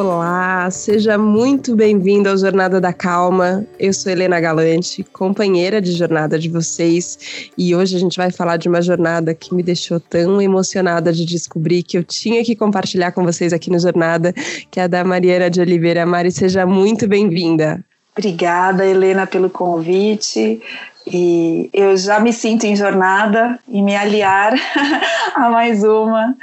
Olá, 0.00 0.70
seja 0.70 1.18
muito 1.18 1.76
bem-vindo 1.76 2.30
ao 2.30 2.36
Jornada 2.38 2.80
da 2.80 2.90
Calma. 2.90 3.66
Eu 3.78 3.92
sou 3.92 4.10
Helena 4.10 4.40
Galante, 4.40 5.04
companheira 5.12 5.78
de 5.78 5.92
jornada 5.92 6.38
de 6.38 6.48
vocês, 6.48 7.50
e 7.56 7.76
hoje 7.76 7.96
a 7.96 7.98
gente 7.98 8.16
vai 8.16 8.30
falar 8.30 8.56
de 8.56 8.66
uma 8.66 8.80
jornada 8.80 9.34
que 9.34 9.54
me 9.54 9.62
deixou 9.62 10.00
tão 10.00 10.40
emocionada 10.40 11.12
de 11.12 11.26
descobrir 11.26 11.82
que 11.82 11.98
eu 11.98 12.02
tinha 12.02 12.42
que 12.42 12.56
compartilhar 12.56 13.12
com 13.12 13.22
vocês 13.22 13.52
aqui 13.52 13.70
no 13.70 13.78
Jornada, 13.78 14.32
que 14.70 14.80
é 14.80 14.84
a 14.84 14.86
da 14.86 15.04
Mariana 15.04 15.50
de 15.50 15.60
Oliveira. 15.60 16.06
Mari, 16.06 16.32
seja 16.32 16.64
muito 16.64 17.06
bem-vinda. 17.06 17.84
Obrigada, 18.16 18.86
Helena, 18.86 19.26
pelo 19.26 19.50
convite. 19.50 20.62
E 21.06 21.68
eu 21.74 21.94
já 21.98 22.18
me 22.20 22.32
sinto 22.32 22.64
em 22.64 22.74
jornada 22.74 23.58
e 23.68 23.82
me 23.82 23.94
aliar 23.94 24.54
a 25.36 25.50
mais 25.50 25.84
uma 25.84 26.34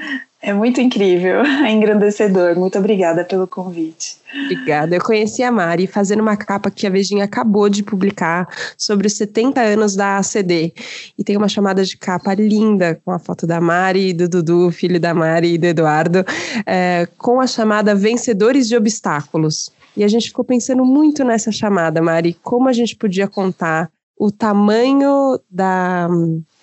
é 0.42 0.54
muito 0.54 0.80
incrível, 0.80 1.42
é 1.66 1.72
engrandecedor. 1.72 2.58
Muito 2.58 2.78
obrigada 2.78 3.26
pelo 3.26 3.48
convite. 3.48 4.18
Obrigada. 4.46 4.96
Eu 4.96 5.04
conheci 5.04 5.42
a 5.42 5.52
Mari 5.52 5.88
fazendo 5.88 6.22
uma 6.22 6.38
capa 6.38 6.70
que 6.70 6.86
a 6.86 6.90
Vejinha 6.90 7.26
acabou 7.26 7.70
de 7.70 7.82
publicar 7.82 8.48
sobre 8.78 9.08
os 9.08 9.14
70 9.14 9.60
anos 9.62 9.96
da 9.96 10.18
ACD. 10.18 10.74
E 11.18 11.24
tem 11.24 11.38
uma 11.38 11.48
chamada 11.48 11.84
de 11.84 11.98
capa 11.98 12.34
linda 12.34 13.00
com 13.04 13.12
a 13.12 13.20
foto 13.20 13.48
da 13.48 13.60
Mari, 13.60 14.14
do 14.14 14.30
Dudu, 14.30 14.72
filho 14.72 15.00
da 15.00 15.14
Mari 15.14 15.54
e 15.54 15.58
do 15.58 15.66
Eduardo, 15.66 16.24
é, 16.66 17.08
com 17.18 17.40
a 17.40 17.48
chamada 17.48 17.96
Vencedores 17.96 18.68
de 18.68 18.76
Obstáculos. 18.76 19.72
E 19.96 20.04
a 20.04 20.08
gente 20.08 20.28
ficou 20.28 20.46
pensando 20.46 20.86
muito 20.86 21.24
nessa 21.24 21.52
chamada, 21.52 22.02
Mari, 22.02 22.38
como 22.44 22.70
a 22.70 22.74
gente 22.74 22.96
podia 22.96 23.28
contar 23.28 23.90
o 24.20 24.32
tamanho 24.32 25.40
da 25.50 26.10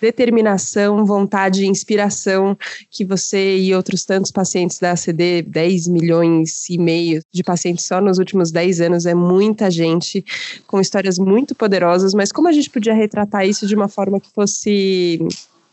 determinação, 0.01 1.05
vontade 1.05 1.63
e 1.63 1.67
inspiração 1.67 2.57
que 2.91 3.05
você 3.05 3.57
e 3.57 3.73
outros 3.73 4.03
tantos 4.03 4.29
pacientes 4.29 4.77
da 4.77 4.91
ACD, 4.91 5.41
10 5.41 5.87
milhões 5.87 6.69
e 6.69 6.77
meio 6.77 7.21
de 7.31 7.43
pacientes 7.43 7.85
só 7.85 8.01
nos 8.01 8.19
últimos 8.19 8.51
10 8.51 8.81
anos, 8.81 9.05
é 9.05 9.15
muita 9.15 9.71
gente 9.71 10.23
com 10.67 10.81
histórias 10.81 11.17
muito 11.17 11.55
poderosas, 11.55 12.13
mas 12.13 12.31
como 12.31 12.47
a 12.47 12.51
gente 12.51 12.69
podia 12.69 12.93
retratar 12.93 13.47
isso 13.47 13.65
de 13.65 13.75
uma 13.75 13.87
forma 13.87 14.19
que 14.19 14.29
fosse 14.31 15.19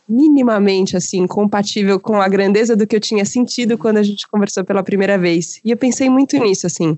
minimamente 0.09 0.97
assim 0.97 1.27
compatível 1.27 1.99
com 1.99 2.21
a 2.21 2.29
grandeza 2.29 2.77
do 2.77 2.87
que 2.87 2.97
eu 2.97 3.01
tinha 3.01 3.25
sentido 3.25 3.79
quando 3.79 3.97
a 3.99 4.03
gente 4.03 4.29
conversou 4.29 4.65
pela 4.65 4.83
primeira 4.83 5.17
vez. 5.17 5.61
E 5.65 5.71
eu 5.71 5.77
pensei 5.77 6.11
muito 6.11 6.37
nisso, 6.39 6.67
assim, 6.67 6.95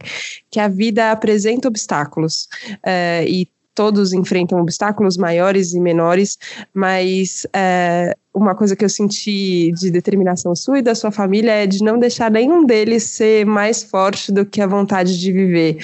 que 0.51 0.59
a 0.59 0.69
vida 0.69 1.11
apresenta 1.11 1.69
obstáculos 1.69 2.49
uh, 2.79 3.25
e 3.27 3.49
todos 3.75 4.13
enfrentam 4.13 4.61
obstáculos 4.61 5.17
maiores 5.17 5.75
e 5.75 5.81
menores, 5.81 6.39
mas 6.73 7.47
é, 7.53 8.15
uma 8.33 8.55
coisa 8.55 8.75
que 8.77 8.85
eu 8.85 8.89
senti 8.89 9.73
de 9.73 9.91
determinação 9.91 10.55
sua 10.55 10.79
e 10.79 10.83
da 10.83 10.95
sua 10.95 11.11
família 11.11 11.53
é 11.53 11.67
de 11.67 11.83
não 11.83 11.99
deixar 11.99 12.31
nenhum 12.31 12.65
deles 12.65 13.05
ser 13.05 13.45
mais 13.45 13.83
forte 13.83 14.33
do 14.33 14.45
que 14.45 14.61
a 14.61 14.67
vontade 14.67 15.19
de 15.19 15.33
viver. 15.33 15.79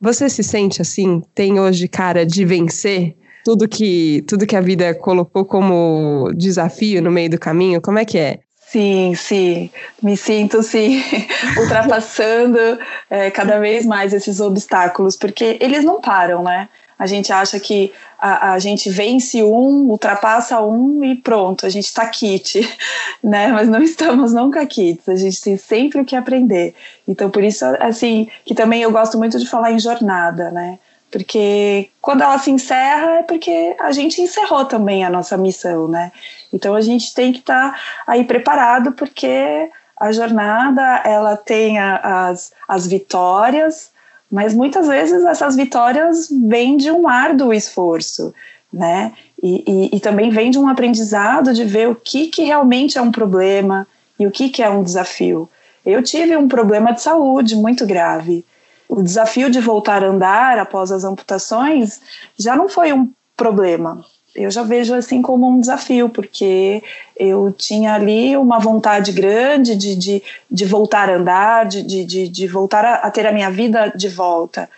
Você 0.00 0.28
se 0.28 0.42
sente 0.42 0.80
assim? 0.80 1.22
Tem 1.34 1.60
hoje 1.60 1.88
cara 1.88 2.24
de 2.24 2.44
vencer? 2.44 3.16
Tudo 3.44 3.66
que, 3.66 4.22
tudo 4.26 4.46
que 4.46 4.56
a 4.56 4.60
vida 4.60 4.94
colocou 4.94 5.44
como 5.44 6.30
desafio 6.34 7.02
no 7.02 7.10
meio 7.10 7.30
do 7.30 7.38
caminho, 7.38 7.80
como 7.80 7.98
é 7.98 8.04
que 8.04 8.18
é? 8.18 8.40
Sim, 8.70 9.14
sim, 9.16 9.68
me 10.00 10.16
sinto 10.16 10.62
sim 10.62 11.02
ultrapassando 11.58 12.78
é, 13.10 13.28
cada 13.28 13.58
vez 13.58 13.84
mais 13.84 14.12
esses 14.12 14.38
obstáculos, 14.38 15.16
porque 15.16 15.58
eles 15.60 15.84
não 15.84 16.00
param, 16.00 16.44
né? 16.44 16.68
A 17.00 17.06
gente 17.06 17.32
acha 17.32 17.58
que 17.58 17.94
a, 18.18 18.52
a 18.52 18.58
gente 18.58 18.90
vence 18.90 19.42
um, 19.42 19.88
ultrapassa 19.88 20.60
um 20.60 21.02
e 21.02 21.16
pronto, 21.16 21.64
a 21.64 21.70
gente 21.70 21.86
está 21.86 22.06
kit, 22.06 22.60
né? 23.24 23.48
Mas 23.48 23.70
não 23.70 23.82
estamos 23.82 24.34
nunca 24.34 24.66
kits, 24.66 25.08
a 25.08 25.16
gente 25.16 25.40
tem 25.40 25.56
sempre 25.56 26.02
o 26.02 26.04
que 26.04 26.14
aprender. 26.14 26.74
Então, 27.08 27.30
por 27.30 27.42
isso, 27.42 27.64
assim, 27.80 28.28
que 28.44 28.54
também 28.54 28.82
eu 28.82 28.92
gosto 28.92 29.16
muito 29.16 29.38
de 29.38 29.48
falar 29.48 29.72
em 29.72 29.78
jornada, 29.78 30.50
né? 30.50 30.78
Porque 31.10 31.88
quando 32.02 32.20
ela 32.22 32.38
se 32.38 32.50
encerra 32.50 33.20
é 33.20 33.22
porque 33.22 33.74
a 33.80 33.92
gente 33.92 34.20
encerrou 34.20 34.66
também 34.66 35.02
a 35.02 35.08
nossa 35.08 35.38
missão, 35.38 35.88
né? 35.88 36.12
Então 36.52 36.74
a 36.74 36.82
gente 36.82 37.14
tem 37.14 37.32
que 37.32 37.38
estar 37.38 37.72
tá 37.72 37.78
aí 38.06 38.24
preparado 38.24 38.92
porque 38.92 39.70
a 39.96 40.12
jornada 40.12 40.82
ela 41.04 41.34
tem 41.34 41.78
as, 41.78 42.52
as 42.68 42.86
vitórias, 42.86 43.89
mas 44.30 44.54
muitas 44.54 44.86
vezes 44.86 45.24
essas 45.24 45.56
vitórias 45.56 46.28
vêm 46.30 46.76
de 46.76 46.90
um 46.90 47.08
árduo 47.08 47.52
esforço, 47.52 48.32
né? 48.72 49.12
E, 49.42 49.64
e, 49.66 49.96
e, 49.96 50.00
também 50.00 50.30
vem 50.30 50.50
de 50.50 50.58
um 50.58 50.68
aprendizado 50.68 51.52
de 51.52 51.64
ver 51.64 51.88
o 51.88 51.94
que, 51.94 52.28
que 52.28 52.44
realmente 52.44 52.98
é 52.98 53.02
um 53.02 53.10
problema 53.10 53.86
e 54.18 54.26
o 54.26 54.30
que, 54.30 54.48
que 54.50 54.62
é 54.62 54.68
um 54.70 54.82
desafio. 54.82 55.48
Eu 55.84 56.02
tive 56.02 56.36
um 56.36 56.46
problema 56.46 56.92
de 56.92 57.00
saúde 57.00 57.56
muito 57.56 57.86
grave. 57.86 58.44
O 58.88 59.02
desafio 59.02 59.50
de 59.50 59.60
voltar 59.60 60.04
a 60.04 60.08
andar 60.08 60.58
após 60.58 60.92
as 60.92 61.04
amputações 61.04 62.00
já 62.38 62.54
não 62.54 62.68
foi 62.68 62.92
um 62.92 63.10
problema, 63.36 64.04
eu 64.34 64.50
já 64.50 64.62
vejo 64.62 64.94
assim 64.94 65.20
como 65.20 65.48
um 65.48 65.60
desafio, 65.60 66.08
porque 66.08 66.82
eu 67.16 67.52
tinha 67.56 67.94
ali 67.94 68.36
uma 68.36 68.58
vontade 68.58 69.12
grande 69.12 69.74
de, 69.74 69.96
de, 69.96 70.22
de 70.50 70.64
voltar 70.64 71.10
a 71.10 71.16
andar, 71.16 71.66
de, 71.66 71.82
de, 71.82 72.28
de 72.28 72.46
voltar 72.46 72.84
a, 72.84 72.94
a 72.94 73.10
ter 73.10 73.26
a 73.26 73.32
minha 73.32 73.50
vida 73.50 73.92
de 73.94 74.08
volta. 74.08 74.68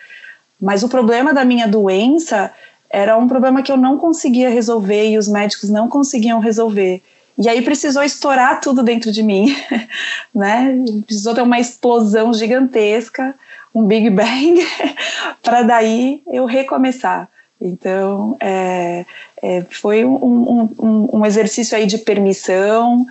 Mas 0.59 0.83
o 0.83 0.89
problema 0.89 1.33
da 1.33 1.43
minha 1.43 1.67
doença 1.67 2.51
era 2.89 3.17
um 3.17 3.27
problema 3.27 3.61
que 3.61 3.71
eu 3.71 3.77
não 3.77 3.97
conseguia 3.97 4.49
resolver 4.49 5.09
e 5.09 5.17
os 5.17 5.27
médicos 5.27 5.69
não 5.69 5.89
conseguiam 5.89 6.39
resolver. 6.39 7.01
E 7.37 7.49
aí 7.49 7.61
precisou 7.61 8.03
estourar 8.03 8.61
tudo 8.61 8.83
dentro 8.83 9.11
de 9.11 9.23
mim, 9.23 9.55
né? 10.33 10.75
Precisou 11.05 11.33
ter 11.33 11.41
uma 11.41 11.59
explosão 11.59 12.33
gigantesca, 12.33 13.33
um 13.73 13.83
Big 13.83 14.09
Bang, 14.09 14.55
para 15.41 15.63
daí 15.63 16.21
eu 16.27 16.45
recomeçar. 16.45 17.27
Então, 17.65 18.35
é, 18.41 19.05
é, 19.41 19.61
foi 19.69 20.03
um, 20.03 20.69
um, 20.77 21.09
um, 21.13 21.25
exercício 21.25 21.77
aí 21.77 21.85
de 21.85 21.97
permissão 21.97 23.05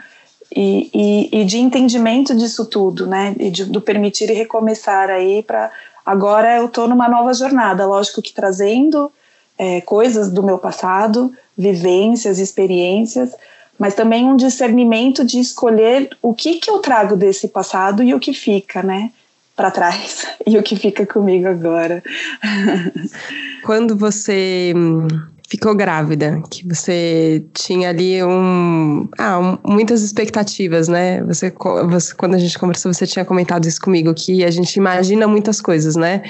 e, 0.55 0.91
e, 0.93 1.41
e, 1.41 1.45
de 1.47 1.57
entendimento 1.57 2.37
disso 2.37 2.67
tudo, 2.67 3.07
né? 3.07 3.35
E 3.39 3.51
de, 3.51 3.65
do 3.65 3.81
permitir 3.81 4.29
e 4.29 4.35
recomeçar 4.35 5.09
aí 5.09 5.43
para 5.43 5.71
agora 6.05 6.59
eu 6.59 6.67
estou 6.67 6.87
numa 6.87 7.09
nova 7.09 7.33
jornada, 7.33 7.87
lógico 7.87 8.21
que 8.21 8.35
trazendo 8.35 9.11
é, 9.57 9.81
coisas 9.81 10.31
do 10.31 10.43
meu 10.43 10.59
passado, 10.59 11.33
vivências, 11.57 12.39
experiências, 12.39 13.35
mas 13.79 13.95
também 13.95 14.29
um 14.29 14.37
discernimento 14.37 15.25
de 15.25 15.41
escolher 15.41 16.15
o 16.21 16.35
que 16.35 16.57
que 16.57 16.71
eu 16.71 16.79
trago 16.81 17.17
desse 17.17 17.49
passado 17.49 18.03
e 18.03 18.13
o 18.13 18.21
que 18.21 18.35
fica, 18.35 18.83
né? 18.83 19.13
Para 19.63 19.71
trás 19.71 20.27
e 20.45 20.59
o 20.59 20.63
que 20.63 20.75
fica 20.75 21.07
comigo 21.07 21.47
agora. 21.47 22.03
Quando 23.63 23.97
você 23.97 24.73
hum, 24.75 25.07
ficou 25.53 25.75
grávida, 25.75 26.43
que 26.49 26.67
você 26.67 27.45
tinha 27.53 27.91
ali 27.91 28.25
um, 28.25 29.07
ah, 29.19 29.39
um, 29.39 29.59
muitas 29.71 30.03
expectativas, 30.03 30.89
né? 30.89 31.23
Você, 31.25 31.53
você, 31.91 32.15
quando 32.15 32.37
a 32.37 32.39
gente 32.39 32.59
conversou, 32.59 32.91
você 32.91 33.07
tinha 33.07 33.23
comentado 33.23 33.67
isso 33.67 33.79
comigo, 33.79 34.15
que 34.15 34.43
a 34.47 34.51
gente 34.51 34.75
imagina 34.77 35.29
muitas 35.29 35.61
coisas, 35.61 35.95
né? 35.95 36.23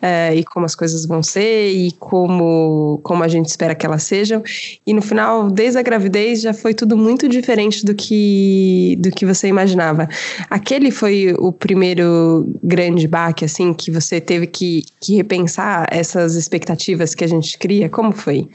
É, 0.00 0.34
e 0.34 0.42
como 0.42 0.64
as 0.64 0.74
coisas 0.74 1.04
vão 1.04 1.22
ser 1.22 1.70
e 1.72 1.92
como, 1.92 3.00
como 3.02 3.22
a 3.22 3.28
gente 3.28 3.50
espera 3.50 3.74
que 3.74 3.84
elas 3.84 4.02
sejam. 4.02 4.42
E 4.86 4.94
no 4.94 5.02
final, 5.02 5.50
desde 5.50 5.78
a 5.78 5.82
gravidez, 5.82 6.40
já 6.40 6.54
foi 6.54 6.72
tudo 6.72 6.96
muito 6.96 7.28
diferente 7.28 7.84
do 7.84 7.94
que, 7.94 8.96
do 8.98 9.10
que 9.10 9.26
você 9.26 9.46
imaginava. 9.46 10.08
Aquele 10.48 10.90
foi 10.90 11.34
o 11.38 11.52
primeiro 11.52 12.48
grande 12.62 13.06
baque, 13.06 13.44
assim, 13.44 13.74
que 13.74 13.90
você 13.90 14.22
teve 14.22 14.46
que, 14.46 14.84
que 15.02 15.16
repensar 15.16 15.86
essas 15.90 16.34
expectativas 16.34 17.14
que 17.14 17.24
a 17.24 17.28
gente 17.28 17.58
cria? 17.58 17.86
Como 17.86 18.10
foi? 18.10 18.48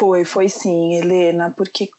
Foi, 0.00 0.24
foi 0.24 0.48
sim, 0.48 0.94
Helena, 0.94 1.52
porque 1.54 1.90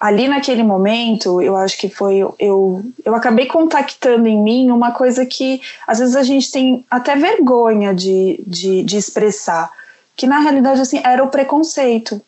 ali 0.00 0.26
naquele 0.26 0.62
momento, 0.62 1.38
eu 1.42 1.54
acho 1.54 1.76
que 1.76 1.90
foi 1.90 2.26
eu 2.38 2.82
eu 3.04 3.14
acabei 3.14 3.44
contactando 3.44 4.26
em 4.26 4.42
mim 4.42 4.70
uma 4.70 4.92
coisa 4.92 5.26
que 5.26 5.60
às 5.86 5.98
vezes 5.98 6.16
a 6.16 6.22
gente 6.22 6.50
tem 6.50 6.86
até 6.90 7.14
vergonha 7.14 7.94
de, 7.94 8.42
de, 8.46 8.82
de 8.82 8.96
expressar, 8.96 9.70
que 10.16 10.26
na 10.26 10.38
realidade 10.38 10.80
assim 10.80 11.02
era 11.04 11.22
o 11.22 11.28
preconceito, 11.28 12.22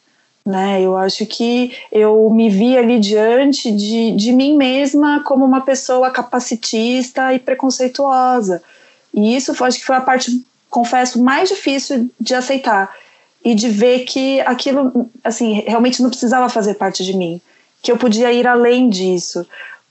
né? 0.45 0.83
Eu 0.83 0.95
acho 0.95 1.25
que 1.25 1.75
eu 1.91 2.29
me 2.29 2.51
vi 2.51 2.77
ali 2.77 3.01
diante 3.01 3.73
de, 3.73 4.11
de 4.13 4.31
mim 4.31 4.59
mesma 4.59 5.25
como 5.25 5.43
uma 5.43 5.63
pessoa 5.63 6.11
capacitista 6.11 7.33
e 7.33 7.39
preconceituosa. 7.39 8.63
E 9.15 9.35
isso 9.35 9.55
foi, 9.55 9.69
acho 9.69 9.79
que 9.79 9.87
foi 9.87 9.97
a 9.97 10.03
parte, 10.03 10.45
confesso, 10.69 11.23
mais 11.23 11.49
difícil 11.49 12.11
de 12.21 12.35
aceitar 12.35 12.95
e 13.45 13.55
de 13.55 13.69
ver 13.69 14.01
que 14.01 14.41
aquilo, 14.41 15.11
assim, 15.23 15.63
realmente 15.67 16.03
não 16.03 16.09
precisava 16.09 16.49
fazer 16.49 16.75
parte 16.75 17.05
de 17.05 17.15
mim, 17.15 17.41
que 17.83 17.93
eu 17.93 17.99
podia 17.99 18.33
ir 18.33 18.47
além 18.47 18.89
disso, 18.89 19.47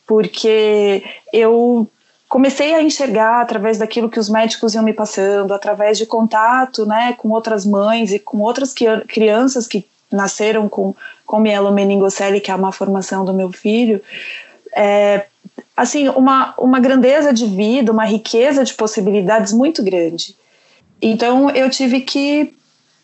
porque 0.07 1.03
eu 1.31 1.87
comecei 2.27 2.73
a 2.73 2.81
enxergar 2.81 3.41
através 3.41 3.77
daquilo 3.77 4.09
que 4.09 4.19
os 4.19 4.27
médicos 4.27 4.73
iam 4.73 4.83
me 4.83 4.91
passando, 4.91 5.53
através 5.53 5.99
de 5.99 6.07
contato, 6.07 6.83
né, 6.83 7.13
com 7.15 7.29
outras 7.29 7.63
mães 7.63 8.11
e 8.11 8.17
com 8.17 8.39
outras 8.39 8.73
crianças 9.07 9.67
que 9.67 9.85
nasceram 10.11 10.67
com, 10.67 10.95
com 11.23 11.39
mielomeningocele, 11.39 12.41
que 12.41 12.49
é 12.49 12.55
uma 12.55 12.71
formação 12.71 13.23
do 13.23 13.33
meu 13.33 13.51
filho, 13.51 14.01
é, 14.75 15.27
assim, 15.77 16.09
uma, 16.09 16.55
uma 16.57 16.79
grandeza 16.79 17.31
de 17.31 17.45
vida, 17.45 17.91
uma 17.91 18.05
riqueza 18.05 18.63
de 18.63 18.73
possibilidades 18.73 19.53
muito 19.53 19.83
grande. 19.83 20.35
Então 20.99 21.51
eu 21.51 21.69
tive 21.69 22.01
que 22.01 22.53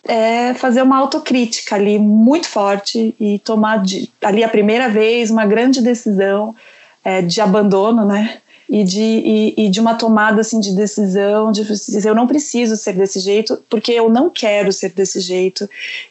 é, 0.04 0.54
fazer 0.54 0.82
uma 0.82 0.98
autocrítica 0.98 1.76
ali 1.76 1.98
muito 2.00 2.48
forte 2.48 3.16
e 3.20 3.40
tomar 3.40 3.84
de, 3.84 4.10
ali 4.22 4.44
a 4.44 4.50
primeira 4.50 4.90
vez 4.90 5.30
uma 5.30 5.46
grande 5.46 5.82
decisão 5.82 6.56
é, 7.04 7.22
de 7.22 7.42
abandono, 7.42 8.06
né? 8.06 8.38
E 8.70 8.84
de, 8.84 9.02
e, 9.02 9.66
e, 9.66 9.70
de 9.70 9.80
uma 9.80 9.96
tomada 9.96 10.42
assim 10.42 10.60
de 10.60 10.76
decisão 10.76 11.52
de 11.52 11.66
eu 12.06 12.14
não 12.14 12.28
preciso 12.28 12.78
ser 12.78 12.94
desse 12.94 13.20
jeito 13.20 13.60
porque 13.68 13.92
eu 13.92 14.12
não 14.12 14.30
quero 14.30 14.72
ser 14.72 14.90
desse 14.90 15.20
jeito 15.20 15.68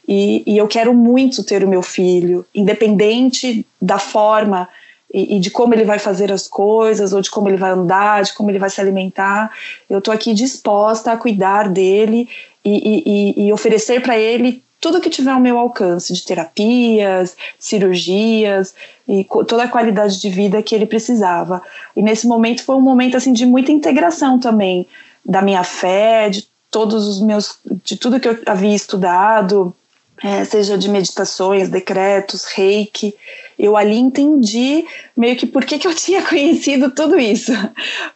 e, 0.08 0.42
e 0.44 0.58
eu 0.58 0.66
quero 0.66 0.92
muito 0.92 1.44
ter 1.44 1.62
o 1.62 1.68
meu 1.68 1.82
filho 1.82 2.44
independente 2.52 3.64
da 3.80 4.00
forma 4.00 4.68
e, 5.12 5.36
e, 5.36 5.40
de 5.40 5.50
como 5.50 5.74
ele 5.74 5.84
vai 5.84 5.98
fazer 5.98 6.30
as 6.30 6.46
coisas, 6.46 7.12
ou 7.12 7.20
de 7.20 7.30
como 7.30 7.48
ele 7.48 7.56
vai 7.56 7.70
andar, 7.70 8.22
de 8.22 8.34
como 8.34 8.50
ele 8.50 8.58
vai 8.58 8.68
se 8.68 8.80
alimentar. 8.80 9.50
Eu 9.88 10.00
estou 10.00 10.12
aqui 10.12 10.34
disposta 10.34 11.12
a 11.12 11.16
cuidar 11.16 11.68
dele 11.68 12.28
e, 12.68 13.02
e, 13.06 13.46
e 13.46 13.52
oferecer 13.52 14.00
para 14.00 14.18
ele 14.18 14.62
tudo 14.80 15.00
que 15.00 15.10
tiver 15.10 15.32
ao 15.32 15.40
meu 15.40 15.58
alcance, 15.58 16.12
de 16.12 16.24
terapias, 16.24 17.36
cirurgias 17.58 18.74
e 19.08 19.24
toda 19.24 19.64
a 19.64 19.68
qualidade 19.68 20.20
de 20.20 20.30
vida 20.30 20.62
que 20.62 20.74
ele 20.74 20.86
precisava. 20.86 21.60
E 21.96 22.02
nesse 22.02 22.26
momento 22.26 22.62
foi 22.62 22.76
um 22.76 22.80
momento 22.80 23.16
assim 23.16 23.32
de 23.32 23.44
muita 23.44 23.72
integração 23.72 24.38
também 24.38 24.86
da 25.24 25.42
minha 25.42 25.64
fé, 25.64 26.30
de 26.30 26.46
todos 26.70 27.06
os 27.08 27.20
meus, 27.20 27.58
de 27.84 27.96
tudo 27.96 28.20
que 28.20 28.28
eu 28.28 28.38
havia 28.46 28.74
estudado, 28.74 29.74
é, 30.22 30.44
seja 30.44 30.76
de 30.78 30.88
meditações, 30.88 31.68
decretos, 31.68 32.44
reiki, 32.44 33.14
eu 33.58 33.76
ali 33.76 33.98
entendi 33.98 34.86
meio 35.16 35.36
que 35.36 35.46
por 35.46 35.64
que, 35.64 35.78
que 35.78 35.86
eu 35.86 35.94
tinha 35.96 36.22
conhecido 36.22 36.90
tudo 36.90 37.18
isso. 37.18 37.52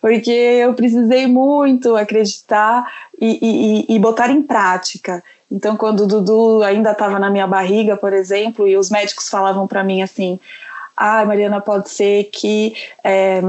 Porque 0.01 0.31
eu 0.31 0.73
precisei 0.75 1.27
muito 1.27 1.97
acreditar 1.97 2.87
e, 3.23 3.87
e, 3.89 3.95
e 3.95 3.99
botar 4.01 4.31
em 4.31 4.43
prática. 4.43 5.23
Então, 5.49 5.77
quando 5.77 6.01
o 6.01 6.07
Dudu 6.07 6.63
ainda 6.65 6.91
estava 6.91 7.21
na 7.21 7.31
minha 7.31 7.47
barriga, 7.47 7.97
por 7.97 8.13
exemplo, 8.13 8.67
e 8.67 8.77
os 8.77 8.91
médicos 8.91 9.29
falavam 9.29 9.69
para 9.69 9.85
mim 9.85 10.03
assim: 10.03 10.41
ah, 10.97 11.25
Mariana, 11.25 11.61
pode 11.61 11.89
ser 11.89 12.25
que 12.25 12.75
é, 13.05 13.41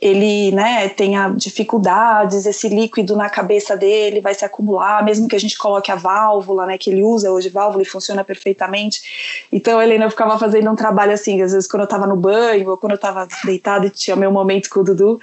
ele 0.00 0.50
né, 0.52 0.88
tenha 0.88 1.28
dificuldades, 1.28 2.46
esse 2.46 2.68
líquido 2.68 3.14
na 3.14 3.28
cabeça 3.28 3.76
dele 3.76 4.20
vai 4.20 4.32
se 4.32 4.44
acumular, 4.44 5.04
mesmo 5.04 5.28
que 5.28 5.36
a 5.36 5.40
gente 5.40 5.58
coloque 5.58 5.92
a 5.92 5.94
válvula, 5.94 6.64
né, 6.64 6.78
que 6.78 6.88
ele 6.88 7.02
usa 7.02 7.30
hoje 7.30 7.50
válvula 7.50 7.82
e 7.82 7.86
funciona 7.86 8.24
perfeitamente. 8.24 9.46
Então 9.52 9.78
a 9.78 9.84
Helena 9.84 10.08
ficava 10.08 10.38
fazendo 10.38 10.70
um 10.70 10.76
trabalho 10.76 11.12
assim, 11.12 11.42
às 11.42 11.52
vezes 11.52 11.68
quando 11.68 11.82
eu 11.82 11.84
estava 11.84 12.06
no 12.06 12.16
banho, 12.16 12.70
ou 12.70 12.78
quando 12.78 12.92
eu 12.92 12.96
estava 12.96 13.28
deitada 13.44 13.86
e 13.86 13.90
tinha 13.90 14.16
meu 14.16 14.32
momento 14.32 14.70
com 14.70 14.80
o 14.80 14.84
Dudu, 14.84 15.20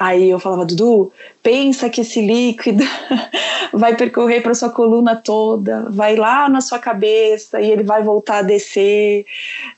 Aí 0.00 0.30
eu 0.30 0.38
falava, 0.38 0.64
Dudu, 0.64 1.12
pensa 1.42 1.90
que 1.90 2.00
esse 2.00 2.22
líquido 2.22 2.82
vai 3.70 3.94
percorrer 3.94 4.42
para 4.42 4.54
sua 4.54 4.70
coluna 4.70 5.14
toda, 5.14 5.90
vai 5.90 6.16
lá 6.16 6.48
na 6.48 6.62
sua 6.62 6.78
cabeça 6.78 7.60
e 7.60 7.70
ele 7.70 7.82
vai 7.82 8.02
voltar 8.02 8.38
a 8.38 8.42
descer, 8.42 9.26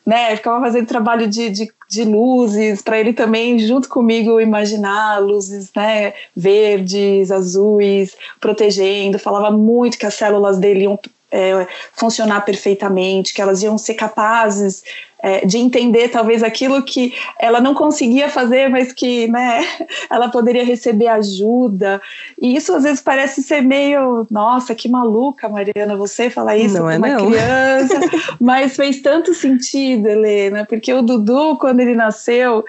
né? 0.06 0.32
Eu 0.32 0.36
ficava 0.36 0.64
fazendo 0.64 0.86
trabalho 0.86 1.26
de, 1.26 1.50
de, 1.50 1.72
de 1.90 2.04
luzes 2.04 2.80
para 2.80 3.00
ele 3.00 3.12
também, 3.12 3.58
junto 3.58 3.88
comigo, 3.88 4.40
imaginar 4.40 5.18
luzes, 5.20 5.72
né? 5.74 6.14
Verdes, 6.36 7.32
azuis, 7.32 8.16
protegendo. 8.38 9.18
Falava 9.18 9.50
muito 9.50 9.98
que 9.98 10.06
as 10.06 10.14
células 10.14 10.56
dele 10.56 10.84
iam 10.84 11.00
é, 11.32 11.66
funcionar 11.94 12.42
perfeitamente, 12.42 13.34
que 13.34 13.42
elas 13.42 13.60
iam 13.60 13.76
ser 13.76 13.94
capazes 13.94 14.84
é, 15.22 15.46
de 15.46 15.56
entender 15.56 16.08
talvez 16.08 16.42
aquilo 16.42 16.82
que 16.82 17.14
ela 17.38 17.60
não 17.60 17.74
conseguia 17.74 18.28
fazer, 18.28 18.68
mas 18.68 18.92
que 18.92 19.28
né, 19.28 19.64
ela 20.10 20.28
poderia 20.28 20.64
receber 20.64 21.06
ajuda. 21.06 22.02
E 22.40 22.56
isso 22.56 22.74
às 22.74 22.82
vezes 22.82 23.00
parece 23.00 23.42
ser 23.42 23.62
meio, 23.62 24.26
nossa, 24.28 24.74
que 24.74 24.88
maluca, 24.88 25.48
Mariana, 25.48 25.96
você 25.96 26.28
falar 26.28 26.56
isso 26.56 26.74
não 26.74 26.82
com 26.82 26.90
é 26.90 26.98
uma 26.98 27.08
não. 27.08 27.30
criança, 27.30 28.00
mas 28.40 28.74
fez 28.74 29.00
tanto 29.00 29.32
sentido, 29.32 30.08
Helena, 30.08 30.66
porque 30.68 30.92
o 30.92 31.02
Dudu, 31.02 31.56
quando 31.56 31.78
ele 31.78 31.94
nasceu, 31.94 32.64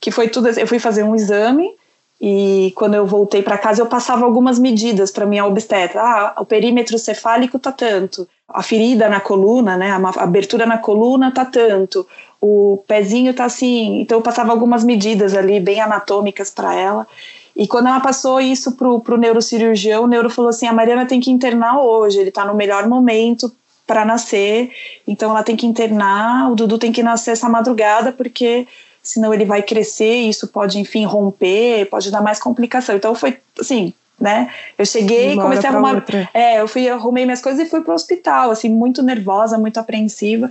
que 0.00 0.12
foi 0.12 0.28
tudo, 0.28 0.48
eu 0.48 0.66
fui 0.66 0.78
fazer 0.78 1.02
um 1.02 1.14
exame 1.14 1.74
e 2.20 2.72
quando 2.76 2.94
eu 2.94 3.04
voltei 3.04 3.42
para 3.42 3.58
casa, 3.58 3.82
eu 3.82 3.86
passava 3.86 4.24
algumas 4.24 4.58
medidas 4.58 5.10
para 5.10 5.26
minha 5.26 5.44
obstetra. 5.44 6.00
Ah, 6.00 6.34
o 6.38 6.46
perímetro 6.46 6.98
cefálico 6.98 7.58
tá 7.58 7.72
tanto, 7.72 8.28
a 8.48 8.62
ferida 8.62 9.08
na 9.08 9.20
coluna, 9.20 9.76
né, 9.76 9.90
a 9.90 10.22
abertura 10.22 10.66
na 10.66 10.78
coluna 10.78 11.32
tá 11.32 11.44
tanto, 11.44 12.06
o 12.40 12.82
pezinho 12.86 13.34
tá 13.34 13.44
assim. 13.44 14.00
Então 14.00 14.18
eu 14.18 14.22
passava 14.22 14.52
algumas 14.52 14.84
medidas 14.84 15.34
ali 15.34 15.58
bem 15.58 15.80
anatômicas 15.80 16.50
para 16.50 16.74
ela. 16.74 17.06
E 17.54 17.66
quando 17.66 17.88
ela 17.88 18.00
passou 18.00 18.40
isso 18.40 18.76
pro, 18.76 19.00
pro 19.00 19.16
neurocirurgião, 19.16 20.04
o 20.04 20.06
neuro 20.06 20.28
falou 20.30 20.50
assim: 20.50 20.66
a 20.66 20.72
Mariana 20.72 21.06
tem 21.06 21.20
que 21.20 21.30
internar 21.30 21.80
hoje, 21.80 22.18
ele 22.18 22.30
tá 22.30 22.44
no 22.44 22.54
melhor 22.54 22.86
momento 22.86 23.50
para 23.86 24.04
nascer, 24.04 24.70
então 25.06 25.30
ela 25.30 25.44
tem 25.44 25.54
que 25.56 25.66
internar, 25.66 26.50
o 26.50 26.56
Dudu 26.56 26.76
tem 26.76 26.90
que 26.90 27.04
nascer 27.04 27.30
essa 27.30 27.48
madrugada, 27.48 28.10
porque 28.10 28.66
senão 29.00 29.32
ele 29.32 29.44
vai 29.44 29.62
crescer 29.62 30.22
isso 30.22 30.48
pode, 30.48 30.80
enfim, 30.80 31.04
romper, 31.04 31.86
pode 31.86 32.10
dar 32.10 32.20
mais 32.20 32.40
complicação. 32.40 32.96
Então 32.96 33.14
foi 33.14 33.38
assim, 33.58 33.94
né? 34.20 34.50
Eu 34.78 34.86
cheguei 34.86 35.32
e 35.32 35.36
comecei 35.36 35.68
a 35.68 35.72
arrumar. 35.72 36.04
É, 36.32 36.60
eu 36.60 36.68
fui, 36.68 36.88
arrumei 36.88 37.24
minhas 37.24 37.42
coisas 37.42 37.66
e 37.66 37.70
fui 37.70 37.82
pro 37.82 37.94
hospital, 37.94 38.50
assim, 38.50 38.68
muito 38.68 39.02
nervosa, 39.02 39.58
muito 39.58 39.78
apreensiva. 39.78 40.50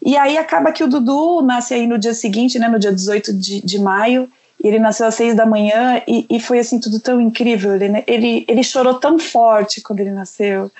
E 0.00 0.16
aí 0.16 0.36
acaba 0.36 0.72
que 0.72 0.82
o 0.82 0.88
Dudu 0.88 1.42
nasce 1.42 1.74
aí 1.74 1.86
no 1.86 1.98
dia 1.98 2.12
seguinte, 2.12 2.58
né, 2.58 2.68
no 2.68 2.78
dia 2.78 2.92
18 2.92 3.32
de, 3.32 3.60
de 3.60 3.78
maio, 3.78 4.28
e 4.62 4.68
ele 4.68 4.78
nasceu 4.78 5.06
às 5.06 5.14
seis 5.14 5.34
da 5.34 5.46
manhã 5.46 6.02
e, 6.06 6.26
e 6.28 6.40
foi 6.40 6.58
assim 6.58 6.78
tudo 6.78 7.00
tão 7.00 7.20
incrível. 7.20 7.74
Ele, 7.74 8.04
ele, 8.06 8.44
ele 8.46 8.62
chorou 8.62 8.94
tão 8.94 9.18
forte 9.18 9.80
quando 9.80 10.00
ele 10.00 10.10
nasceu. 10.10 10.70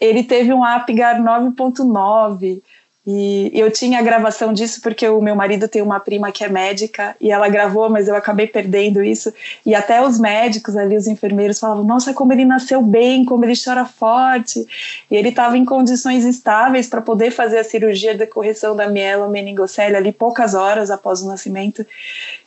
Ele 0.00 0.22
teve 0.22 0.52
um 0.52 0.62
Apgar 0.62 1.20
9.9 1.20 2.62
e 3.06 3.50
eu 3.52 3.70
tinha 3.70 3.98
a 3.98 4.02
gravação 4.02 4.50
disso 4.50 4.80
porque 4.80 5.06
o 5.06 5.20
meu 5.20 5.36
marido 5.36 5.68
tem 5.68 5.82
uma 5.82 6.00
prima 6.00 6.32
que 6.32 6.42
é 6.42 6.48
médica 6.48 7.14
e 7.20 7.30
ela 7.30 7.50
gravou, 7.50 7.90
mas 7.90 8.08
eu 8.08 8.16
acabei 8.16 8.46
perdendo 8.46 9.04
isso. 9.04 9.30
E 9.66 9.74
até 9.74 10.02
os 10.02 10.18
médicos 10.18 10.74
ali, 10.74 10.96
os 10.96 11.06
enfermeiros, 11.06 11.60
falavam: 11.60 11.84
Nossa, 11.84 12.14
como 12.14 12.32
ele 12.32 12.46
nasceu 12.46 12.80
bem, 12.80 13.22
como 13.26 13.44
ele 13.44 13.52
chora 13.62 13.84
forte. 13.84 14.66
E 15.10 15.16
ele 15.16 15.28
estava 15.28 15.58
em 15.58 15.66
condições 15.66 16.24
estáveis 16.24 16.88
para 16.88 17.02
poder 17.02 17.30
fazer 17.30 17.58
a 17.58 17.64
cirurgia 17.64 18.14
de 18.14 18.26
correção 18.26 18.74
da 18.74 18.88
mielomeningocele 18.88 19.96
ali 19.96 20.10
poucas 20.10 20.54
horas 20.54 20.90
após 20.90 21.20
o 21.20 21.28
nascimento. 21.28 21.84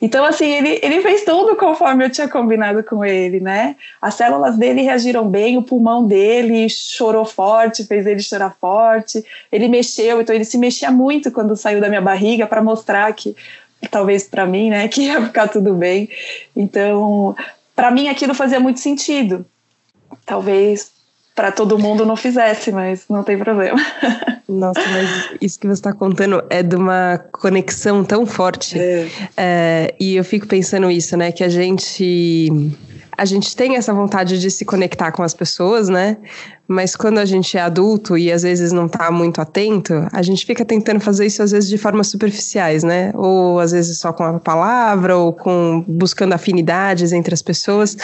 Então, 0.01 0.25
assim, 0.25 0.51
ele, 0.51 0.79
ele 0.81 1.01
fez 1.01 1.23
tudo 1.23 1.55
conforme 1.55 2.03
eu 2.03 2.09
tinha 2.09 2.27
combinado 2.27 2.83
com 2.83 3.05
ele, 3.05 3.39
né? 3.39 3.75
As 4.01 4.15
células 4.15 4.57
dele 4.57 4.81
reagiram 4.81 5.29
bem, 5.29 5.55
o 5.55 5.61
pulmão 5.61 6.07
dele 6.07 6.67
chorou 6.67 7.25
forte, 7.25 7.85
fez 7.85 8.07
ele 8.07 8.23
chorar 8.23 8.55
forte, 8.59 9.23
ele 9.51 9.67
mexeu, 9.67 10.19
então 10.19 10.33
ele 10.33 10.46
se 10.47 10.57
mexia 10.57 10.91
muito 10.91 11.31
quando 11.31 11.55
saiu 11.55 11.81
da 11.81 11.89
minha 11.89 12.01
barriga 12.01 12.47
para 12.47 12.63
mostrar 12.63 13.11
que 13.13 13.35
talvez 13.91 14.23
para 14.23 14.45
mim, 14.45 14.69
né, 14.69 14.87
que 14.87 15.03
ia 15.03 15.21
ficar 15.21 15.47
tudo 15.47 15.73
bem. 15.73 16.09
Então, 16.55 17.35
para 17.75 17.91
mim 17.91 18.07
aquilo 18.07 18.33
fazia 18.33 18.59
muito 18.59 18.79
sentido. 18.79 19.45
Talvez 20.25 20.91
para 21.35 21.51
todo 21.51 21.77
mundo 21.77 22.03
não 22.03 22.15
fizesse, 22.15 22.71
mas 22.71 23.05
não 23.07 23.23
tem 23.23 23.37
problema. 23.37 23.79
Nossa, 24.49 24.81
mas 24.89 25.37
isso 25.39 25.59
que 25.59 25.67
você 25.67 25.73
está 25.73 25.93
contando 25.93 26.43
é 26.49 26.63
de 26.63 26.75
uma 26.75 27.23
conexão 27.31 28.03
tão 28.03 28.25
forte. 28.25 28.79
É. 28.79 29.07
É, 29.35 29.95
e 29.99 30.15
eu 30.15 30.23
fico 30.23 30.47
pensando 30.47 30.89
isso, 30.89 31.15
né? 31.15 31.31
Que 31.31 31.43
a 31.43 31.49
gente 31.49 32.49
a 33.17 33.25
gente 33.25 33.55
tem 33.55 33.75
essa 33.75 33.91
vontade 33.93 34.39
de 34.39 34.51
se 34.51 34.63
conectar 34.63 35.11
com 35.11 35.23
as 35.23 35.33
pessoas, 35.33 35.89
né? 35.89 36.17
Mas 36.67 36.95
quando 36.95 37.17
a 37.17 37.25
gente 37.25 37.57
é 37.57 37.61
adulto 37.61 38.15
e 38.15 38.31
às 38.31 38.43
vezes 38.43 38.71
não 38.71 38.85
está 38.85 39.09
muito 39.09 39.41
atento, 39.41 40.07
a 40.13 40.21
gente 40.21 40.45
fica 40.45 40.63
tentando 40.63 40.99
fazer 40.99 41.25
isso 41.25 41.41
às 41.41 41.51
vezes 41.51 41.67
de 41.67 41.77
formas 41.77 42.07
superficiais, 42.07 42.83
né? 42.83 43.11
Ou 43.15 43.59
às 43.59 43.71
vezes 43.71 43.97
só 43.97 44.13
com 44.13 44.23
a 44.23 44.39
palavra, 44.39 45.17
ou 45.17 45.33
com 45.33 45.83
buscando 45.87 46.33
afinidades 46.33 47.11
entre 47.11 47.33
as 47.33 47.41
pessoas. 47.41 47.97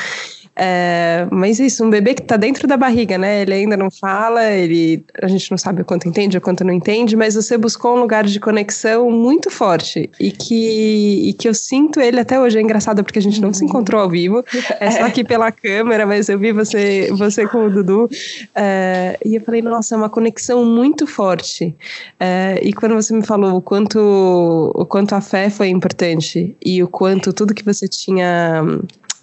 É, 0.55 1.27
mas 1.31 1.59
isso, 1.59 1.83
um 1.83 1.89
bebê 1.89 2.13
que 2.13 2.21
está 2.21 2.37
dentro 2.37 2.67
da 2.67 2.77
barriga, 2.77 3.17
né? 3.17 3.41
Ele 3.41 3.53
ainda 3.53 3.75
não 3.75 3.89
fala, 3.89 4.51
ele, 4.51 5.03
a 5.21 5.27
gente 5.27 5.49
não 5.49 5.57
sabe 5.57 5.81
o 5.81 5.85
quanto 5.85 6.07
entende, 6.07 6.37
o 6.37 6.41
quanto 6.41 6.63
não 6.63 6.71
entende, 6.71 7.15
mas 7.15 7.33
você 7.33 7.57
buscou 7.57 7.95
um 7.95 7.99
lugar 7.99 8.23
de 8.23 8.39
conexão 8.39 9.09
muito 9.09 9.49
forte 9.49 10.09
e 10.19 10.31
que, 10.31 11.29
e 11.29 11.33
que 11.33 11.47
eu 11.47 11.53
sinto 11.53 11.99
ele 11.99 12.19
até 12.19 12.39
hoje. 12.39 12.59
É 12.59 12.61
engraçado 12.61 13.03
porque 13.03 13.17
a 13.17 13.21
gente 13.21 13.41
não 13.41 13.51
se 13.51 13.65
encontrou 13.65 14.01
ao 14.01 14.09
vivo, 14.09 14.43
é 14.79 14.91
só 14.91 15.03
aqui 15.05 15.23
pela 15.23 15.51
câmera, 15.51 16.05
mas 16.05 16.29
eu 16.29 16.37
vi 16.37 16.51
você, 16.51 17.09
você 17.11 17.47
com 17.47 17.65
o 17.65 17.69
Dudu 17.71 18.07
é, 18.53 19.17
e 19.25 19.35
eu 19.35 19.41
falei, 19.41 19.61
nossa, 19.61 19.95
é 19.95 19.97
uma 19.97 20.09
conexão 20.09 20.63
muito 20.63 21.07
forte. 21.07 21.75
É, 22.19 22.59
e 22.61 22.73
quando 22.73 22.93
você 22.93 23.13
me 23.13 23.25
falou 23.25 23.55
o 23.55 23.61
quanto, 23.61 23.99
o 24.75 24.85
quanto 24.85 25.15
a 25.15 25.21
fé 25.21 25.49
foi 25.49 25.69
importante 25.69 26.55
e 26.63 26.83
o 26.83 26.87
quanto 26.87 27.33
tudo 27.33 27.55
que 27.55 27.63
você 27.63 27.87
tinha 27.87 28.63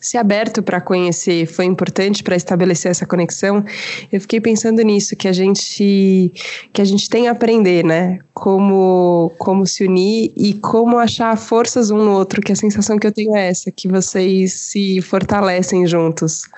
se 0.00 0.16
aberto 0.16 0.62
para 0.62 0.80
conhecer 0.80 1.46
foi 1.46 1.66
importante 1.66 2.22
para 2.22 2.36
estabelecer 2.36 2.90
essa 2.90 3.06
conexão. 3.06 3.64
Eu 4.10 4.20
fiquei 4.20 4.40
pensando 4.40 4.80
nisso, 4.82 5.14
que 5.14 5.28
a 5.28 5.32
gente 5.32 6.32
que 6.72 6.80
a 6.80 6.84
gente 6.84 7.08
tem 7.08 7.28
a 7.28 7.32
aprender, 7.32 7.84
né? 7.84 8.18
Como 8.32 9.32
como 9.38 9.66
se 9.66 9.84
unir 9.84 10.32
e 10.36 10.54
como 10.54 10.98
achar 10.98 11.36
forças 11.36 11.90
um 11.90 11.98
no 11.98 12.12
outro, 12.12 12.40
que 12.40 12.52
a 12.52 12.56
sensação 12.56 12.98
que 12.98 13.06
eu 13.06 13.12
tenho 13.12 13.36
é 13.36 13.48
essa, 13.48 13.70
que 13.70 13.86
vocês 13.88 14.52
se 14.52 15.02
fortalecem 15.02 15.86
juntos 15.86 16.48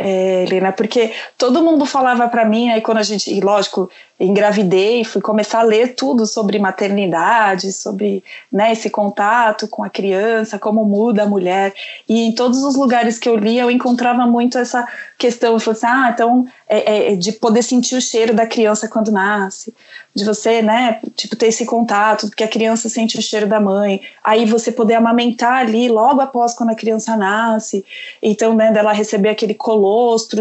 é, 0.00 0.44
Helena, 0.44 0.70
porque 0.70 1.12
todo 1.36 1.60
mundo 1.60 1.84
falava 1.84 2.28
para 2.28 2.44
mim, 2.44 2.70
aí 2.70 2.80
quando 2.80 2.98
a 2.98 3.02
gente, 3.02 3.34
e 3.34 3.40
lógico, 3.40 3.90
engravidei, 4.20 5.04
fui 5.04 5.20
começar 5.20 5.60
a 5.60 5.64
ler 5.64 5.94
tudo 5.94 6.24
sobre 6.24 6.58
maternidade, 6.58 7.72
sobre 7.72 8.22
né, 8.50 8.72
esse 8.72 8.90
contato 8.90 9.66
com 9.66 9.82
a 9.82 9.90
criança, 9.90 10.58
como 10.58 10.84
muda 10.84 11.24
a 11.24 11.26
mulher, 11.26 11.74
e 12.08 12.22
em 12.22 12.32
todos 12.32 12.62
os 12.62 12.76
lugares 12.76 13.18
que 13.18 13.28
eu 13.28 13.36
lia 13.36 13.62
eu 13.62 13.70
encontrava 13.70 14.24
muito 14.24 14.56
essa 14.56 14.86
questão, 15.18 15.50
eu 15.50 15.56
assim, 15.56 15.86
ah, 15.86 16.10
então, 16.12 16.46
é, 16.68 17.12
é, 17.12 17.16
de 17.16 17.32
poder 17.32 17.62
sentir 17.62 17.96
o 17.96 18.00
cheiro 18.00 18.32
da 18.34 18.46
criança 18.46 18.88
quando 18.88 19.10
nasce, 19.10 19.74
de 20.14 20.24
você, 20.24 20.62
né, 20.62 21.00
tipo, 21.14 21.36
ter 21.36 21.46
esse 21.46 21.64
contato, 21.64 22.26
porque 22.28 22.42
a 22.42 22.48
criança 22.48 22.88
sente 22.88 23.18
o 23.18 23.22
cheiro 23.22 23.46
da 23.46 23.60
mãe, 23.60 24.00
aí 24.22 24.46
você 24.46 24.72
poder 24.72 24.94
amamentar 24.94 25.60
ali 25.60 25.88
logo 25.88 26.20
após 26.20 26.54
quando 26.54 26.70
a 26.70 26.74
criança 26.74 27.16
nasce, 27.16 27.84
então, 28.20 28.54
né, 28.54 28.72
dela 28.72 28.92
receber 28.92 29.28
aquele 29.28 29.54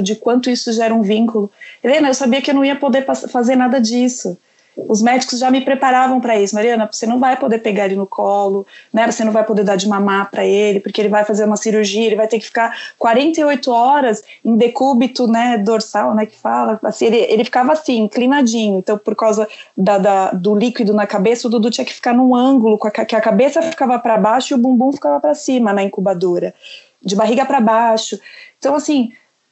de 0.02 0.16
quanto 0.16 0.50
isso 0.50 0.72
gera 0.72 0.94
um 0.94 1.02
vínculo. 1.02 1.50
Helena, 1.84 2.10
eu 2.10 2.14
sabia 2.14 2.42
que 2.42 2.52
eu 2.52 2.56
não 2.56 2.66
ia 2.66 2.76
poder 2.76 3.06
fazer 3.06 3.56
nada 3.56 3.80
disso. 3.80 4.38
Os 4.78 5.02
médicos 5.02 5.40
já 5.40 5.50
me 5.50 5.62
preparavam 5.62 6.22
para 6.22 6.40
isso. 6.40 6.54
Mariana, 6.54 6.88
você 6.92 7.08
não 7.08 7.18
vai 7.18 7.36
poder 7.36 7.58
pegar 7.60 7.86
ele 7.86 7.96
no 7.96 8.06
colo, 8.06 8.66
né? 8.94 9.10
Você 9.12 9.24
não 9.24 9.32
vai 9.32 9.44
poder 9.44 9.64
dar 9.64 9.76
de 9.76 9.88
mamar 9.88 10.30
para 10.30 10.46
ele, 10.46 10.80
porque 10.80 11.02
ele 11.02 11.10
vai 11.10 11.26
fazer 11.26 11.46
uma 11.46 11.58
cirurgia, 11.58 12.06
ele 12.06 12.16
vai 12.16 12.28
ter 12.28 12.38
que 12.38 12.46
ficar 12.46 12.78
48 13.00 13.72
horas 13.72 14.24
em 14.46 14.56
decúbito, 14.56 15.28
né, 15.28 15.58
dorsal, 15.58 16.14
né, 16.14 16.28
que 16.28 16.38
fala. 16.38 16.80
Assim, 16.84 17.08
ele, 17.08 17.18
ele 17.18 17.44
ficava 17.44 17.74
assim, 17.74 18.04
inclinadinho. 18.04 18.78
Então, 18.78 19.00
por 19.00 19.16
causa 19.16 19.48
da, 19.76 19.98
da, 19.98 20.32
do 20.32 20.54
líquido 20.54 20.94
na 20.94 21.08
cabeça, 21.08 21.48
o 21.48 21.50
Dudu 21.50 21.72
tinha 21.72 21.86
que 21.86 21.94
ficar 21.94 22.14
num 22.14 22.36
ângulo, 22.36 22.78
com 22.78 22.88
a, 22.88 22.92
que 22.92 23.16
a 23.16 23.22
cabeça 23.22 23.64
ficava 23.64 23.98
para 23.98 24.16
baixo 24.18 24.54
e 24.54 24.56
o 24.56 24.60
bumbum 24.60 24.92
ficava 24.92 25.20
para 25.20 25.34
cima 25.34 25.74
na 25.74 25.82
incubadora, 25.82 26.54
de 27.04 27.16
barriga 27.16 27.46
para 27.46 27.60
baixo. 27.60 28.20
Então, 28.60 28.76
assim, 28.76 29.12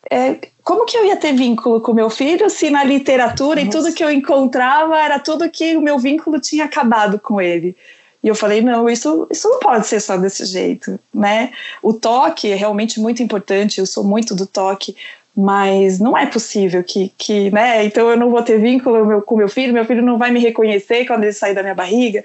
é, 0.09 0.37
como 0.63 0.85
que 0.85 0.97
eu 0.97 1.05
ia 1.05 1.15
ter 1.15 1.33
vínculo 1.33 1.81
com 1.81 1.93
meu 1.93 2.09
filho 2.09 2.49
se 2.49 2.69
na 2.69 2.83
literatura 2.83 3.63
Nossa. 3.63 3.77
e 3.77 3.81
tudo 3.81 3.93
que 3.93 4.03
eu 4.03 4.11
encontrava 4.11 4.97
era 4.97 5.19
tudo 5.19 5.49
que 5.49 5.75
o 5.75 5.81
meu 5.81 5.97
vínculo 5.97 6.39
tinha 6.39 6.65
acabado 6.65 7.19
com 7.19 7.41
ele? 7.41 7.75
E 8.23 8.27
eu 8.27 8.33
falei, 8.33 8.59
não, 8.61 8.89
isso, 8.89 9.27
isso 9.29 9.47
não 9.47 9.59
pode 9.59 9.85
ser 9.85 9.99
só 9.99 10.17
desse 10.17 10.45
jeito, 10.45 10.99
né? 11.13 11.51
O 11.81 11.93
toque 11.93 12.51
é 12.51 12.55
realmente 12.55 12.99
muito 12.99 13.21
importante, 13.21 13.79
eu 13.79 13.85
sou 13.85 14.03
muito 14.03 14.33
do 14.33 14.47
toque, 14.47 14.95
mas 15.35 15.99
não 15.99 16.17
é 16.17 16.25
possível 16.25 16.81
que, 16.81 17.11
que 17.17 17.51
né? 17.51 17.83
Então 17.83 18.09
eu 18.09 18.15
não 18.15 18.29
vou 18.29 18.41
ter 18.41 18.57
vínculo 18.57 19.05
meu, 19.05 19.21
com 19.21 19.35
meu 19.35 19.49
filho, 19.49 19.73
meu 19.73 19.83
filho 19.83 20.01
não 20.01 20.17
vai 20.17 20.31
me 20.31 20.39
reconhecer 20.39 21.05
quando 21.05 21.23
ele 21.23 21.33
sair 21.33 21.53
da 21.53 21.61
minha 21.61 21.75
barriga. 21.75 22.23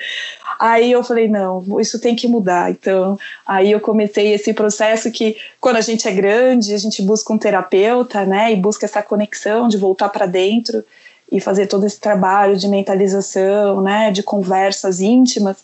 Aí 0.60 0.92
eu 0.92 1.02
falei, 1.02 1.26
não, 1.26 1.80
isso 1.80 2.00
tem 2.00 2.14
que 2.14 2.28
mudar. 2.28 2.70
Então, 2.70 3.18
aí 3.44 3.72
eu 3.72 3.80
comecei 3.80 4.32
esse 4.32 4.52
processo 4.52 5.10
que 5.10 5.36
quando 5.60 5.76
a 5.76 5.80
gente 5.80 6.06
é 6.06 6.12
grande, 6.12 6.72
a 6.72 6.78
gente 6.78 7.02
busca 7.02 7.32
um 7.32 7.38
terapeuta, 7.38 8.24
né? 8.24 8.52
E 8.52 8.56
busca 8.56 8.86
essa 8.86 9.02
conexão 9.02 9.66
de 9.66 9.76
voltar 9.76 10.08
para 10.10 10.26
dentro 10.26 10.84
e 11.32 11.40
fazer 11.40 11.66
todo 11.66 11.86
esse 11.86 11.98
trabalho 11.98 12.56
de 12.56 12.68
mentalização, 12.68 13.82
né? 13.82 14.12
De 14.12 14.22
conversas 14.22 15.00
íntimas. 15.00 15.56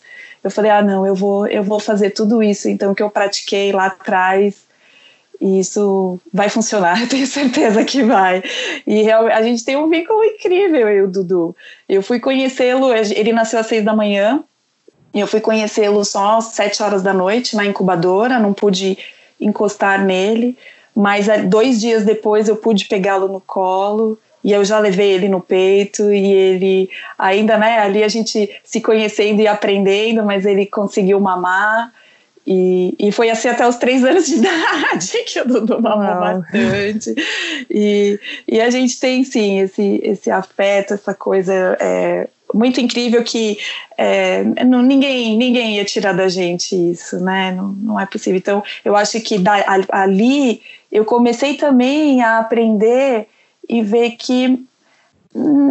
Eu 0.43 0.51
falei, 0.51 0.71
ah, 0.71 0.81
não, 0.81 1.05
eu 1.07 1.15
vou, 1.15 1.47
eu 1.47 1.63
vou 1.63 1.79
fazer 1.79 2.09
tudo 2.09 2.43
isso, 2.43 2.67
então 2.67 2.93
que 2.93 3.03
eu 3.03 3.09
pratiquei 3.09 3.71
lá 3.71 3.85
atrás 3.85 4.66
e 5.39 5.59
isso 5.59 6.19
vai 6.33 6.49
funcionar, 6.49 6.99
eu 7.03 7.07
tenho 7.07 7.27
certeza 7.27 7.83
que 7.83 8.03
vai. 8.03 8.43
E 8.85 9.09
a 9.11 9.41
gente 9.41 9.63
tem 9.63 9.75
um 9.75 9.89
vínculo 9.89 10.23
incrível, 10.23 10.87
eu 10.89 10.97
e 10.97 11.01
o 11.03 11.07
Dudu. 11.07 11.55
Eu 11.87 12.01
fui 12.01 12.19
conhecê-lo, 12.19 12.93
ele 12.93 13.31
nasceu 13.31 13.59
às 13.59 13.67
seis 13.67 13.83
da 13.83 13.95
manhã, 13.95 14.43
e 15.13 15.19
eu 15.19 15.27
fui 15.27 15.39
conhecê-lo 15.39 16.03
só 16.03 16.37
às 16.37 16.45
sete 16.45 16.81
horas 16.81 17.01
da 17.01 17.13
noite 17.13 17.55
na 17.55 17.65
incubadora, 17.65 18.39
não 18.39 18.53
pude 18.53 18.97
encostar 19.39 20.03
nele, 20.03 20.57
mas 20.95 21.27
dois 21.45 21.79
dias 21.79 22.03
depois 22.03 22.47
eu 22.49 22.55
pude 22.55 22.85
pegá-lo 22.85 23.27
no 23.27 23.39
colo, 23.39 24.17
e 24.43 24.51
eu 24.53 24.63
já 24.63 24.79
levei 24.79 25.11
ele 25.11 25.27
no 25.27 25.41
peito 25.41 26.11
e 26.11 26.31
ele 26.31 26.89
ainda, 27.17 27.57
né, 27.57 27.79
ali 27.79 28.03
a 28.03 28.07
gente 28.07 28.49
se 28.63 28.79
conhecendo 28.79 29.41
e 29.41 29.47
aprendendo, 29.47 30.23
mas 30.23 30.45
ele 30.45 30.65
conseguiu 30.65 31.19
mamar 31.19 31.91
e, 32.47 32.95
e 32.97 33.11
foi 33.11 33.29
assim 33.29 33.49
até 33.49 33.67
os 33.67 33.75
três 33.75 34.05
anos 34.05 34.25
de 34.25 34.35
idade 34.39 35.23
que 35.25 35.41
o 35.41 35.45
Dudu 35.45 35.81
mamou 35.81 36.41
bastante. 36.41 37.13
E, 37.69 38.17
e 38.47 38.61
a 38.61 38.69
gente 38.69 38.97
tem 38.97 39.25
sim 39.25 39.59
esse, 39.59 39.99
esse 40.01 40.31
afeto, 40.31 40.93
essa 40.93 41.13
coisa 41.13 41.53
é, 41.77 42.29
muito 42.53 42.79
incrível 42.79 43.21
que 43.21 43.57
é, 43.97 44.45
não, 44.65 44.81
ninguém, 44.81 45.37
ninguém 45.37 45.75
ia 45.75 45.83
tirar 45.83 46.13
da 46.13 46.29
gente 46.29 46.73
isso, 46.73 47.19
né? 47.19 47.51
Não, 47.51 47.67
não 47.67 47.99
é 47.99 48.05
possível. 48.05 48.37
Então, 48.37 48.63
eu 48.85 48.95
acho 48.95 49.19
que 49.19 49.37
da, 49.37 49.65
ali 49.89 50.61
eu 50.89 51.03
comecei 51.03 51.55
também 51.55 52.21
a 52.21 52.39
aprender 52.39 53.27
e 53.67 53.81
ver 53.81 54.11
que 54.11 54.65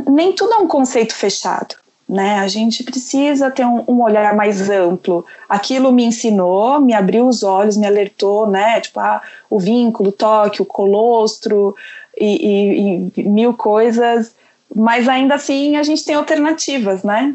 nem 0.06 0.34
tudo 0.34 0.52
é 0.52 0.58
um 0.58 0.68
conceito 0.68 1.14
fechado 1.14 1.74
né? 2.08 2.38
A 2.38 2.46
gente 2.46 2.84
precisa 2.84 3.50
ter 3.50 3.64
um, 3.64 3.84
um, 3.88 4.02
olhar 4.02 4.34
mais 4.36 4.70
amplo. 4.70 5.24
Aquilo 5.48 5.90
me 5.90 6.04
ensinou, 6.04 6.80
me 6.80 6.94
abriu 6.94 7.26
os 7.26 7.42
olhos, 7.42 7.76
me 7.76 7.86
alertou, 7.86 8.48
né? 8.48 8.80
Tipo, 8.80 9.00
ah, 9.00 9.20
o 9.50 9.58
vínculo, 9.58 10.10
o 10.10 10.12
toque, 10.12 10.62
o 10.62 10.66
colostro 10.66 11.74
e, 12.16 13.10
e, 13.16 13.20
e 13.20 13.22
mil 13.24 13.54
coisas. 13.54 14.34
Mas 14.74 15.08
ainda 15.08 15.34
assim 15.34 15.76
a 15.76 15.82
gente 15.82 16.04
tem 16.04 16.14
alternativas, 16.14 17.02
né? 17.02 17.34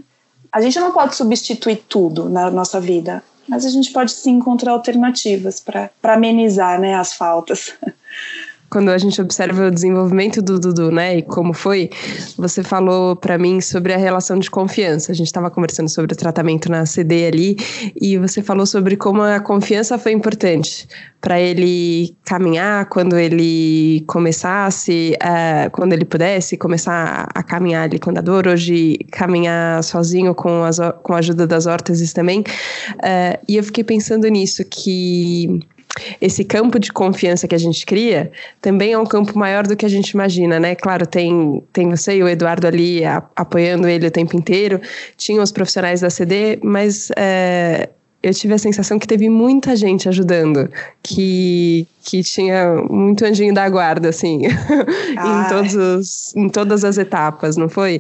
A 0.52 0.62
gente 0.62 0.80
não 0.80 0.92
pode 0.92 1.16
substituir 1.16 1.78
tudo 1.88 2.30
na 2.30 2.50
nossa 2.52 2.80
vida, 2.80 3.24
mas 3.48 3.66
a 3.66 3.70
gente 3.70 3.92
pode 3.92 4.12
sim 4.12 4.32
encontrar 4.34 4.74
alternativas 4.74 5.60
para 5.60 5.90
amenizar 6.04 6.80
né, 6.80 6.96
as 6.96 7.14
faltas. 7.14 7.74
quando 8.72 8.90
a 8.90 8.98
gente 8.98 9.22
observa 9.22 9.68
o 9.68 9.72
desenvolvimento 9.72 10.42
do 10.42 10.58
Dudu, 10.58 10.90
né, 10.92 11.18
e 11.18 11.22
como 11.22 11.54
foi, 11.54 11.90
você 12.38 12.64
falou 12.64 13.18
para 13.18 13.38
mim 13.38 13.60
sobre 13.60 13.94
a 13.94 13.98
relação 13.98 14.40
de 14.40 14.50
confiança. 14.50 15.12
A 15.12 15.16
gente 15.16 15.28
estava 15.28 15.52
conversando 15.52 15.90
sobre 15.90 16.14
o 16.14 16.18
tratamento 16.18 16.72
na 16.72 16.86
CD 16.86 17.26
ali, 17.26 17.58
e 18.02 18.18
você 18.18 18.42
falou 18.42 18.66
sobre 18.66 18.96
como 18.96 19.22
a 19.22 19.42
confiança 19.42 19.98
foi 19.98 20.14
importante 20.14 20.88
para 21.20 21.40
ele 21.40 22.16
caminhar 22.26 22.86
quando 22.86 23.18
ele 23.18 24.04
começasse, 24.08 25.16
uh, 25.22 25.70
quando 25.72 25.94
ele 25.94 26.06
pudesse 26.06 26.58
começar 26.58 27.28
a 27.34 27.44
caminhar 27.44 27.84
ali 27.84 28.00
com 28.00 28.10
a 28.10 28.22
dor, 28.22 28.48
hoje 28.48 28.98
caminhar 29.12 29.84
sozinho 29.84 30.34
com, 30.34 30.64
as, 30.64 30.80
com 31.04 31.14
a 31.14 31.18
ajuda 31.18 31.46
das 31.46 31.68
órteses 31.68 32.12
também. 32.14 32.40
Uh, 32.40 33.38
e 33.48 33.58
eu 33.58 33.64
fiquei 33.64 33.84
pensando 33.84 34.28
nisso, 34.30 34.64
que 34.66 35.60
esse 36.20 36.44
campo 36.44 36.80
de 36.80 36.92
confiança 36.92 37.48
que 37.48 37.56
a 37.56 37.58
gente 37.58 37.86
cria 37.86 38.32
também 38.62 38.94
é 38.94 38.98
um 38.98 39.06
campo 39.06 39.38
maior 39.38 39.68
do 39.68 39.76
que 39.76 39.86
a 39.86 39.90
gente 39.90 40.12
imagina, 40.12 40.60
né? 40.60 40.76
Claro, 40.76 41.06
tem, 41.06 41.64
tem 41.74 41.90
você 41.90 42.18
e 42.18 42.24
o 42.24 42.28
Eduardo 42.28 42.68
ali 42.68 43.04
a, 43.04 43.24
apoiando 43.36 43.88
ele 43.88 44.08
o 44.08 44.12
tempo 44.12 44.36
inteiro, 44.36 44.80
tinha 45.18 45.42
os 45.42 45.52
profissionais 45.52 46.02
da 46.02 46.10
CD, 46.10 46.60
mas 46.64 47.12
é, 47.18 47.90
eu 48.24 48.34
tive 48.34 48.54
a 48.54 48.58
sensação 48.58 49.00
que 49.00 49.08
teve 49.08 49.30
muita 49.30 49.76
gente 49.76 50.08
ajudando, 50.08 50.70
que, 51.02 51.88
que 52.04 52.22
tinha 52.22 52.76
muito 52.90 53.26
anjinho 53.26 53.54
da 53.54 53.68
guarda, 53.68 54.10
assim, 54.10 54.46
em, 54.46 55.50
todos 55.50 55.76
os, 55.76 56.36
em 56.36 56.48
todas 56.48 56.84
as 56.84 56.98
etapas, 57.00 57.58
não 57.58 57.68
foi? 57.68 58.00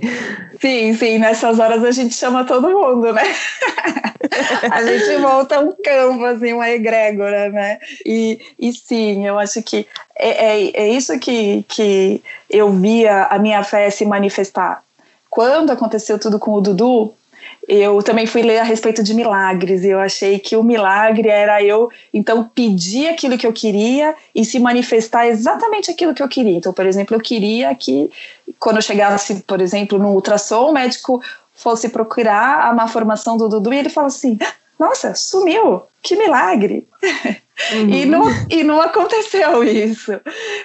Sim, 0.60 0.94
sim, 0.94 1.18
nessas 1.18 1.58
horas 1.60 1.84
a 1.84 1.92
gente 1.92 2.14
chama 2.14 2.44
todo 2.44 2.70
mundo, 2.70 3.12
né? 3.12 3.24
a 4.72 4.84
gente 4.84 5.18
volta 5.18 5.60
um 5.60 5.74
campo, 5.84 6.24
assim, 6.26 6.54
uma 6.54 6.70
egrégora, 6.70 7.50
né? 7.50 7.80
E, 8.06 8.40
e 8.60 8.72
sim, 8.74 9.26
eu 9.26 9.40
acho 9.40 9.64
que 9.64 9.88
é, 10.16 10.30
é, 10.30 10.84
é 10.84 10.90
isso 10.90 11.18
que, 11.18 11.66
que 11.68 12.22
eu 12.48 12.72
via 12.72 13.24
a 13.24 13.40
minha 13.40 13.64
fé 13.64 13.90
se 13.90 14.06
manifestar. 14.06 14.84
Quando 15.32 15.72
aconteceu 15.72 16.20
tudo 16.20 16.38
com 16.38 16.52
o 16.52 16.62
Dudu, 16.62 17.14
eu 17.68 18.02
também 18.02 18.26
fui 18.26 18.42
ler 18.42 18.60
a 18.60 18.64
respeito 18.64 19.04
de 19.04 19.14
milagres 19.14 19.84
e 19.84 19.90
eu 19.90 20.00
achei 20.00 20.40
que 20.40 20.56
o 20.56 20.64
milagre 20.64 21.30
era 21.30 21.64
eu 21.64 21.90
então 22.14 22.44
pedir 22.44 23.08
aquilo 23.08 23.38
que 23.38 23.46
eu 23.46 23.54
queria 23.54 24.16
e 24.34 24.44
se 24.44 24.60
manifestar 24.60 25.28
exatamente 25.28 25.92
aquilo 25.92 26.14
que 26.14 26.24
eu 26.24 26.28
queria. 26.28 26.58
Então, 26.58 26.74
por 26.74 26.86
exemplo, 26.86 27.16
eu 27.16 27.22
queria 27.22 27.74
que 27.76 28.12
quando 28.60 28.78
eu 28.78 28.82
chegasse, 28.82 29.36
por 29.44 29.62
exemplo, 29.62 30.00
no 30.00 30.10
ultrassom, 30.10 30.70
o 30.70 30.74
médico 30.74 31.22
fosse 31.56 31.90
procurar 31.90 32.68
a 32.68 32.74
má 32.74 32.88
formação 32.88 33.38
do 33.38 33.48
Dudu 33.48 33.74
e 33.74 33.78
ele 33.78 33.90
fala 33.90 34.08
assim: 34.08 34.38
"Nossa, 34.80 35.14
sumiu. 35.14 35.84
Que 36.02 36.16
milagre!" 36.16 36.88
Uhum. 37.74 37.90
E, 37.90 38.06
não, 38.06 38.24
e 38.50 38.64
não 38.64 38.82
aconteceu 38.82 39.64
isso. 39.64 40.20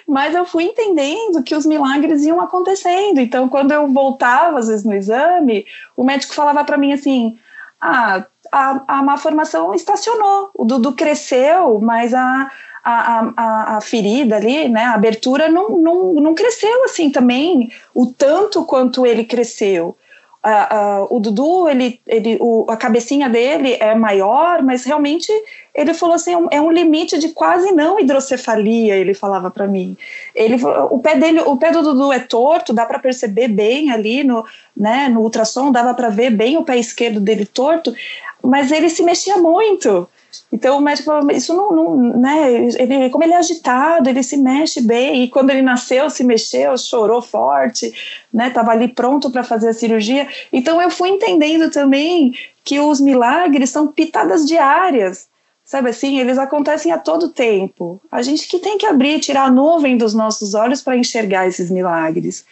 Mas 0.06 0.34
eu 0.34 0.44
fui 0.44 0.64
entendendo 0.64 1.42
que 1.42 1.54
os 1.54 1.66
milagres 1.66 2.24
iam 2.24 2.40
acontecendo. 2.40 3.20
Então, 3.20 3.48
quando 3.48 3.72
eu 3.72 3.86
voltava, 3.88 4.58
às 4.58 4.68
vezes, 4.68 4.84
no 4.84 4.94
exame, 4.94 5.66
o 5.96 6.04
médico 6.04 6.34
falava 6.34 6.64
para 6.64 6.78
mim 6.78 6.92
assim: 6.92 7.38
Ah, 7.80 8.24
a, 8.52 8.82
a 8.86 9.02
má 9.02 9.16
formação 9.16 9.74
estacionou. 9.74 10.50
O 10.54 10.64
Dudu 10.64 10.92
cresceu, 10.92 11.80
mas 11.80 12.14
a, 12.14 12.50
a, 12.84 13.32
a, 13.36 13.76
a, 13.76 13.80
ferida 13.80 14.36
ali, 14.36 14.68
né, 14.68 14.84
a 14.84 14.94
abertura 14.94 15.48
não, 15.48 15.70
não, 15.70 16.14
não 16.14 16.34
cresceu 16.34 16.84
assim 16.84 17.10
também, 17.10 17.70
o 17.94 18.06
tanto 18.06 18.64
quanto 18.64 19.04
ele 19.04 19.24
cresceu. 19.24 19.96
Uh, 20.44 21.02
uh, 21.02 21.16
o 21.16 21.18
Dudu, 21.18 21.68
ele, 21.68 22.00
ele, 22.06 22.38
o, 22.40 22.66
a 22.68 22.76
cabecinha 22.76 23.28
dele 23.28 23.76
é 23.80 23.96
maior, 23.96 24.62
mas 24.62 24.84
realmente 24.84 25.32
ele 25.76 25.92
falou 25.92 26.14
assim, 26.14 26.32
é 26.32 26.38
um, 26.38 26.48
é 26.50 26.60
um 26.60 26.72
limite 26.72 27.18
de 27.18 27.28
quase 27.28 27.70
não 27.72 28.00
hidrocefalia, 28.00 28.96
ele 28.96 29.12
falava 29.12 29.50
para 29.50 29.66
mim. 29.66 29.94
Ele, 30.34 30.56
o 30.90 30.98
pé 30.98 31.16
dele, 31.16 31.40
o 31.40 31.56
pé 31.58 31.70
do 31.70 31.82
Dudu 31.82 32.10
é 32.10 32.18
torto, 32.18 32.72
dá 32.72 32.86
para 32.86 32.98
perceber 32.98 33.48
bem 33.48 33.90
ali 33.90 34.24
no, 34.24 34.42
né, 34.74 35.08
no 35.10 35.20
ultrassom, 35.20 35.70
dava 35.70 35.92
para 35.92 36.08
ver 36.08 36.30
bem 36.30 36.56
o 36.56 36.64
pé 36.64 36.78
esquerdo 36.78 37.20
dele 37.20 37.44
torto, 37.44 37.94
mas 38.42 38.72
ele 38.72 38.88
se 38.88 39.02
mexia 39.02 39.36
muito. 39.36 40.08
Então 40.50 40.78
o 40.78 40.80
médico 40.80 41.10
falou, 41.10 41.30
isso 41.30 41.54
não, 41.54 41.70
não 41.72 41.96
né, 42.20 42.68
ele, 42.78 43.10
como 43.10 43.24
ele 43.24 43.34
é 43.34 43.36
agitado, 43.36 44.08
ele 44.08 44.22
se 44.22 44.38
mexe 44.38 44.80
bem, 44.80 45.24
e 45.24 45.28
quando 45.28 45.50
ele 45.50 45.60
nasceu, 45.60 46.08
se 46.08 46.24
mexeu, 46.24 46.76
chorou 46.78 47.20
forte, 47.20 47.92
né, 48.32 48.48
estava 48.48 48.70
ali 48.70 48.88
pronto 48.88 49.30
para 49.30 49.44
fazer 49.44 49.68
a 49.68 49.74
cirurgia. 49.74 50.26
Então 50.50 50.80
eu 50.80 50.90
fui 50.90 51.10
entendendo 51.10 51.70
também 51.70 52.34
que 52.64 52.80
os 52.80 52.98
milagres 52.98 53.68
são 53.68 53.88
pitadas 53.88 54.46
diárias, 54.46 55.28
sabe 55.66 55.90
assim, 55.90 56.20
eles 56.20 56.38
acontecem 56.38 56.92
a 56.92 56.98
todo 56.98 57.28
tempo. 57.28 58.00
A 58.10 58.22
gente 58.22 58.46
que 58.46 58.60
tem 58.60 58.78
que 58.78 58.86
abrir, 58.86 59.18
tirar 59.18 59.46
a 59.46 59.50
nuvem 59.50 59.98
dos 59.98 60.14
nossos 60.14 60.54
olhos 60.54 60.80
para 60.80 60.96
enxergar 60.96 61.48
esses 61.48 61.70
milagres. 61.72 62.46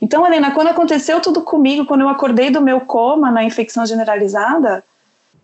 Então, 0.00 0.26
Helena, 0.26 0.50
quando 0.50 0.68
aconteceu 0.68 1.20
tudo 1.20 1.42
comigo, 1.42 1.84
quando 1.84 2.00
eu 2.00 2.08
acordei 2.08 2.50
do 2.50 2.62
meu 2.62 2.80
coma 2.80 3.30
na 3.30 3.44
infecção 3.44 3.84
generalizada, 3.84 4.82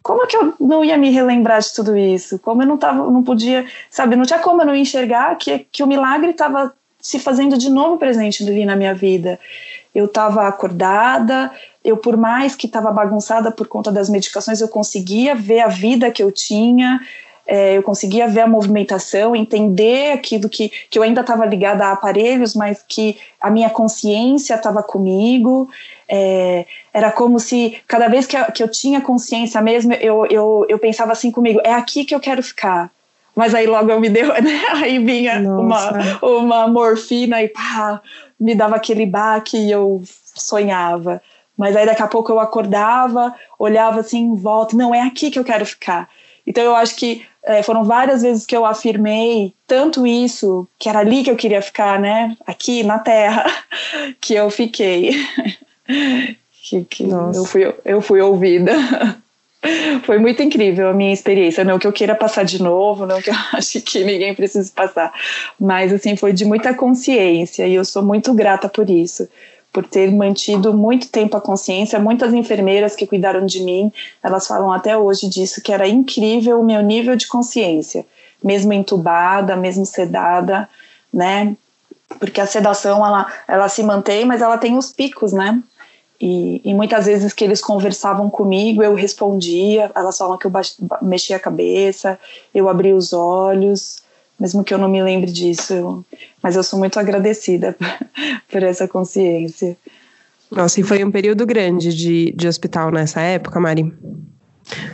como 0.02 0.26
que 0.26 0.36
eu 0.36 0.54
não 0.58 0.82
ia 0.82 0.96
me 0.96 1.10
relembrar 1.10 1.60
de 1.60 1.72
tudo 1.74 1.96
isso? 1.96 2.38
Como 2.38 2.62
eu 2.62 2.66
não 2.66 2.78
tava, 2.78 3.08
não 3.10 3.22
podia, 3.22 3.66
sabe, 3.90 4.16
não 4.16 4.24
tinha 4.24 4.38
como 4.38 4.62
eu 4.62 4.66
não 4.66 4.74
enxergar 4.74 5.36
que, 5.36 5.66
que 5.70 5.82
o 5.82 5.86
milagre 5.86 6.30
estava 6.30 6.72
se 6.98 7.18
fazendo 7.18 7.58
de 7.58 7.68
novo 7.68 7.98
presente 7.98 8.42
ali 8.42 8.64
na 8.64 8.74
minha 8.74 8.94
vida. 8.94 9.38
Eu 9.94 10.06
estava 10.06 10.48
acordada, 10.48 11.52
eu 11.84 11.96
por 11.96 12.16
mais 12.16 12.54
que 12.54 12.66
estava 12.66 12.90
bagunçada 12.90 13.50
por 13.50 13.66
conta 13.66 13.90
das 13.90 14.08
medicações, 14.08 14.60
eu 14.60 14.68
conseguia 14.68 15.34
ver 15.34 15.60
a 15.60 15.68
vida 15.68 16.10
que 16.10 16.22
eu 16.22 16.30
tinha, 16.30 17.00
é, 17.46 17.76
eu 17.76 17.82
conseguia 17.82 18.28
ver 18.28 18.42
a 18.42 18.46
movimentação, 18.46 19.34
entender 19.34 20.12
aquilo 20.12 20.48
que, 20.48 20.70
que 20.88 20.98
eu 20.98 21.02
ainda 21.02 21.22
estava 21.22 21.44
ligada 21.44 21.84
a 21.86 21.92
aparelhos, 21.92 22.54
mas 22.54 22.84
que 22.86 23.18
a 23.40 23.50
minha 23.50 23.68
consciência 23.68 24.54
estava 24.54 24.82
comigo. 24.82 25.68
É, 26.08 26.66
era 26.92 27.10
como 27.10 27.40
se 27.40 27.80
cada 27.86 28.06
vez 28.08 28.26
que 28.26 28.36
eu, 28.36 28.44
que 28.46 28.62
eu 28.62 28.68
tinha 28.68 29.00
consciência 29.00 29.60
mesmo, 29.60 29.92
eu, 29.94 30.26
eu, 30.26 30.66
eu 30.68 30.78
pensava 30.78 31.12
assim 31.12 31.30
comigo: 31.30 31.60
é 31.64 31.72
aqui 31.72 32.04
que 32.04 32.14
eu 32.14 32.20
quero 32.20 32.42
ficar. 32.42 32.90
Mas 33.34 33.54
aí 33.54 33.66
logo 33.66 33.90
eu 33.90 33.98
me 33.98 34.10
deu, 34.10 34.28
né? 34.40 34.62
Aí 34.74 34.98
vinha 34.98 35.40
uma, 35.40 36.20
uma 36.22 36.68
morfina 36.68 37.42
e 37.42 37.48
pá, 37.48 38.00
me 38.38 38.54
dava 38.54 38.76
aquele 38.76 39.06
baque 39.06 39.56
e 39.56 39.70
eu 39.70 40.02
sonhava. 40.34 41.20
Mas 41.56 41.76
aí 41.76 41.86
daqui 41.86 42.02
a 42.02 42.08
pouco 42.08 42.32
eu 42.32 42.40
acordava, 42.40 43.34
olhava 43.58 44.00
assim 44.00 44.20
em 44.20 44.34
volta, 44.34 44.76
não, 44.76 44.94
é 44.94 45.02
aqui 45.02 45.30
que 45.30 45.38
eu 45.38 45.44
quero 45.44 45.66
ficar. 45.66 46.08
Então 46.46 46.62
eu 46.62 46.74
acho 46.74 46.96
que 46.96 47.24
é, 47.44 47.62
foram 47.62 47.84
várias 47.84 48.22
vezes 48.22 48.46
que 48.46 48.56
eu 48.56 48.64
afirmei 48.64 49.54
tanto 49.66 50.06
isso, 50.06 50.66
que 50.78 50.88
era 50.88 51.00
ali 51.00 51.22
que 51.22 51.30
eu 51.30 51.36
queria 51.36 51.60
ficar, 51.60 51.98
né? 52.00 52.36
Aqui 52.46 52.82
na 52.82 52.98
Terra, 52.98 53.44
que 54.20 54.34
eu 54.34 54.50
fiquei. 54.50 55.12
que, 56.62 56.84
que 56.84 57.02
eu, 57.02 57.44
fui, 57.44 57.74
eu 57.84 58.00
fui 58.00 58.20
ouvida. 58.20 58.72
Foi 60.02 60.18
muito 60.18 60.42
incrível 60.42 60.88
a 60.88 60.92
minha 60.92 61.12
experiência. 61.12 61.62
Não 61.62 61.78
que 61.78 61.86
eu 61.86 61.92
queira 61.92 62.16
passar 62.16 62.44
de 62.44 62.60
novo, 62.60 63.06
não 63.06 63.22
que 63.22 63.30
eu 63.30 63.34
ache 63.52 63.80
que 63.80 64.02
ninguém 64.02 64.34
precise 64.34 64.72
passar, 64.72 65.12
mas 65.58 65.92
assim 65.92 66.16
foi 66.16 66.32
de 66.32 66.44
muita 66.44 66.74
consciência 66.74 67.64
e 67.64 67.76
eu 67.76 67.84
sou 67.84 68.02
muito 68.02 68.34
grata 68.34 68.68
por 68.68 68.90
isso 68.90 69.28
por 69.72 69.86
ter 69.86 70.12
mantido 70.12 70.74
muito 70.74 71.08
tempo 71.08 71.36
a 71.36 71.40
consciência. 71.40 71.98
Muitas 71.98 72.34
enfermeiras 72.34 72.94
que 72.94 73.06
cuidaram 73.06 73.46
de 73.46 73.62
mim, 73.62 73.90
elas 74.22 74.46
falam 74.46 74.70
até 74.70 74.96
hoje 74.96 75.28
disso, 75.28 75.62
que 75.62 75.72
era 75.72 75.88
incrível 75.88 76.60
o 76.60 76.64
meu 76.64 76.82
nível 76.82 77.16
de 77.16 77.26
consciência, 77.26 78.04
mesmo 78.44 78.72
entubada, 78.72 79.56
mesmo 79.56 79.86
sedada, 79.86 80.68
né? 81.12 81.56
Porque 82.18 82.40
a 82.40 82.46
sedação, 82.46 83.04
ela, 83.04 83.32
ela 83.48 83.68
se 83.68 83.82
mantém, 83.82 84.26
mas 84.26 84.42
ela 84.42 84.58
tem 84.58 84.76
os 84.76 84.92
picos, 84.92 85.32
né? 85.32 85.62
E, 86.20 86.60
e 86.62 86.74
muitas 86.74 87.06
vezes 87.06 87.32
que 87.32 87.42
eles 87.42 87.60
conversavam 87.60 88.28
comigo, 88.28 88.82
eu 88.82 88.94
respondia, 88.94 89.90
elas 89.94 90.18
falam 90.18 90.36
que 90.36 90.46
eu 90.46 90.52
mexia 91.00 91.36
a 91.36 91.40
cabeça, 91.40 92.18
eu 92.54 92.68
abria 92.68 92.94
os 92.94 93.12
olhos, 93.12 94.01
mesmo 94.42 94.64
que 94.64 94.74
eu 94.74 94.78
não 94.78 94.88
me 94.88 95.00
lembre 95.00 95.30
disso. 95.30 95.72
Eu, 95.72 96.04
mas 96.42 96.56
eu 96.56 96.64
sou 96.64 96.76
muito 96.76 96.98
agradecida 96.98 97.76
por 98.50 98.60
essa 98.60 98.88
consciência. 98.88 99.76
Nossa, 100.50 100.80
e 100.80 100.82
foi 100.82 101.04
um 101.04 101.12
período 101.12 101.46
grande 101.46 101.94
de, 101.94 102.32
de 102.32 102.48
hospital 102.48 102.90
nessa 102.90 103.20
época, 103.20 103.60
Mari? 103.60 103.94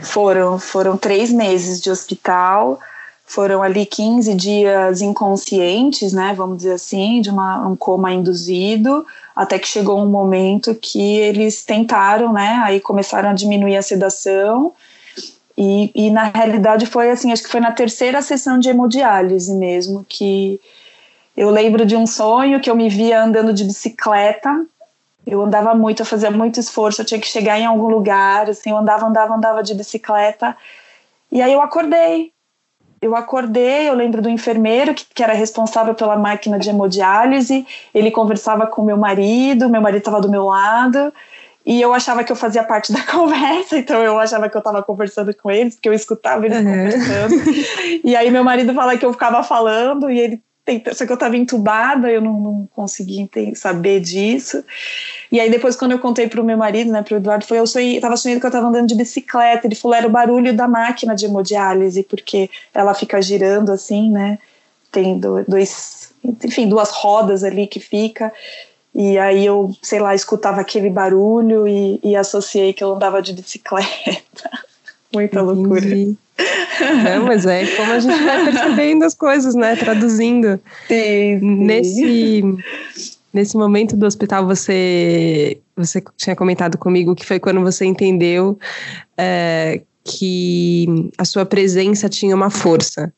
Foram, 0.02 0.58
foram 0.58 0.98
três 0.98 1.32
meses 1.32 1.80
de 1.80 1.90
hospital, 1.90 2.78
foram 3.24 3.62
ali 3.62 3.86
15 3.86 4.34
dias 4.34 5.00
inconscientes, 5.00 6.12
né, 6.12 6.34
vamos 6.36 6.58
dizer 6.58 6.72
assim, 6.72 7.22
de 7.22 7.30
uma, 7.30 7.66
um 7.66 7.74
coma 7.74 8.12
induzido, 8.12 9.06
até 9.34 9.58
que 9.58 9.66
chegou 9.66 9.98
um 9.98 10.08
momento 10.08 10.74
que 10.74 11.16
eles 11.16 11.64
tentaram, 11.64 12.32
né, 12.32 12.60
aí 12.64 12.80
começaram 12.80 13.30
a 13.30 13.34
diminuir 13.34 13.76
a 13.76 13.82
sedação, 13.82 14.72
e, 15.60 15.90
e, 15.92 16.08
na 16.08 16.30
realidade 16.32 16.86
foi 16.86 17.10
assim, 17.10 17.32
acho 17.32 17.42
que 17.42 17.50
foi 17.50 17.58
na 17.58 17.72
terceira 17.72 18.22
sessão 18.22 18.60
de 18.60 18.68
hemodiálise 18.68 19.52
mesmo 19.56 20.06
que 20.08 20.60
eu 21.36 21.50
lembro 21.50 21.84
de 21.84 21.96
um 21.96 22.06
sonho 22.06 22.60
que 22.60 22.70
eu 22.70 22.76
me 22.76 22.88
via 22.88 23.20
andando 23.20 23.52
de 23.52 23.64
bicicleta. 23.64 24.64
Eu 25.26 25.42
andava 25.42 25.74
muito, 25.74 26.02
eu 26.02 26.06
fazia 26.06 26.30
muito 26.30 26.60
esforço, 26.60 27.00
eu 27.00 27.04
tinha 27.04 27.20
que 27.20 27.26
chegar 27.26 27.58
em 27.58 27.66
algum 27.66 27.88
lugar, 27.88 28.48
assim, 28.48 28.70
eu 28.70 28.76
andava, 28.76 29.04
andava, 29.04 29.34
andava 29.34 29.60
de 29.60 29.74
bicicleta. 29.74 30.56
E 31.30 31.42
aí 31.42 31.52
eu 31.52 31.60
acordei. 31.60 32.30
Eu 33.02 33.16
acordei, 33.16 33.88
eu 33.88 33.94
lembro 33.94 34.22
do 34.22 34.28
enfermeiro 34.28 34.94
que, 34.94 35.06
que 35.12 35.24
era 35.24 35.32
responsável 35.32 35.92
pela 35.92 36.16
máquina 36.16 36.56
de 36.56 36.70
hemodiálise. 36.70 37.66
Ele 37.92 38.12
conversava 38.12 38.64
com 38.64 38.84
meu 38.84 38.96
marido, 38.96 39.68
meu 39.68 39.80
marido 39.80 39.98
estava 39.98 40.20
do 40.20 40.30
meu 40.30 40.44
lado 40.44 41.12
e 41.68 41.82
eu 41.82 41.92
achava 41.92 42.24
que 42.24 42.32
eu 42.32 42.36
fazia 42.36 42.64
parte 42.64 42.90
da 42.90 43.02
conversa, 43.04 43.76
então 43.76 44.02
eu 44.02 44.18
achava 44.18 44.48
que 44.48 44.56
eu 44.56 44.60
estava 44.60 44.82
conversando 44.82 45.34
com 45.34 45.50
eles, 45.50 45.74
porque 45.74 45.90
eu 45.90 45.92
escutava 45.92 46.46
eles 46.46 46.56
uhum. 46.56 46.64
conversando. 46.64 47.34
E 48.02 48.16
aí 48.16 48.30
meu 48.30 48.42
marido 48.42 48.72
fala 48.72 48.96
que 48.96 49.04
eu 49.04 49.12
ficava 49.12 49.42
falando 49.42 50.10
e 50.10 50.18
ele 50.18 50.42
tenta, 50.64 50.94
só 50.94 51.04
que 51.04 51.12
eu 51.12 51.14
estava 51.14 51.36
entubada, 51.36 52.10
eu 52.10 52.22
não, 52.22 52.40
não 52.40 52.68
conseguia 52.74 53.28
saber 53.54 54.00
disso. 54.00 54.64
E 55.30 55.38
aí 55.38 55.50
depois 55.50 55.76
quando 55.76 55.92
eu 55.92 55.98
contei 55.98 56.26
para 56.26 56.40
o 56.40 56.44
meu 56.44 56.56
marido, 56.56 56.90
né, 56.90 57.02
para 57.02 57.12
o 57.12 57.18
Eduardo, 57.18 57.44
foi 57.44 57.58
eu 57.58 57.66
sonhei, 57.66 58.00
tava 58.00 58.16
sonhando 58.16 58.40
que 58.40 58.46
eu 58.46 58.48
estava 58.48 58.66
andando 58.66 58.86
de 58.86 58.94
bicicleta. 58.94 59.66
Ele 59.66 59.74
falou 59.74 59.94
era 59.94 60.06
o 60.06 60.10
barulho 60.10 60.54
da 60.54 60.66
máquina 60.66 61.14
de 61.14 61.26
hemodiálise, 61.26 62.02
porque 62.02 62.48
ela 62.72 62.94
fica 62.94 63.20
girando 63.20 63.72
assim, 63.72 64.10
né? 64.10 64.38
Tem 64.90 65.20
dois, 65.20 66.14
enfim, 66.42 66.66
duas 66.66 66.88
rodas 66.92 67.44
ali 67.44 67.66
que 67.66 67.78
fica. 67.78 68.32
E 68.98 69.16
aí 69.16 69.46
eu, 69.46 69.70
sei 69.80 70.00
lá, 70.00 70.12
escutava 70.12 70.60
aquele 70.60 70.90
barulho 70.90 71.68
e, 71.68 72.00
e 72.02 72.16
associei 72.16 72.72
que 72.72 72.82
eu 72.82 72.96
andava 72.96 73.22
de 73.22 73.32
bicicleta. 73.32 73.86
Muita 75.14 75.38
Entendi. 75.38 75.60
loucura. 75.60 75.86
Não, 77.04 77.26
mas 77.26 77.46
é 77.46 77.64
como 77.76 77.92
a 77.92 78.00
gente 78.00 78.20
vai 78.24 78.44
percebendo 78.44 79.04
as 79.04 79.14
coisas, 79.14 79.54
né? 79.54 79.76
Traduzindo. 79.76 80.58
Sim, 80.88 81.38
sim. 81.38 81.40
Nesse, 81.40 82.42
nesse 83.32 83.56
momento 83.56 83.96
do 83.96 84.04
hospital, 84.04 84.44
você, 84.44 85.60
você 85.76 86.02
tinha 86.16 86.34
comentado 86.34 86.76
comigo 86.76 87.14
que 87.14 87.24
foi 87.24 87.38
quando 87.38 87.60
você 87.60 87.84
entendeu 87.84 88.58
é, 89.16 89.80
que 90.02 91.08
a 91.16 91.24
sua 91.24 91.46
presença 91.46 92.08
tinha 92.08 92.34
uma 92.34 92.50
força 92.50 93.12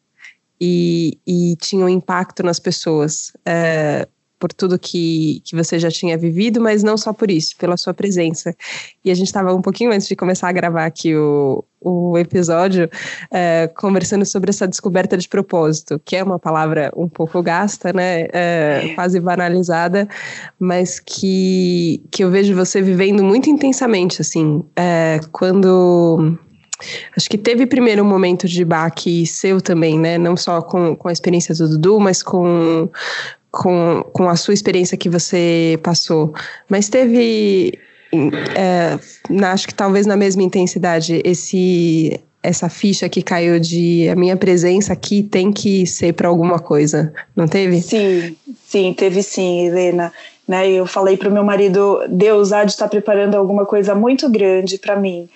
e, 0.61 1.17
e 1.27 1.57
tinha 1.57 1.87
um 1.87 1.89
impacto 1.89 2.43
nas 2.43 2.61
pessoas. 2.61 3.33
É, 3.47 4.07
por 4.41 4.53
tudo 4.55 4.79
que, 4.79 5.43
que 5.45 5.55
você 5.55 5.79
já 5.79 5.91
tinha 5.91 6.17
vivido, 6.17 6.61
mas 6.61 6.83
não 6.83 6.97
só 6.97 7.13
por 7.13 7.31
isso, 7.31 7.55
pela 7.59 7.77
sua 7.77 7.93
presença. 7.93 8.57
E 9.05 9.11
a 9.11 9.15
gente 9.15 9.27
estava 9.27 9.55
um 9.55 9.61
pouquinho 9.61 9.93
antes 9.93 10.09
de 10.09 10.17
começar 10.17 10.49
a 10.49 10.53
gravar 10.53 10.87
aqui 10.87 11.15
o, 11.15 11.63
o 11.79 12.17
episódio, 12.17 12.89
é, 13.31 13.69
conversando 13.77 14.25
sobre 14.25 14.49
essa 14.49 14.67
descoberta 14.67 15.19
de 15.19 15.29
propósito, 15.29 16.01
que 16.03 16.17
é 16.17 16.25
uma 16.25 16.39
palavra 16.39 16.91
um 16.97 17.09
pouco 17.09 17.43
gasta, 17.43 17.93
né, 17.93 18.29
é, 18.33 18.93
quase 18.95 19.21
banalizada, 19.21 20.09
mas 20.59 20.99
que, 20.99 22.03
que 22.11 22.25
eu 22.25 22.31
vejo 22.31 22.55
você 22.55 22.81
vivendo 22.81 23.23
muito 23.23 23.51
intensamente, 23.51 24.23
assim, 24.23 24.65
é, 24.75 25.21
quando 25.31 26.39
Acho 27.15 27.29
que 27.29 27.37
teve 27.37 27.67
primeiro 27.67 28.03
um 28.03 28.09
momento 28.09 28.49
de 28.49 28.65
baque 28.65 29.27
seu 29.27 29.61
também, 29.61 29.99
né? 29.99 30.17
Não 30.17 30.37
só 30.37 30.63
com, 30.63 30.97
com 30.97 31.09
a 31.09 31.13
experiência 31.13 31.55
do 31.55 31.69
Dudu, 31.69 32.01
mas 32.01 32.23
com, 32.23 32.89
com, 33.51 34.05
com 34.13 34.29
a 34.29 34.37
sua 34.37 34.55
experiência 34.55 34.97
que 34.97 35.09
você 35.09 35.79
passou, 35.83 36.33
mas 36.69 36.89
teve 36.89 37.79
é, 38.55 38.99
acho 39.47 39.69
que 39.69 39.75
talvez 39.75 40.07
na 40.07 40.17
mesma 40.17 40.43
intensidade, 40.43 41.21
esse 41.25 42.21
essa 42.43 42.71
ficha 42.71 43.07
que 43.07 43.21
caiu 43.21 43.61
de 43.61 44.09
a 44.09 44.17
minha 44.17 44.35
presença 44.35 44.95
aqui 44.95 45.23
tem 45.23 45.53
que 45.53 45.87
ser 45.87 46.15
para 46.15 46.27
alguma 46.27 46.59
coisa, 46.59 47.13
não 47.37 47.47
teve? 47.47 47.83
Sim, 47.83 48.35
sim, 48.67 48.95
teve 48.95 49.23
sim, 49.23 49.67
Helena. 49.67 50.11
Né, 50.49 50.69
eu 50.69 50.87
falei 50.87 51.17
para 51.17 51.29
o 51.29 51.33
meu 51.33 51.45
marido, 51.45 52.01
Deus 52.09 52.51
há 52.51 52.65
de 52.65 52.73
estar 52.73 52.89
preparando 52.89 53.37
alguma 53.37 53.65
coisa 53.65 53.95
muito 53.95 54.29
grande 54.29 54.79
para 54.79 54.97
mim. 54.97 55.29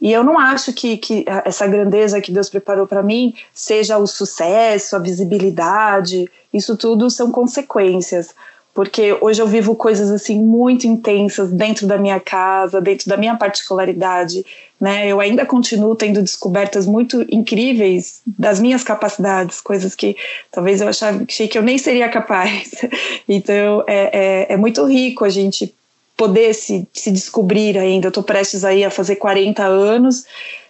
E 0.00 0.10
eu 0.12 0.24
não 0.24 0.38
acho 0.38 0.72
que, 0.72 0.96
que 0.96 1.24
essa 1.44 1.66
grandeza 1.66 2.20
que 2.20 2.32
Deus 2.32 2.48
preparou 2.48 2.86
para 2.86 3.02
mim 3.02 3.34
seja 3.52 3.98
o 3.98 4.06
sucesso, 4.06 4.96
a 4.96 4.98
visibilidade, 4.98 6.26
isso 6.52 6.76
tudo 6.76 7.10
são 7.10 7.30
consequências. 7.30 8.34
Porque 8.72 9.18
hoje 9.20 9.42
eu 9.42 9.48
vivo 9.48 9.74
coisas 9.74 10.10
assim 10.10 10.40
muito 10.40 10.86
intensas 10.86 11.50
dentro 11.50 11.86
da 11.86 11.98
minha 11.98 12.20
casa, 12.20 12.80
dentro 12.80 13.08
da 13.08 13.16
minha 13.16 13.36
particularidade, 13.36 14.46
né? 14.80 15.08
Eu 15.08 15.20
ainda 15.20 15.44
continuo 15.44 15.96
tendo 15.96 16.22
descobertas 16.22 16.86
muito 16.86 17.26
incríveis 17.28 18.22
das 18.24 18.60
minhas 18.60 18.84
capacidades, 18.84 19.60
coisas 19.60 19.96
que 19.96 20.16
talvez 20.52 20.80
eu 20.80 20.88
achei 20.88 21.48
que 21.48 21.58
eu 21.58 21.62
nem 21.62 21.76
seria 21.76 22.08
capaz. 22.08 22.70
Então 23.28 23.84
é, 23.86 24.46
é, 24.50 24.54
é 24.54 24.56
muito 24.56 24.84
rico 24.84 25.24
a 25.24 25.28
gente 25.28 25.72
poder 26.20 26.54
se, 26.54 26.86
se 26.92 27.10
descobrir 27.10 27.78
ainda. 27.78 28.08
Eu 28.08 28.10
estou 28.10 28.22
prestes 28.22 28.62
aí 28.62 28.84
a 28.84 28.90
fazer 28.90 29.16
40 29.16 29.64
anos, 29.64 30.26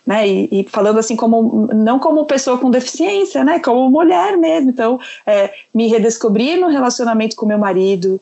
né? 0.06 0.28
E, 0.28 0.48
e, 0.52 0.66
falando 0.70 1.00
assim 1.00 1.16
como 1.16 1.68
não 1.74 1.98
como 1.98 2.24
pessoa 2.24 2.56
com 2.56 2.70
deficiência, 2.70 3.42
né? 3.42 3.58
Como 3.58 3.90
mulher 3.90 4.36
mesmo. 4.36 4.70
Então, 4.70 5.00
é, 5.26 5.52
me 5.74 5.88
redescobrir 5.88 6.56
no 6.60 6.68
relacionamento 6.68 7.34
com 7.34 7.46
meu 7.46 7.58
marido, 7.58 8.20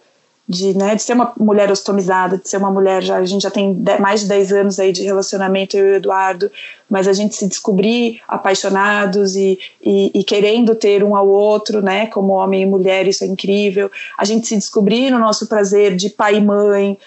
de, 0.49 0.75
né, 0.75 0.95
de 0.95 1.03
ser 1.03 1.13
uma 1.13 1.31
mulher 1.39 1.71
ostomizada, 1.71 2.39
de 2.39 2.49
ser 2.49 2.57
uma 2.57 2.71
mulher 2.71 3.03
já 3.03 3.19
a 3.19 3.25
gente 3.27 3.43
já 3.43 3.51
tem 3.51 3.79
mais 4.01 4.23
de 4.23 4.29
10 4.29 4.53
anos 4.55 4.81
aí 4.81 4.93
de 4.93 5.03
relacionamento 5.03 5.77
eu 5.77 5.87
e 5.87 5.93
o 5.93 5.97
Eduardo, 5.97 6.51
mas 6.89 7.07
a 7.07 7.13
gente 7.13 7.37
se 7.37 7.47
descobrir 7.47 8.23
apaixonados 8.27 9.37
e, 9.37 9.59
e, 9.85 10.11
e, 10.15 10.25
querendo 10.25 10.75
ter 10.75 11.05
um 11.05 11.15
ao 11.15 11.29
outro, 11.29 11.83
né, 11.83 12.07
como 12.07 12.33
homem 12.33 12.63
e 12.63 12.67
mulher, 12.67 13.07
isso 13.07 13.25
é 13.25 13.27
incrível. 13.27 13.91
A 14.17 14.25
gente 14.25 14.47
se 14.47 14.57
descobrir 14.57 15.11
no 15.11 15.19
nosso 15.19 15.47
prazer 15.47 15.95
de 15.95 16.09
pai 16.09 16.37
e 16.37 16.41
mãe, 16.41 16.99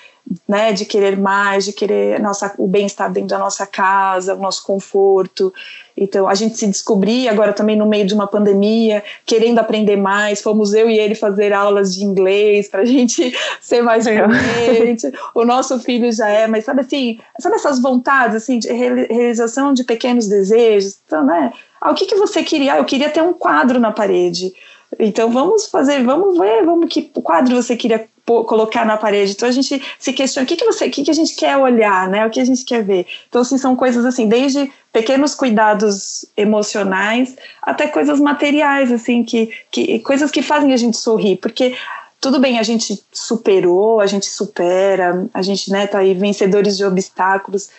né, 0.47 0.71
de 0.71 0.85
querer 0.85 1.17
mais, 1.17 1.65
de 1.65 1.73
querer 1.73 2.19
nossa, 2.19 2.53
o 2.57 2.67
bem-estar 2.67 3.11
dentro 3.11 3.29
da 3.29 3.39
nossa 3.39 3.65
casa, 3.65 4.35
o 4.35 4.39
nosso 4.39 4.65
conforto. 4.65 5.53
Então, 5.95 6.27
a 6.27 6.33
gente 6.33 6.57
se 6.57 6.67
descobrir 6.67 7.27
agora 7.27 7.53
também 7.53 7.75
no 7.75 7.85
meio 7.85 8.05
de 8.05 8.13
uma 8.13 8.25
pandemia, 8.25 9.03
querendo 9.25 9.59
aprender 9.59 9.97
mais. 9.97 10.41
Fomos 10.41 10.73
eu 10.73 10.89
e 10.89 10.97
ele 10.97 11.15
fazer 11.15 11.53
aulas 11.53 11.93
de 11.93 12.03
inglês 12.03 12.67
para 12.69 12.81
a 12.81 12.85
gente 12.85 13.33
ser 13.59 13.81
mais 13.81 14.05
fluente. 14.05 15.11
o 15.35 15.43
nosso 15.43 15.79
filho 15.79 16.11
já 16.11 16.27
é, 16.29 16.47
mas 16.47 16.65
sabe 16.65 16.81
assim, 16.81 17.19
sabe 17.39 17.55
essas 17.55 17.81
vontades 17.81 18.35
assim 18.35 18.57
de 18.57 18.71
realização 18.71 19.73
de 19.73 19.83
pequenos 19.83 20.27
desejos, 20.27 20.97
então, 21.05 21.25
né? 21.25 21.51
Ah, 21.79 21.91
o 21.91 21.95
que 21.95 22.05
que 22.05 22.15
você 22.15 22.43
queria? 22.43 22.73
Ah, 22.73 22.77
eu 22.77 22.85
queria 22.85 23.09
ter 23.09 23.21
um 23.21 23.33
quadro 23.33 23.79
na 23.79 23.91
parede. 23.91 24.53
Então 24.99 25.31
vamos 25.31 25.67
fazer, 25.67 26.03
vamos 26.03 26.37
ver, 26.37 26.65
vamos 26.65 26.91
que 26.91 27.03
quadro 27.23 27.55
você 27.55 27.75
queria 27.75 28.07
colocar 28.25 28.85
na 28.85 28.97
parede. 28.97 29.31
Então 29.31 29.47
a 29.47 29.51
gente 29.51 29.81
se 29.99 30.13
questiona 30.13 30.45
o 30.45 30.47
que, 30.47 30.55
que 30.55 30.65
você, 30.65 30.87
o 30.87 30.91
que, 30.91 31.03
que 31.03 31.11
a 31.11 31.13
gente 31.13 31.35
quer 31.35 31.57
olhar, 31.57 32.07
né? 32.07 32.25
O 32.25 32.29
que 32.29 32.39
a 32.39 32.45
gente 32.45 32.63
quer 32.63 32.83
ver. 32.83 33.05
Então 33.27 33.41
assim 33.41 33.57
são 33.57 33.75
coisas 33.75 34.05
assim, 34.05 34.27
desde 34.27 34.71
pequenos 34.91 35.33
cuidados 35.33 36.25
emocionais 36.35 37.35
até 37.61 37.87
coisas 37.87 38.19
materiais, 38.19 38.91
assim 38.91 39.23
que, 39.23 39.51
que 39.71 39.99
coisas 39.99 40.29
que 40.31 40.41
fazem 40.41 40.73
a 40.73 40.77
gente 40.77 40.97
sorrir, 40.97 41.37
porque 41.37 41.75
tudo 42.21 42.39
bem, 42.39 42.59
a 42.59 42.63
gente 42.63 43.03
superou, 43.11 43.99
a 43.99 44.05
gente 44.05 44.27
supera, 44.27 45.27
a 45.33 45.41
gente 45.41 45.71
né, 45.71 45.87
tá 45.87 45.97
aí 45.99 46.13
vencedores 46.13 46.77
de 46.77 46.85
obstáculos, 46.85 47.69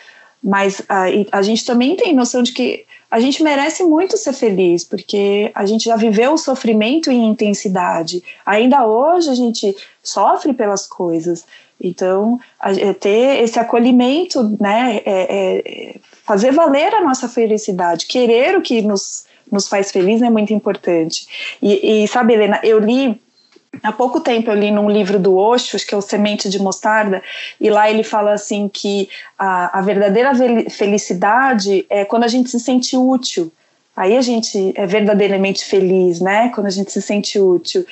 mas 0.42 0.82
a, 0.88 1.04
a 1.30 1.42
gente 1.42 1.64
também 1.64 1.94
tem 1.94 2.12
noção 2.12 2.42
de 2.42 2.52
que 2.52 2.84
a 3.12 3.20
gente 3.20 3.42
merece 3.42 3.84
muito 3.84 4.16
ser 4.16 4.32
feliz, 4.32 4.84
porque 4.84 5.52
a 5.54 5.66
gente 5.66 5.84
já 5.84 5.96
viveu 5.96 6.32
o 6.32 6.38
sofrimento 6.38 7.10
em 7.10 7.28
intensidade. 7.28 8.24
Ainda 8.46 8.86
hoje 8.86 9.28
a 9.28 9.34
gente 9.34 9.76
sofre 10.02 10.54
pelas 10.54 10.86
coisas. 10.86 11.44
Então, 11.78 12.40
é, 12.62 12.94
ter 12.94 13.42
esse 13.42 13.58
acolhimento, 13.58 14.56
né, 14.58 15.02
é, 15.04 15.26
é, 15.28 15.94
fazer 16.24 16.52
valer 16.52 16.94
a 16.94 17.04
nossa 17.04 17.28
felicidade, 17.28 18.06
querer 18.06 18.56
o 18.56 18.62
que 18.62 18.80
nos, 18.80 19.26
nos 19.50 19.68
faz 19.68 19.92
feliz 19.92 20.22
é 20.22 20.30
muito 20.30 20.54
importante. 20.54 21.26
E, 21.60 22.04
e 22.04 22.08
sabe, 22.08 22.32
Helena, 22.32 22.60
eu 22.62 22.78
li 22.78 23.20
Há 23.82 23.92
pouco 23.92 24.20
tempo 24.20 24.50
eu 24.50 24.54
li 24.54 24.70
num 24.70 24.90
livro 24.90 25.18
do 25.18 25.36
Osho, 25.36 25.78
que 25.78 25.94
é 25.94 25.96
o 25.96 26.02
Semente 26.02 26.48
de 26.48 26.58
Mostarda, 26.58 27.22
e 27.60 27.70
lá 27.70 27.90
ele 27.90 28.02
fala 28.02 28.32
assim 28.32 28.68
que 28.68 29.08
a, 29.38 29.78
a 29.78 29.80
verdadeira 29.80 30.32
felicidade 30.70 31.86
é 31.88 32.04
quando 32.04 32.24
a 32.24 32.28
gente 32.28 32.50
se 32.50 32.60
sente 32.60 32.96
útil. 32.96 33.50
Aí 33.96 34.16
a 34.16 34.22
gente 34.22 34.72
é 34.74 34.86
verdadeiramente 34.86 35.64
feliz, 35.64 36.20
né? 36.20 36.50
Quando 36.54 36.66
a 36.66 36.70
gente 36.70 36.92
se 36.92 37.00
sente 37.00 37.38
útil. 37.38 37.84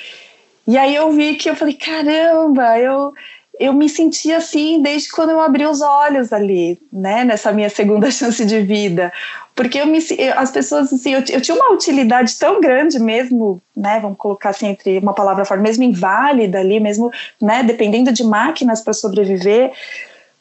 E 0.66 0.76
aí 0.76 0.94
eu 0.94 1.10
vi 1.12 1.34
que 1.34 1.48
eu 1.48 1.56
falei, 1.56 1.74
caramba, 1.74 2.78
eu 2.78 3.12
eu 3.60 3.74
me 3.74 3.90
senti 3.90 4.32
assim 4.32 4.80
desde 4.80 5.10
quando 5.10 5.30
eu 5.30 5.40
abri 5.40 5.66
os 5.66 5.82
olhos 5.82 6.32
ali, 6.32 6.80
né, 6.90 7.24
nessa 7.24 7.52
minha 7.52 7.68
segunda 7.68 8.08
chance 8.10 8.42
de 8.42 8.62
vida, 8.62 9.12
porque 9.54 9.78
eu 9.78 9.86
me, 9.86 9.98
as 10.36 10.50
pessoas 10.50 10.92
assim, 10.92 11.12
eu, 11.12 11.22
eu, 11.28 11.40
tinha 11.40 11.54
uma 11.54 11.72
utilidade 11.72 12.34
tão 12.38 12.60
grande 12.60 12.98
mesmo, 12.98 13.60
né, 13.76 13.98
vamos 14.00 14.16
colocar 14.16 14.50
assim 14.50 14.68
entre 14.68 14.98
uma 14.98 15.12
palavra 15.12 15.44
forte, 15.44 15.60
mesmo 15.60 15.84
inválida 15.84 16.58
ali, 16.58 16.80
mesmo, 16.80 17.10
né, 17.40 17.62
dependendo 17.62 18.12
de 18.12 18.24
máquinas 18.24 18.80
para 18.80 18.92
sobreviver, 18.92 19.72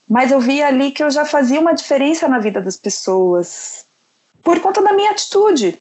mas 0.07 0.31
eu 0.31 0.39
vi 0.39 0.63
ali 0.63 0.91
que 0.91 1.03
eu 1.03 1.11
já 1.11 1.25
fazia 1.25 1.59
uma 1.59 1.73
diferença 1.73 2.27
na 2.27 2.39
vida 2.39 2.61
das 2.61 2.77
pessoas 2.77 3.85
por 4.43 4.59
conta 4.59 4.81
da 4.81 4.93
minha 4.93 5.11
atitude, 5.11 5.77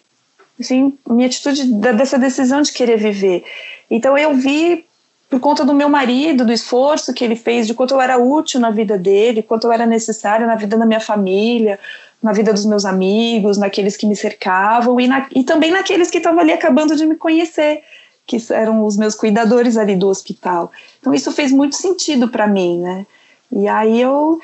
assim, 0.60 0.98
minha 1.08 1.26
atitude 1.26 1.64
dessa 1.64 2.18
decisão 2.18 2.60
de 2.60 2.72
querer 2.72 2.98
viver. 2.98 3.44
Então 3.90 4.18
eu 4.18 4.34
vi 4.34 4.84
por 5.30 5.40
conta 5.40 5.64
do 5.64 5.74
meu 5.74 5.88
marido, 5.88 6.44
do 6.44 6.52
esforço 6.52 7.12
que 7.12 7.22
ele 7.22 7.36
fez, 7.36 7.66
de 7.66 7.74
quanto 7.74 7.94
eu 7.94 8.00
era 8.00 8.18
útil 8.18 8.58
na 8.60 8.70
vida 8.70 8.96
dele, 8.96 9.42
quanto 9.42 9.66
eu 9.66 9.72
era 9.72 9.84
necessária 9.86 10.46
na 10.46 10.56
vida 10.56 10.76
da 10.76 10.86
minha 10.86 11.00
família, 11.00 11.78
na 12.22 12.32
vida 12.32 12.52
dos 12.52 12.64
meus 12.64 12.84
amigos, 12.84 13.58
naqueles 13.58 13.96
que 13.96 14.06
me 14.06 14.16
cercavam 14.16 15.00
e, 15.00 15.06
na, 15.06 15.26
e 15.34 15.44
também 15.44 15.70
naqueles 15.70 16.10
que 16.10 16.18
estavam 16.18 16.40
ali 16.40 16.52
acabando 16.52 16.96
de 16.96 17.06
me 17.06 17.14
conhecer, 17.14 17.82
que 18.26 18.36
eram 18.50 18.84
os 18.84 18.96
meus 18.96 19.14
cuidadores 19.14 19.76
ali 19.76 19.96
do 19.96 20.08
hospital. 20.08 20.70
Então 21.00 21.14
isso 21.14 21.32
fez 21.32 21.52
muito 21.52 21.76
sentido 21.76 22.28
para 22.28 22.46
mim, 22.46 22.80
né? 22.80 23.06
E 23.50 23.66
aí 23.66 24.00
eu 24.00 24.40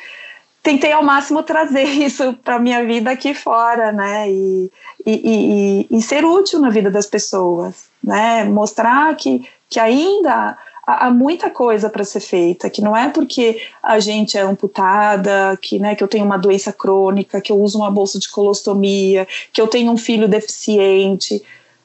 tentei 0.62 0.92
ao 0.92 1.04
máximo 1.04 1.42
trazer 1.42 1.84
isso 2.02 2.32
para 2.44 2.58
minha 2.58 2.84
vida 2.84 3.10
aqui 3.10 3.34
fora, 3.34 3.92
né? 3.92 4.30
E, 4.30 4.72
e, 5.04 5.86
e, 5.90 5.98
e 5.98 6.02
ser 6.02 6.24
útil 6.24 6.60
na 6.60 6.70
vida 6.70 6.90
das 6.90 7.06
pessoas, 7.06 7.88
né? 8.02 8.44
Mostrar 8.44 9.14
que, 9.16 9.46
que 9.68 9.80
ainda 9.80 10.56
há, 10.86 11.10
muita 11.10 11.50
coisa 11.50 11.88
para 11.88 12.04
ser 12.04 12.20
feita, 12.20 12.70
que 12.70 12.80
não 12.80 12.96
é 12.96 13.08
porque 13.08 13.62
a 13.82 13.98
gente 13.98 14.36
é 14.36 14.42
amputada, 14.42 15.58
que, 15.60 15.78
né, 15.78 15.94
que 15.94 16.04
eu 16.04 16.08
tenho 16.08 16.24
uma 16.24 16.36
doença 16.36 16.72
crônica, 16.72 17.40
que 17.40 17.50
eu 17.50 17.60
uso 17.60 17.78
uma 17.78 17.90
bolsa 17.90 18.18
de 18.18 18.28
colostomia, 18.28 19.26
que 19.52 19.60
eu 19.60 19.66
tenho 19.66 19.90
um 19.90 19.96
filho 19.96 20.28
deficiente, 20.28 21.42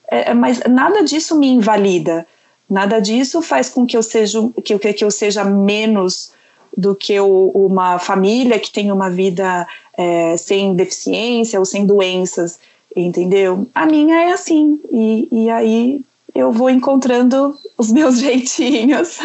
é, 0.10 0.32
é 0.32 0.34
mas 0.34 0.60
nada 0.68 1.04
disso 1.04 1.38
me 1.38 1.48
invalida, 1.48 2.28
nada 2.70 3.00
disso 3.00 3.42
faz 3.42 3.70
com 3.70 3.86
que 3.86 3.98
eu 3.98 4.04
seja, 4.04 4.40
que, 4.64 4.78
que 4.94 5.04
eu 5.04 5.12
seja 5.12 5.44
menos 5.44 6.32
do 6.76 6.96
que 6.96 7.20
uma 7.20 7.98
família 7.98 8.60
que 8.60 8.72
tem 8.72 8.92
uma 8.92 9.10
vida 9.10 9.68
é, 9.98 10.38
sem 10.38 10.76
deficiência 10.76 11.60
ou 11.60 11.66
sem 11.66 11.86
doenças, 11.86 12.60
entendeu? 12.96 13.68
A 13.74 13.86
minha 13.86 14.16
é 14.16 14.32
assim, 14.32 14.80
e, 14.92 15.28
e 15.32 15.50
aí 15.50 16.02
eu 16.34 16.52
vou 16.52 16.70
encontrando 16.70 17.56
os 17.80 17.92
meus 17.92 18.20
jeitinhos. 18.22 19.18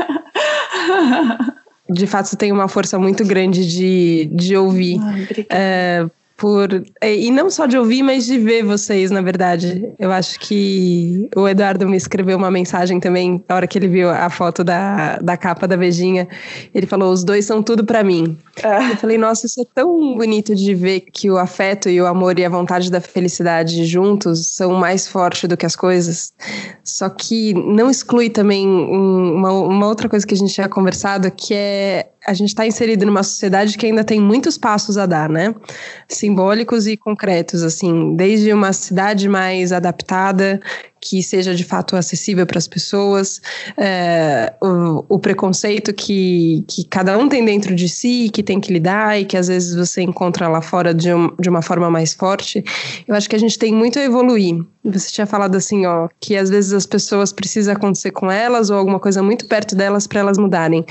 De 1.90 2.06
fato, 2.06 2.28
você 2.28 2.36
tem 2.36 2.52
uma 2.52 2.68
força 2.68 2.98
muito 2.98 3.24
grande 3.24 3.68
de, 3.68 4.30
de 4.32 4.56
ouvir. 4.56 4.98
Ai, 5.02 6.06
por 6.36 6.68
é, 7.00 7.14
e 7.14 7.30
não 7.30 7.48
só 7.48 7.66
de 7.66 7.78
ouvir, 7.78 8.02
mas 8.02 8.26
de 8.26 8.38
ver 8.38 8.64
vocês, 8.64 9.10
na 9.10 9.20
verdade. 9.20 9.94
Eu 9.98 10.10
acho 10.10 10.38
que 10.40 11.28
o 11.36 11.48
Eduardo 11.48 11.88
me 11.88 11.96
escreveu 11.96 12.36
uma 12.36 12.50
mensagem 12.50 12.98
também, 12.98 13.42
na 13.48 13.54
hora 13.54 13.66
que 13.66 13.78
ele 13.78 13.88
viu 13.88 14.10
a 14.10 14.28
foto 14.28 14.64
da, 14.64 15.16
da 15.18 15.36
capa 15.36 15.68
da 15.68 15.76
Vejinha. 15.76 16.26
Ele 16.74 16.86
falou: 16.86 17.12
os 17.12 17.22
dois 17.22 17.44
são 17.44 17.62
tudo 17.62 17.84
para 17.84 18.02
mim. 18.02 18.36
É. 18.62 18.92
Eu 18.92 18.96
falei, 18.96 19.18
nossa, 19.18 19.46
isso 19.46 19.60
é 19.60 19.64
tão 19.74 20.16
bonito 20.16 20.54
de 20.54 20.74
ver 20.74 21.00
que 21.00 21.30
o 21.30 21.38
afeto 21.38 21.88
e 21.88 22.00
o 22.00 22.06
amor 22.06 22.38
e 22.38 22.44
a 22.44 22.48
vontade 22.48 22.90
da 22.90 23.00
felicidade 23.00 23.84
juntos 23.84 24.54
são 24.54 24.74
mais 24.74 25.06
fortes 25.06 25.48
do 25.48 25.56
que 25.56 25.66
as 25.66 25.76
coisas. 25.76 26.32
Só 26.82 27.08
que 27.08 27.54
não 27.54 27.90
exclui 27.90 28.28
também 28.28 28.66
uma, 28.66 29.52
uma 29.52 29.86
outra 29.86 30.08
coisa 30.08 30.26
que 30.26 30.34
a 30.34 30.36
gente 30.36 30.52
tinha 30.52 30.68
conversado, 30.68 31.30
que 31.30 31.54
é 31.54 32.06
a 32.26 32.32
gente 32.32 32.48
está 32.48 32.66
inserido 32.66 33.04
numa 33.04 33.22
sociedade 33.22 33.76
que 33.76 33.86
ainda 33.86 34.02
tem 34.02 34.20
muitos 34.20 34.56
passos 34.56 34.96
a 34.96 35.06
dar, 35.06 35.28
né? 35.28 35.54
Simbólicos 36.08 36.86
e 36.86 36.96
concretos, 36.96 37.62
assim, 37.62 38.16
desde 38.16 38.52
uma 38.52 38.72
cidade 38.72 39.28
mais 39.28 39.72
adaptada, 39.72 40.60
que 41.04 41.22
seja 41.22 41.54
de 41.54 41.62
fato 41.62 41.96
acessível 41.96 42.46
para 42.46 42.56
as 42.56 42.66
pessoas, 42.66 43.42
é, 43.76 44.54
o, 44.58 45.04
o, 45.06 45.18
preconceito 45.18 45.92
que, 45.92 46.64
que 46.66 46.82
cada 46.84 47.18
um 47.18 47.28
tem 47.28 47.44
dentro 47.44 47.74
de 47.74 47.90
si, 47.90 48.30
que 48.32 48.42
tem 48.42 48.58
que 48.58 48.72
lidar 48.72 49.20
e 49.20 49.26
que 49.26 49.36
às 49.36 49.48
vezes 49.48 49.74
você 49.74 50.00
encontra 50.00 50.48
lá 50.48 50.62
fora 50.62 50.94
de, 50.94 51.12
um, 51.12 51.30
de 51.38 51.50
uma 51.50 51.60
forma 51.60 51.90
mais 51.90 52.14
forte. 52.14 52.64
Eu 53.06 53.14
acho 53.14 53.28
que 53.28 53.36
a 53.36 53.38
gente 53.38 53.58
tem 53.58 53.70
muito 53.70 53.98
a 53.98 54.02
evoluir. 54.02 54.64
Você 54.82 55.10
tinha 55.10 55.26
falado 55.26 55.56
assim, 55.56 55.84
ó, 55.84 56.08
que 56.18 56.36
às 56.36 56.48
vezes 56.48 56.72
as 56.72 56.86
pessoas 56.86 57.34
precisam 57.34 57.74
acontecer 57.74 58.10
com 58.10 58.30
elas 58.30 58.70
ou 58.70 58.78
alguma 58.78 58.98
coisa 58.98 59.22
muito 59.22 59.44
perto 59.44 59.76
delas 59.76 60.06
para 60.06 60.20
elas 60.20 60.38
mudarem 60.38 60.86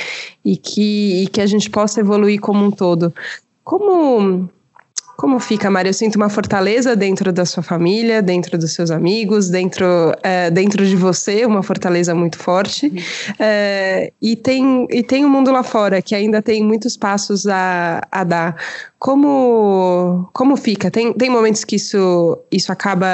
e 0.45 0.55
que, 0.55 1.23
e 1.23 1.27
que 1.27 1.41
a 1.41 1.47
gente 1.47 1.71
possa 1.71 1.99
evoluir 1.99 2.39
como 2.39 2.63
um 2.63 2.69
todo. 2.69 3.11
Como 3.63 4.47
como 5.15 5.39
fica, 5.39 5.69
Mari? 5.69 5.89
Eu 5.89 5.93
sinto 5.93 6.15
uma 6.15 6.29
fortaleza 6.29 6.95
dentro 6.95 7.31
da 7.31 7.45
sua 7.45 7.61
família, 7.61 8.21
dentro 8.21 8.57
dos 8.57 8.73
seus 8.73 8.89
amigos, 8.89 9.49
dentro, 9.49 9.85
é, 10.23 10.49
dentro 10.49 10.85
de 10.85 10.95
você, 10.95 11.45
uma 11.45 11.61
fortaleza 11.61 12.15
muito 12.15 12.37
forte. 12.37 12.91
É, 13.39 14.11
e, 14.21 14.35
tem, 14.35 14.87
e 14.89 15.03
tem 15.03 15.23
um 15.23 15.29
mundo 15.29 15.51
lá 15.51 15.63
fora, 15.63 16.01
que 16.01 16.15
ainda 16.15 16.41
tem 16.41 16.63
muitos 16.63 16.97
passos 16.97 17.45
a, 17.47 18.01
a 18.11 18.23
dar. 18.23 18.55
Como, 19.03 20.29
como 20.31 20.55
fica? 20.55 20.89
Tem, 20.89 21.11
tem 21.11 21.29
momentos 21.29 21.65
que 21.65 21.75
isso, 21.75 22.39
isso 22.49 22.71
acaba 22.71 23.05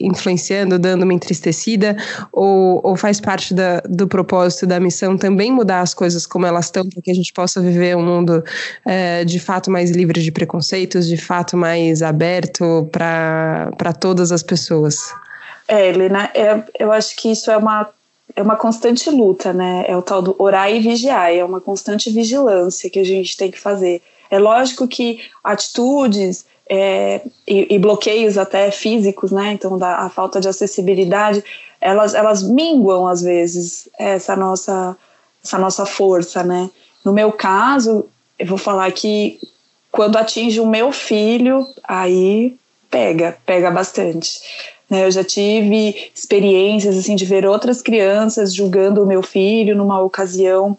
influenciando, 0.00 0.78
dando 0.78 1.02
uma 1.02 1.12
entristecida? 1.12 1.94
Ou, 2.32 2.80
ou 2.82 2.96
faz 2.96 3.20
parte 3.20 3.52
da, 3.52 3.80
do 3.80 4.08
propósito 4.08 4.66
da 4.66 4.80
missão 4.80 5.18
também 5.18 5.52
mudar 5.52 5.80
as 5.80 5.92
coisas 5.92 6.24
como 6.24 6.46
elas 6.46 6.64
estão, 6.64 6.88
para 6.88 7.02
que 7.02 7.10
a 7.10 7.14
gente 7.14 7.34
possa 7.34 7.60
viver 7.60 7.94
um 7.94 8.02
mundo 8.02 8.42
é, 8.86 9.26
de 9.26 9.38
fato 9.38 9.70
mais 9.70 9.90
livre 9.90 10.22
de 10.22 10.32
preconceitos, 10.32 11.06
de 11.06 11.18
fato 11.18 11.54
mais 11.54 12.00
aberto 12.00 12.88
para 12.90 13.92
todas 14.00 14.32
as 14.32 14.42
pessoas? 14.42 14.96
É, 15.68 15.90
Helena, 15.90 16.30
é, 16.32 16.62
eu 16.78 16.90
acho 16.90 17.14
que 17.14 17.30
isso 17.30 17.50
é 17.50 17.58
uma 17.58 17.90
é 18.34 18.42
uma 18.42 18.56
constante 18.56 19.10
luta, 19.10 19.52
né? 19.52 19.84
É 19.86 19.94
o 19.94 20.00
tal 20.00 20.22
do 20.22 20.34
orar 20.38 20.72
e 20.72 20.80
vigiar, 20.80 21.30
é 21.30 21.44
uma 21.44 21.60
constante 21.60 22.10
vigilância 22.10 22.88
que 22.88 22.98
a 22.98 23.04
gente 23.04 23.36
tem 23.36 23.50
que 23.50 23.60
fazer. 23.60 24.00
É 24.30 24.38
lógico 24.38 24.88
que 24.88 25.20
atitudes 25.42 26.46
é, 26.68 27.20
e, 27.46 27.74
e, 27.74 27.78
bloqueios 27.78 28.38
até 28.38 28.70
físicos, 28.70 29.30
né? 29.30 29.52
Então, 29.52 29.76
da, 29.76 29.98
a 29.98 30.08
falta 30.08 30.40
de 30.40 30.48
acessibilidade, 30.48 31.44
elas, 31.80 32.14
elas 32.14 32.42
minguam 32.42 33.06
às 33.06 33.22
vezes 33.22 33.88
essa 33.98 34.34
nossa, 34.34 34.96
essa 35.44 35.58
nossa 35.58 35.84
força, 35.84 36.42
né? 36.42 36.70
No 37.04 37.12
meu 37.12 37.30
caso, 37.30 38.06
eu 38.38 38.46
vou 38.46 38.58
falar 38.58 38.90
que 38.92 39.38
quando 39.92 40.16
atinge 40.16 40.58
o 40.58 40.66
meu 40.66 40.90
filho, 40.90 41.66
aí 41.84 42.56
pega, 42.90 43.36
pega 43.44 43.70
bastante. 43.70 44.40
Né? 44.88 45.04
Eu 45.04 45.10
já 45.10 45.22
tive 45.22 46.10
experiências 46.14 46.96
assim 46.96 47.14
de 47.14 47.24
ver 47.24 47.46
outras 47.46 47.82
crianças 47.82 48.54
julgando 48.54 49.02
o 49.02 49.06
meu 49.06 49.22
filho 49.22 49.76
numa 49.76 50.00
ocasião 50.00 50.76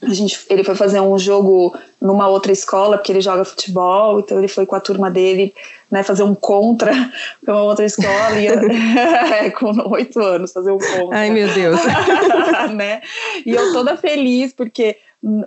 a 0.00 0.14
gente, 0.14 0.46
ele 0.48 0.62
foi 0.62 0.76
fazer 0.76 1.00
um 1.00 1.18
jogo 1.18 1.76
numa 2.00 2.28
outra 2.28 2.52
escola, 2.52 2.96
porque 2.96 3.10
ele 3.10 3.20
joga 3.20 3.44
futebol, 3.44 4.20
então 4.20 4.38
ele 4.38 4.46
foi 4.46 4.64
com 4.64 4.76
a 4.76 4.80
turma 4.80 5.10
dele 5.10 5.52
né, 5.90 6.02
fazer 6.02 6.22
um 6.22 6.34
contra 6.34 6.92
com 7.44 7.52
uma 7.52 7.62
outra 7.62 7.84
escola, 7.84 8.38
e 8.38 8.46
eu, 8.46 8.54
é, 8.70 9.50
com 9.50 9.72
oito 9.90 10.20
anos, 10.20 10.52
fazer 10.52 10.70
um 10.70 10.78
contra. 10.78 11.18
Ai, 11.18 11.30
meu 11.30 11.52
Deus. 11.52 11.80
né? 12.74 13.02
E 13.44 13.50
eu 13.50 13.72
toda 13.72 13.96
feliz, 13.96 14.52
porque 14.52 14.96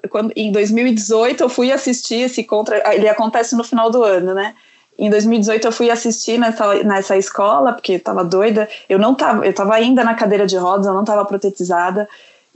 quando, 0.09 0.33
em 0.35 0.51
2018 0.51 1.43
eu 1.43 1.49
fui 1.49 1.71
assistir 1.71 2.21
esse 2.21 2.43
contra, 2.43 2.93
ele 2.93 3.07
acontece 3.07 3.55
no 3.55 3.63
final 3.63 3.89
do 3.89 4.03
ano, 4.03 4.33
né? 4.33 4.53
Em 4.97 5.09
2018 5.09 5.65
eu 5.65 5.71
fui 5.71 5.89
assistir 5.89 6.37
nessa, 6.37 6.83
nessa 6.83 7.17
escola, 7.17 7.71
porque 7.71 7.93
eu 7.93 7.99
tava 7.99 8.23
doida, 8.23 8.67
eu 8.89 8.99
não 8.99 9.15
tava, 9.15 9.45
eu 9.45 9.53
tava 9.53 9.73
ainda 9.73 10.03
na 10.03 10.13
cadeira 10.13 10.45
de 10.45 10.57
rodas, 10.57 10.85
eu 10.85 10.93
não 10.93 11.05
tava 11.05 11.23
protetizada, 11.23 12.07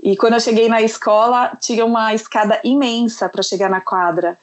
e 0.01 0.15
quando 0.15 0.34
eu 0.34 0.39
cheguei 0.39 0.69
na 0.69 0.81
escola, 0.81 1.58
tinha 1.60 1.86
uma 1.86 2.13
escada 2.13 2.60
imensa 2.63 3.27
para 3.27 3.41
chegar 3.41 3.69
na 3.69 3.81
quadra. 3.81 4.38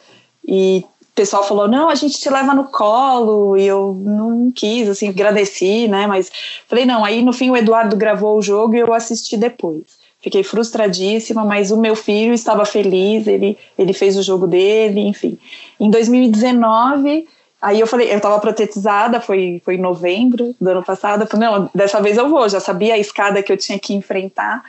E 0.47 0.85
o 1.01 1.15
pessoal 1.15 1.47
falou: 1.47 1.69
não, 1.69 1.89
a 1.89 1.95
gente 1.95 2.19
te 2.19 2.29
leva 2.29 2.55
no 2.55 2.65
colo. 2.65 3.57
E 3.57 3.67
eu 3.67 3.95
não 4.01 4.51
quis, 4.51 4.89
assim, 4.89 5.09
agradeci, 5.09 5.87
né? 5.87 6.07
Mas 6.07 6.33
falei: 6.67 6.85
não. 6.85 7.05
Aí 7.05 7.23
no 7.23 7.33
fim 7.33 7.51
o 7.51 7.57
Eduardo 7.57 7.97
gravou 7.97 8.37
o 8.37 8.43
jogo 8.43 8.75
e 8.75 8.81
eu 8.81 8.93
assisti 8.93 9.37
depois. 9.37 10.03
Fiquei 10.21 10.43
frustradíssima, 10.43 11.45
mas 11.45 11.71
o 11.71 11.77
meu 11.77 11.97
filho 11.97 12.33
estava 12.33 12.65
feliz, 12.65 13.27
ele, 13.27 13.59
ele 13.77 13.93
fez 13.93 14.17
o 14.17 14.23
jogo 14.23 14.47
dele, 14.47 15.01
enfim. 15.01 15.39
Em 15.79 15.91
2019. 15.91 17.29
Aí 17.61 17.79
eu 17.79 17.87
falei, 17.87 18.11
eu 18.11 18.17
estava 18.17 18.41
protetizada, 18.41 19.21
foi, 19.21 19.63
foi 19.65 19.77
em 19.77 19.81
novembro 19.81 20.53
do 20.61 20.69
ano 20.69 20.83
passado. 20.83 21.23
Eu 21.23 21.27
falei, 21.29 21.49
não, 21.49 21.71
dessa 21.73 22.01
vez 22.03 22.19
eu 22.19 22.29
vou, 22.29 22.49
já 22.49 22.59
sabia 22.59 22.95
a 22.95 22.99
escada 22.99 23.41
que 23.41 23.53
eu 23.53 23.57
tinha 23.57 23.79
que 23.79 23.95
enfrentar 23.95 24.65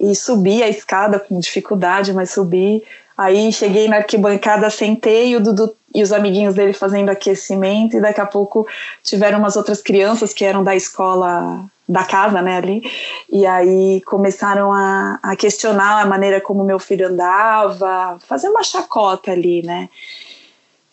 e 0.00 0.14
subi 0.14 0.62
a 0.62 0.68
escada 0.68 1.18
com 1.18 1.38
dificuldade, 1.38 2.12
mas 2.12 2.30
subi. 2.30 2.82
Aí 3.16 3.52
cheguei 3.52 3.88
na 3.88 3.96
arquibancada, 3.96 4.68
sentei 4.70 5.36
o 5.36 5.40
Dudu 5.40 5.74
e 5.94 6.02
os 6.02 6.12
amiguinhos 6.12 6.54
dele 6.54 6.72
fazendo 6.72 7.10
aquecimento, 7.10 7.96
e 7.96 8.00
daqui 8.00 8.20
a 8.20 8.26
pouco 8.26 8.66
tiveram 9.02 9.38
umas 9.38 9.56
outras 9.56 9.82
crianças 9.82 10.32
que 10.32 10.44
eram 10.44 10.64
da 10.64 10.74
escola 10.74 11.64
da 11.86 12.04
casa, 12.04 12.40
né, 12.40 12.56
ali, 12.56 12.82
e 13.30 13.44
aí 13.44 14.00
começaram 14.06 14.72
a, 14.72 15.18
a 15.22 15.36
questionar 15.36 16.00
a 16.00 16.06
maneira 16.06 16.40
como 16.40 16.64
meu 16.64 16.78
filho 16.78 17.08
andava, 17.08 18.18
fazer 18.26 18.48
uma 18.48 18.62
chacota 18.62 19.32
ali, 19.32 19.62
né. 19.62 19.90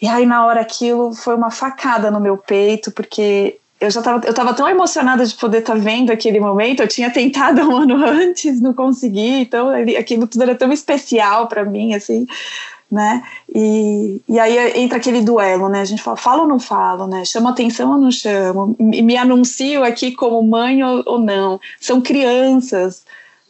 E 0.01 0.07
aí 0.07 0.25
na 0.25 0.45
hora 0.45 0.59
aquilo 0.59 1.13
foi 1.13 1.35
uma 1.35 1.51
facada 1.51 2.11
no 2.11 2.19
meu 2.19 2.35
peito, 2.35 2.91
porque 2.91 3.58
eu 3.79 3.89
já 3.89 4.01
estava 4.01 4.25
eu 4.25 4.33
tava 4.33 4.53
tão 4.53 4.67
emocionada 4.67 5.25
de 5.25 5.33
poder 5.35 5.59
estar 5.59 5.73
tá 5.73 5.79
vendo 5.79 6.11
aquele 6.11 6.39
momento. 6.39 6.81
Eu 6.81 6.87
tinha 6.87 7.09
tentado 7.09 7.61
um 7.67 7.75
ano 7.75 7.95
antes, 8.05 8.59
não 8.59 8.73
consegui. 8.73 9.41
Então, 9.41 9.69
aquilo 9.97 10.27
tudo 10.27 10.43
era 10.43 10.55
tão 10.55 10.71
especial 10.71 11.47
para 11.47 11.63
mim, 11.63 11.93
assim, 11.93 12.27
né? 12.91 13.23
E, 13.53 14.21
e 14.27 14.39
aí 14.39 14.81
entra 14.81 14.97
aquele 14.97 15.21
duelo, 15.21 15.69
né? 15.69 15.81
A 15.81 15.85
gente 15.85 16.01
fala, 16.01 16.17
falo 16.17 16.41
ou 16.41 16.47
não 16.47 16.59
falo, 16.59 17.07
né? 17.07 17.23
Chamo 17.23 17.47
atenção 17.47 17.91
ou 17.91 17.97
não 17.97 18.11
chamo? 18.11 18.75
Me, 18.77 19.01
me 19.01 19.15
anuncio 19.15 19.83
aqui 19.83 20.11
como 20.11 20.43
mãe 20.43 20.83
ou, 20.83 21.03
ou 21.05 21.19
não? 21.19 21.59
São 21.79 22.01
crianças, 22.01 23.03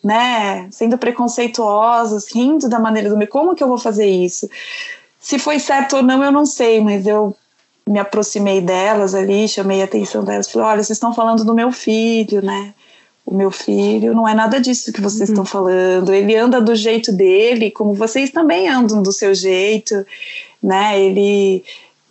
né? 0.03 0.67
Sendo 0.71 0.97
preconceituosas, 0.97 2.31
rindo 2.31 2.69
da 2.69 2.79
maneira 2.79 3.09
do 3.09 3.17
meu. 3.17 3.27
Como 3.27 3.55
que 3.55 3.63
eu 3.63 3.67
vou 3.67 3.79
fazer 3.79 4.07
isso? 4.07 4.47
Se 5.19 5.39
foi 5.39 5.59
certo 5.59 5.97
ou 5.97 6.03
não, 6.03 6.23
eu 6.23 6.31
não 6.31 6.45
sei, 6.45 6.79
mas 6.81 7.07
eu 7.07 7.35
me 7.89 7.97
aproximei 7.97 8.61
delas 8.61 9.15
ali, 9.15 9.47
chamei 9.47 9.81
a 9.81 9.85
atenção 9.85 10.23
delas, 10.23 10.49
falei, 10.51 10.67
olha, 10.67 10.83
vocês 10.83 10.95
estão 10.95 11.11
falando 11.11 11.43
do 11.43 11.55
meu 11.55 11.71
filho, 11.71 12.39
né? 12.39 12.71
O 13.25 13.33
meu 13.33 13.49
filho 13.49 14.13
não 14.13 14.27
é 14.27 14.33
nada 14.35 14.61
disso 14.61 14.93
que 14.93 15.01
vocês 15.01 15.29
uhum. 15.29 15.33
estão 15.33 15.45
falando. 15.45 16.13
Ele 16.13 16.35
anda 16.35 16.61
do 16.61 16.75
jeito 16.75 17.11
dele, 17.11 17.71
como 17.71 17.93
vocês 17.93 18.29
também 18.29 18.69
andam 18.69 19.01
do 19.01 19.11
seu 19.11 19.33
jeito, 19.33 20.05
né? 20.61 20.99
Ele 20.99 21.63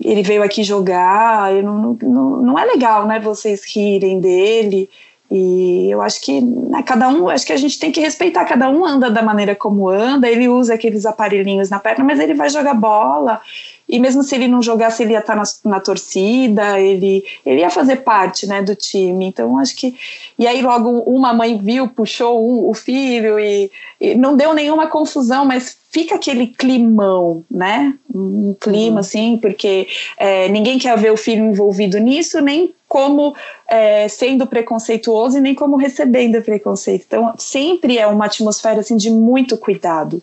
ele 0.04 0.22
veio 0.22 0.44
aqui 0.44 0.62
jogar, 0.62 1.52
não, 1.54 1.98
não, 2.00 2.42
não 2.42 2.58
é 2.58 2.64
legal, 2.64 3.04
né? 3.06 3.18
Vocês 3.18 3.64
rirem 3.64 4.20
dele. 4.20 4.88
E 5.30 5.90
eu 5.90 6.00
acho 6.00 6.20
que 6.22 6.40
né, 6.40 6.82
cada 6.82 7.08
um, 7.08 7.28
acho 7.28 7.44
que 7.44 7.52
a 7.52 7.56
gente 7.56 7.78
tem 7.78 7.92
que 7.92 8.00
respeitar, 8.00 8.46
cada 8.46 8.70
um 8.70 8.84
anda 8.84 9.10
da 9.10 9.22
maneira 9.22 9.54
como 9.54 9.88
anda, 9.88 10.28
ele 10.28 10.48
usa 10.48 10.74
aqueles 10.74 11.04
aparelhinhos 11.04 11.68
na 11.68 11.78
perna, 11.78 12.02
mas 12.02 12.18
ele 12.18 12.32
vai 12.32 12.48
jogar 12.48 12.72
bola, 12.72 13.40
e 13.88 13.98
mesmo 13.98 14.22
se 14.22 14.34
ele 14.34 14.46
não 14.46 14.62
jogasse, 14.62 15.02
ele 15.02 15.12
ia 15.12 15.20
estar 15.20 15.34
na, 15.34 15.44
na, 15.64 15.80
torcida, 15.80 16.78
ele, 16.78 17.24
ele 17.44 17.60
ia 17.60 17.70
fazer 17.70 17.96
parte 17.96 18.46
né, 18.46 18.62
do 18.62 18.74
time. 18.74 19.24
Então, 19.24 19.58
acho 19.58 19.74
que. 19.74 19.96
E 20.38 20.46
aí, 20.46 20.60
logo, 20.60 21.00
uma 21.00 21.32
mãe 21.32 21.56
viu, 21.56 21.88
puxou 21.88 22.38
um, 22.38 22.68
o 22.68 22.74
filho, 22.74 23.40
e, 23.40 23.70
e, 23.98 24.14
não 24.14 24.36
deu 24.36 24.52
nenhuma 24.52 24.88
confusão, 24.88 25.46
mas 25.46 25.78
fica 25.90 26.16
aquele 26.16 26.48
climão, 26.48 27.42
né? 27.50 27.94
Um 28.14 28.54
clima, 28.60 28.96
uhum. 28.96 28.98
assim, 28.98 29.38
porque 29.38 29.88
é, 30.18 30.48
ninguém 30.50 30.78
quer 30.78 30.96
ver 30.98 31.10
o 31.10 31.16
filho 31.16 31.46
envolvido 31.46 31.96
nisso, 31.98 32.42
nem 32.42 32.74
como 32.88 33.36
é, 33.68 34.08
sendo 34.08 34.46
preconceituoso 34.46 35.38
e 35.38 35.40
nem 35.40 35.54
como 35.54 35.76
recebendo 35.76 36.42
preconceito. 36.42 37.04
Então, 37.06 37.34
sempre 37.36 37.98
é 37.98 38.06
uma 38.06 38.24
atmosfera 38.24 38.80
assim, 38.80 38.96
de 38.96 39.10
muito 39.10 39.56
cuidado 39.58 40.22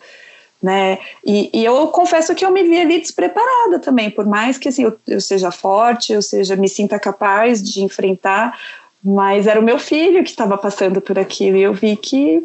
né? 0.66 0.98
E, 1.24 1.52
e, 1.54 1.64
eu 1.64 1.88
confesso 1.90 2.34
que 2.34 2.44
eu 2.44 2.50
me 2.50 2.64
vi 2.64 2.80
ali 2.80 3.00
despreparada 3.00 3.78
também, 3.78 4.10
por 4.10 4.26
mais 4.26 4.58
que 4.58 4.70
assim, 4.70 4.84
eu, 4.84 4.98
eu 5.08 5.22
seja 5.22 5.52
forte, 5.52 6.12
eu 6.12 6.24
seja 6.24 6.56
me 6.56 6.68
sinta 6.68 6.98
capaz 6.98 7.62
de 7.62 7.84
enfrentar, 7.84 8.58
mas 9.04 9.46
era 9.46 9.60
o 9.60 9.64
meu 9.64 9.78
filho 9.78 10.24
que 10.24 10.32
estava 10.32 10.58
passando 10.58 11.00
por 11.00 11.20
aquilo 11.20 11.58
e 11.58 11.62
eu 11.62 11.74
vi 11.74 11.96
que 11.96 12.44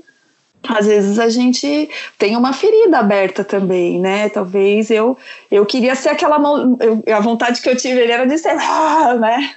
às 0.69 0.87
vezes 0.87 1.19
a 1.19 1.31
gente 1.31 1.89
tem 2.19 2.37
uma 2.37 2.53
ferida 2.53 2.99
aberta 2.99 3.43
também, 3.43 3.99
né? 3.99 4.29
Talvez 4.29 4.91
eu 4.91 5.17
eu 5.51 5.65
queria 5.65 5.95
ser 5.95 6.11
aquela 6.11 6.37
eu, 6.81 7.03
a 7.17 7.21
vontade 7.21 7.63
que 7.63 7.71
eu 7.71 7.77
tive 7.77 8.01
ele 8.01 8.13
era 8.13 8.27
de 8.27 8.37
ser, 8.37 8.51
ah, 8.61 9.15
né? 9.19 9.55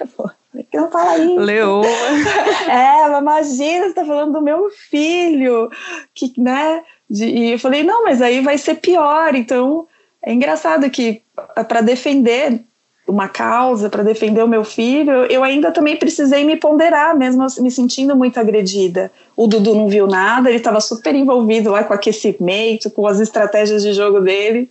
Que 0.62 0.76
não 0.76 0.90
fala 0.90 1.18
isso? 1.18 1.36
Leoa. 1.36 1.84
É, 2.68 3.08
mas 3.08 3.20
imagina, 3.20 3.88
você 3.88 3.94
tá 3.94 4.04
falando 4.04 4.32
do 4.32 4.42
meu 4.42 4.70
filho, 4.70 5.70
que, 6.14 6.32
né? 6.38 6.82
De, 7.08 7.26
e 7.26 7.52
eu 7.52 7.58
falei, 7.58 7.82
não, 7.82 8.04
mas 8.04 8.22
aí 8.22 8.40
vai 8.40 8.56
ser 8.56 8.76
pior. 8.76 9.34
Então, 9.34 9.86
é 10.24 10.32
engraçado 10.32 10.88
que 10.90 11.22
para 11.68 11.80
defender 11.80 12.64
uma 13.06 13.28
causa, 13.28 13.90
para 13.90 14.02
defender 14.02 14.42
o 14.42 14.48
meu 14.48 14.64
filho, 14.64 15.24
eu 15.26 15.44
ainda 15.44 15.70
também 15.70 15.96
precisei 15.96 16.42
me 16.42 16.56
ponderar, 16.56 17.16
mesmo 17.16 17.46
me 17.60 17.70
sentindo 17.70 18.16
muito 18.16 18.40
agredida. 18.40 19.12
O 19.36 19.46
Dudu 19.46 19.74
não 19.74 19.88
viu 19.88 20.06
nada, 20.06 20.48
ele 20.48 20.56
estava 20.56 20.80
super 20.80 21.14
envolvido 21.14 21.70
lá 21.70 21.84
com 21.84 21.92
aquecimento, 21.92 22.88
com 22.88 23.06
as 23.06 23.20
estratégias 23.20 23.82
de 23.82 23.92
jogo 23.92 24.20
dele, 24.20 24.70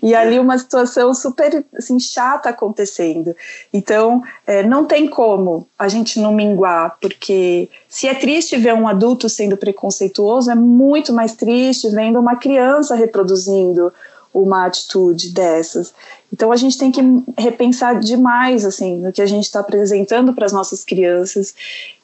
e 0.00 0.14
ali 0.14 0.38
uma 0.38 0.56
situação 0.56 1.12
super 1.14 1.64
assim, 1.76 1.98
chata 1.98 2.50
acontecendo. 2.50 3.34
Então, 3.72 4.22
é, 4.46 4.62
não 4.62 4.84
tem 4.84 5.08
como 5.08 5.66
a 5.76 5.88
gente 5.88 6.20
não 6.20 6.32
minguar, 6.32 6.96
porque 7.00 7.68
se 7.88 8.06
é 8.06 8.14
triste 8.14 8.56
ver 8.56 8.74
um 8.74 8.86
adulto 8.86 9.28
sendo 9.28 9.56
preconceituoso, 9.56 10.48
é 10.48 10.54
muito 10.54 11.12
mais 11.12 11.34
triste 11.34 11.88
vendo 11.88 12.20
uma 12.20 12.36
criança 12.36 12.94
reproduzindo 12.94 13.92
uma 14.34 14.66
atitude 14.66 15.32
dessas. 15.32 15.94
Então 16.32 16.50
a 16.50 16.56
gente 16.56 16.76
tem 16.76 16.90
que 16.90 17.00
repensar 17.38 18.00
demais 18.00 18.64
assim 18.64 18.98
no 18.98 19.12
que 19.12 19.22
a 19.22 19.26
gente 19.26 19.44
está 19.44 19.60
apresentando 19.60 20.34
para 20.34 20.44
as 20.44 20.52
nossas 20.52 20.84
crianças 20.84 21.54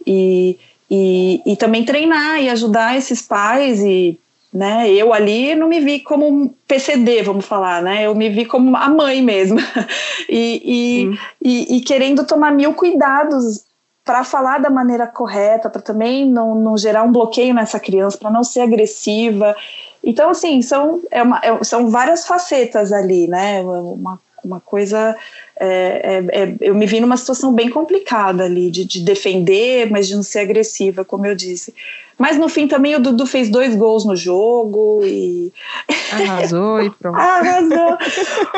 e, 0.06 0.56
e, 0.88 1.42
e, 1.44 1.56
também 1.56 1.84
treinar 1.84 2.40
e 2.40 2.48
ajudar 2.48 2.96
esses 2.96 3.20
pais 3.20 3.80
e 3.80 4.18
né, 4.52 4.90
eu 4.90 5.12
ali 5.12 5.54
não 5.54 5.68
me 5.68 5.78
vi 5.78 6.00
como 6.00 6.26
um 6.26 6.48
PCD, 6.66 7.22
vamos 7.22 7.46
falar, 7.46 7.80
né? 7.82 8.04
Eu 8.04 8.16
me 8.16 8.28
vi 8.28 8.44
como 8.44 8.76
a 8.76 8.88
mãe 8.88 9.22
mesmo 9.22 9.60
e, 10.28 11.16
e, 11.40 11.76
e 11.76 11.80
querendo 11.82 12.26
tomar 12.26 12.52
mil 12.52 12.74
cuidados 12.74 13.64
para 14.04 14.24
falar 14.24 14.58
da 14.58 14.68
maneira 14.68 15.06
correta, 15.06 15.70
para 15.70 15.80
também 15.80 16.26
não, 16.26 16.56
não 16.56 16.76
gerar 16.76 17.04
um 17.04 17.12
bloqueio 17.12 17.54
nessa 17.54 17.78
criança, 17.78 18.18
para 18.18 18.30
não 18.30 18.42
ser 18.42 18.62
agressiva 18.62 19.54
então, 20.02 20.30
assim, 20.30 20.62
são, 20.62 21.00
é 21.10 21.22
uma, 21.22 21.40
é, 21.42 21.62
são 21.62 21.90
várias 21.90 22.26
facetas 22.26 22.92
ali, 22.92 23.26
né? 23.26 23.60
Uma, 23.60 24.20
uma 24.42 24.60
coisa. 24.60 25.16
É, 25.58 26.22
é, 26.32 26.42
é, 26.42 26.54
eu 26.60 26.74
me 26.74 26.86
vi 26.86 27.00
numa 27.00 27.18
situação 27.18 27.52
bem 27.52 27.68
complicada 27.68 28.44
ali, 28.44 28.70
de, 28.70 28.84
de, 28.84 29.00
defender, 29.00 29.90
mas 29.90 30.08
de 30.08 30.16
não 30.16 30.22
ser 30.22 30.40
agressiva, 30.40 31.04
como 31.04 31.26
eu 31.26 31.34
disse. 31.34 31.74
Mas 32.16 32.38
no 32.38 32.48
fim 32.48 32.66
também 32.66 32.94
o 32.94 33.00
Dudu 33.00 33.26
fez 33.26 33.50
dois 33.50 33.74
gols 33.74 34.04
no 34.06 34.16
jogo 34.16 35.00
e. 35.04 35.52
Arrasou 36.12 36.82
e 36.82 36.90
pronto. 36.90 37.16
Arrasou. 37.16 37.98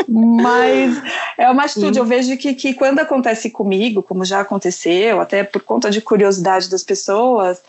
mas 0.09 1.03
é 1.37 1.51
uma 1.51 1.65
atitude. 1.65 1.95
Sim. 1.95 2.01
Eu 2.01 2.05
vejo 2.05 2.37
que, 2.37 2.55
que 2.55 2.75
quando 2.75 3.01
acontece 3.01 3.51
comigo, 3.51 4.03
como 4.03 4.25
já 4.25 4.41
aconteceu, 4.41 5.21
até 5.21 5.43
por 5.43 5.63
conta 5.63 5.91
de 5.91 6.01
curiosidade 6.01 6.71
das 6.71 6.85
pessoas 6.85 7.61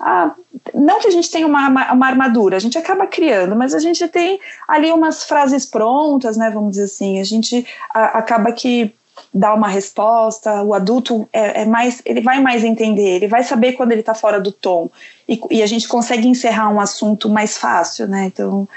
ah, 0.00 0.32
não 0.74 1.00
que 1.00 1.08
a 1.08 1.10
gente 1.10 1.30
tenha 1.30 1.46
uma, 1.46 1.92
uma 1.92 2.06
armadura, 2.06 2.56
a 2.56 2.60
gente 2.60 2.78
acaba 2.78 3.06
criando, 3.06 3.56
mas 3.56 3.74
a 3.74 3.78
gente 3.78 4.06
tem 4.08 4.38
ali 4.66 4.92
umas 4.92 5.24
frases 5.24 5.66
prontas, 5.66 6.36
né? 6.36 6.50
Vamos 6.50 6.72
dizer 6.72 6.84
assim, 6.84 7.20
a 7.20 7.24
gente 7.24 7.66
a, 7.92 8.18
acaba 8.18 8.52
que 8.52 8.94
dá 9.34 9.52
uma 9.52 9.68
resposta, 9.68 10.62
o 10.62 10.72
adulto 10.72 11.28
é, 11.32 11.62
é, 11.62 11.64
mais, 11.64 12.00
ele 12.04 12.20
vai 12.20 12.40
mais 12.40 12.62
entender, 12.62 13.16
ele 13.16 13.26
vai 13.26 13.42
saber 13.42 13.72
quando 13.72 13.92
ele 13.92 14.00
está 14.00 14.14
fora 14.14 14.40
do 14.40 14.52
tom 14.52 14.88
e, 15.28 15.40
e, 15.50 15.62
a 15.62 15.66
gente 15.66 15.88
consegue 15.88 16.28
encerrar 16.28 16.68
um 16.70 16.80
assunto 16.80 17.28
mais 17.28 17.58
fácil, 17.58 18.06
né? 18.06 18.26
Então, 18.26 18.68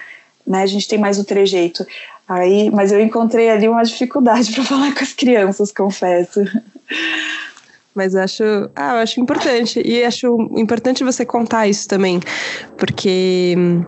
né, 0.46 0.64
a 0.64 0.66
gente 0.66 0.88
tem 0.88 0.98
mais 0.98 1.20
o 1.20 1.24
trejeito. 1.24 1.86
Aí, 2.28 2.70
mas 2.72 2.92
eu 2.92 3.00
encontrei 3.00 3.50
ali 3.50 3.68
uma 3.68 3.84
dificuldade 3.84 4.52
para 4.56 4.64
falar 4.64 4.94
com 4.94 5.04
as 5.04 5.14
crianças, 5.14 5.72
confesso. 5.72 6.42
Mas 7.94 8.16
acho, 8.16 8.44
ah, 8.76 9.02
acho 9.02 9.20
importante. 9.20 9.82
E 9.84 10.04
acho 10.04 10.28
importante 10.58 11.04
você 11.04 11.26
contar 11.26 11.68
isso 11.68 11.88
também, 11.88 12.20
porque 12.78 13.54
hum, 13.58 13.86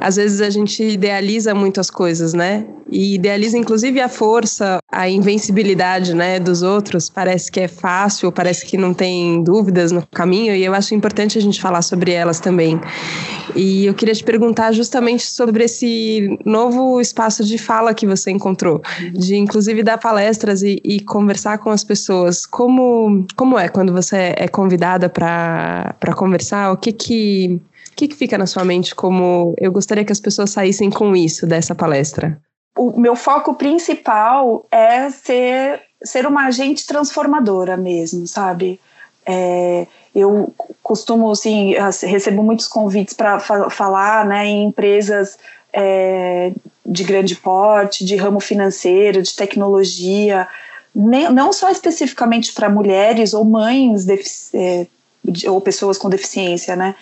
às 0.00 0.16
vezes 0.16 0.40
a 0.40 0.50
gente 0.50 0.82
idealiza 0.82 1.54
muito 1.54 1.80
as 1.80 1.90
coisas, 1.90 2.34
né? 2.34 2.66
E 2.90 3.14
idealiza 3.14 3.56
inclusive 3.56 4.00
a 4.00 4.08
força, 4.08 4.78
a 4.90 5.08
invencibilidade, 5.08 6.14
né, 6.14 6.38
dos 6.38 6.62
outros. 6.62 7.08
Parece 7.08 7.50
que 7.50 7.60
é 7.60 7.68
fácil, 7.68 8.32
parece 8.32 8.64
que 8.66 8.76
não 8.76 8.92
tem 8.92 9.42
dúvidas 9.42 9.92
no 9.92 10.06
caminho, 10.06 10.54
e 10.54 10.64
eu 10.64 10.74
acho 10.74 10.94
importante 10.94 11.38
a 11.38 11.40
gente 11.40 11.60
falar 11.60 11.82
sobre 11.82 12.12
elas 12.12 12.40
também. 12.40 12.80
E 13.54 13.86
eu 13.86 13.94
queria 13.94 14.14
te 14.14 14.24
perguntar 14.24 14.72
justamente 14.72 15.26
sobre 15.26 15.64
esse 15.64 16.38
novo 16.44 17.00
espaço 17.00 17.44
de 17.44 17.58
fala 17.58 17.94
que 17.94 18.06
você 18.06 18.30
encontrou, 18.30 18.82
de 19.12 19.36
inclusive 19.36 19.82
dar 19.82 19.98
palestras 19.98 20.62
e, 20.62 20.80
e 20.84 21.00
conversar 21.00 21.58
com 21.58 21.70
as 21.70 21.84
pessoas. 21.84 22.44
Como, 22.44 23.26
como 23.36 23.58
é 23.58 23.68
quando 23.68 23.92
você 23.92 24.34
é 24.36 24.48
convidada 24.48 25.08
para 25.08 26.14
conversar? 26.16 26.72
O 26.72 26.76
que 26.76 26.92
que 26.92 27.60
que, 27.96 28.06
que 28.08 28.14
fica 28.14 28.36
na 28.36 28.46
sua 28.46 28.62
mente 28.62 28.94
como 28.94 29.54
eu 29.58 29.72
gostaria 29.72 30.04
que 30.04 30.12
as 30.12 30.20
pessoas 30.20 30.50
saíssem 30.50 30.90
com 30.90 31.16
isso 31.16 31.46
dessa 31.46 31.74
palestra? 31.74 32.38
O 32.76 33.00
meu 33.00 33.16
foco 33.16 33.54
principal 33.54 34.66
é 34.70 35.08
ser, 35.08 35.80
ser 36.04 36.26
uma 36.26 36.44
agente 36.44 36.86
transformadora 36.86 37.74
mesmo, 37.74 38.26
sabe? 38.26 38.78
É, 39.24 39.86
eu 40.16 40.52
costumo, 40.82 41.30
assim, 41.30 41.74
recebo 42.02 42.42
muitos 42.42 42.66
convites 42.66 43.14
para 43.14 43.38
fa 43.38 43.68
falar 43.68 44.24
né, 44.24 44.46
em 44.46 44.68
empresas 44.68 45.38
é, 45.72 46.52
de 46.84 47.04
grande 47.04 47.36
porte, 47.36 48.04
de 48.04 48.16
ramo 48.16 48.40
financeiro, 48.40 49.22
de 49.22 49.34
tecnologia, 49.34 50.48
nem, 50.94 51.30
não 51.30 51.52
só 51.52 51.70
especificamente 51.70 52.52
para 52.52 52.70
mulheres 52.70 53.34
ou 53.34 53.44
mães 53.44 54.06
é, 54.54 54.86
ou 55.46 55.60
pessoas 55.60 55.98
com 55.98 56.08
deficiência, 56.08 56.74
né? 56.74 56.94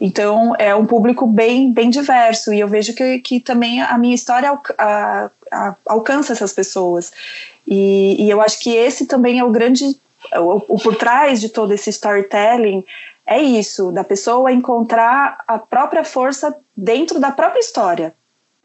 Então 0.00 0.54
é 0.58 0.74
um 0.74 0.86
público 0.86 1.26
bem, 1.26 1.72
bem 1.72 1.90
diverso 1.90 2.52
e 2.52 2.60
eu 2.60 2.68
vejo 2.68 2.94
que, 2.94 3.18
que 3.18 3.40
também 3.40 3.82
a 3.82 3.98
minha 3.98 4.14
história 4.14 4.58
a, 4.78 5.30
a, 5.50 5.76
alcança 5.86 6.32
essas 6.32 6.52
pessoas 6.52 7.12
e, 7.66 8.16
e, 8.18 8.30
eu 8.30 8.40
acho 8.40 8.58
que 8.58 8.70
esse 8.70 9.06
também 9.06 9.38
é 9.38 9.44
o 9.44 9.50
grande, 9.50 9.96
o, 10.34 10.74
o 10.74 10.78
por 10.78 10.96
trás 10.96 11.40
de 11.40 11.48
todo 11.48 11.72
esse 11.72 11.90
storytelling 11.90 12.84
é 13.26 13.40
isso, 13.40 13.92
da 13.92 14.02
pessoa 14.02 14.52
encontrar 14.52 15.42
a 15.46 15.58
própria 15.58 16.04
força 16.04 16.54
dentro 16.76 17.20
da 17.20 17.30
própria 17.30 17.60
história. 17.60 18.14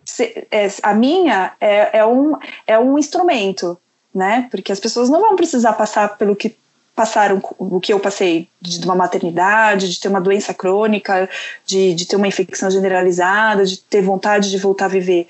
Se, 0.03 0.47
é, 0.49 0.67
a 0.81 0.93
minha 0.93 1.53
é, 1.59 1.99
é, 1.99 2.05
um, 2.05 2.35
é 2.65 2.79
um 2.79 2.97
instrumento, 2.97 3.77
né? 4.13 4.47
Porque 4.49 4.71
as 4.71 4.79
pessoas 4.79 5.09
não 5.09 5.21
vão 5.21 5.35
precisar 5.35 5.73
passar 5.73 6.17
pelo 6.17 6.35
que 6.35 6.55
passaram 6.95 7.39
o 7.59 7.79
que 7.79 7.93
eu 7.93 7.99
passei 7.99 8.49
de 8.59 8.83
uma 8.83 8.95
maternidade, 8.95 9.87
de 9.87 9.99
ter 9.99 10.07
uma 10.07 10.19
doença 10.19 10.51
crônica, 10.51 11.29
de, 11.63 11.93
de 11.93 12.07
ter 12.07 12.15
uma 12.15 12.27
infecção 12.27 12.71
generalizada, 12.71 13.63
de 13.63 13.77
ter 13.77 14.01
vontade 14.01 14.49
de 14.49 14.57
voltar 14.57 14.85
a 14.85 14.89
viver. 14.89 15.27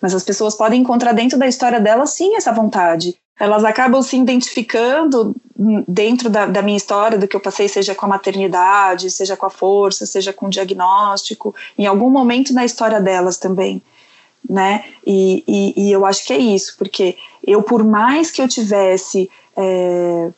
Mas 0.00 0.14
as 0.14 0.24
pessoas 0.24 0.54
podem 0.54 0.80
encontrar 0.80 1.12
dentro 1.12 1.38
da 1.38 1.46
história 1.46 1.78
delas, 1.78 2.14
sim, 2.14 2.36
essa 2.36 2.50
vontade. 2.52 3.18
Elas 3.38 3.64
acabam 3.64 4.02
se 4.02 4.16
identificando 4.16 5.36
dentro 5.86 6.30
da, 6.30 6.46
da 6.46 6.62
minha 6.62 6.76
história, 6.76 7.18
do 7.18 7.28
que 7.28 7.36
eu 7.36 7.40
passei, 7.40 7.68
seja 7.68 7.94
com 7.94 8.06
a 8.06 8.08
maternidade, 8.08 9.10
seja 9.10 9.36
com 9.36 9.46
a 9.46 9.50
força, 9.50 10.06
seja 10.06 10.32
com 10.32 10.46
o 10.46 10.50
diagnóstico, 10.50 11.54
em 11.76 11.86
algum 11.86 12.08
momento 12.08 12.54
na 12.54 12.64
história 12.64 13.00
delas 13.00 13.36
também 13.36 13.82
né? 14.48 14.84
E, 15.06 15.44
e, 15.46 15.74
e, 15.76 15.92
eu 15.92 16.06
acho 16.06 16.24
que 16.24 16.32
é 16.32 16.38
isso, 16.38 16.74
porque 16.78 17.16
eu, 17.46 17.62
por 17.62 17.84
mais 17.84 18.30
que 18.30 18.40
eu 18.40 18.48
tivesse 18.48 19.30
é, 19.56 20.30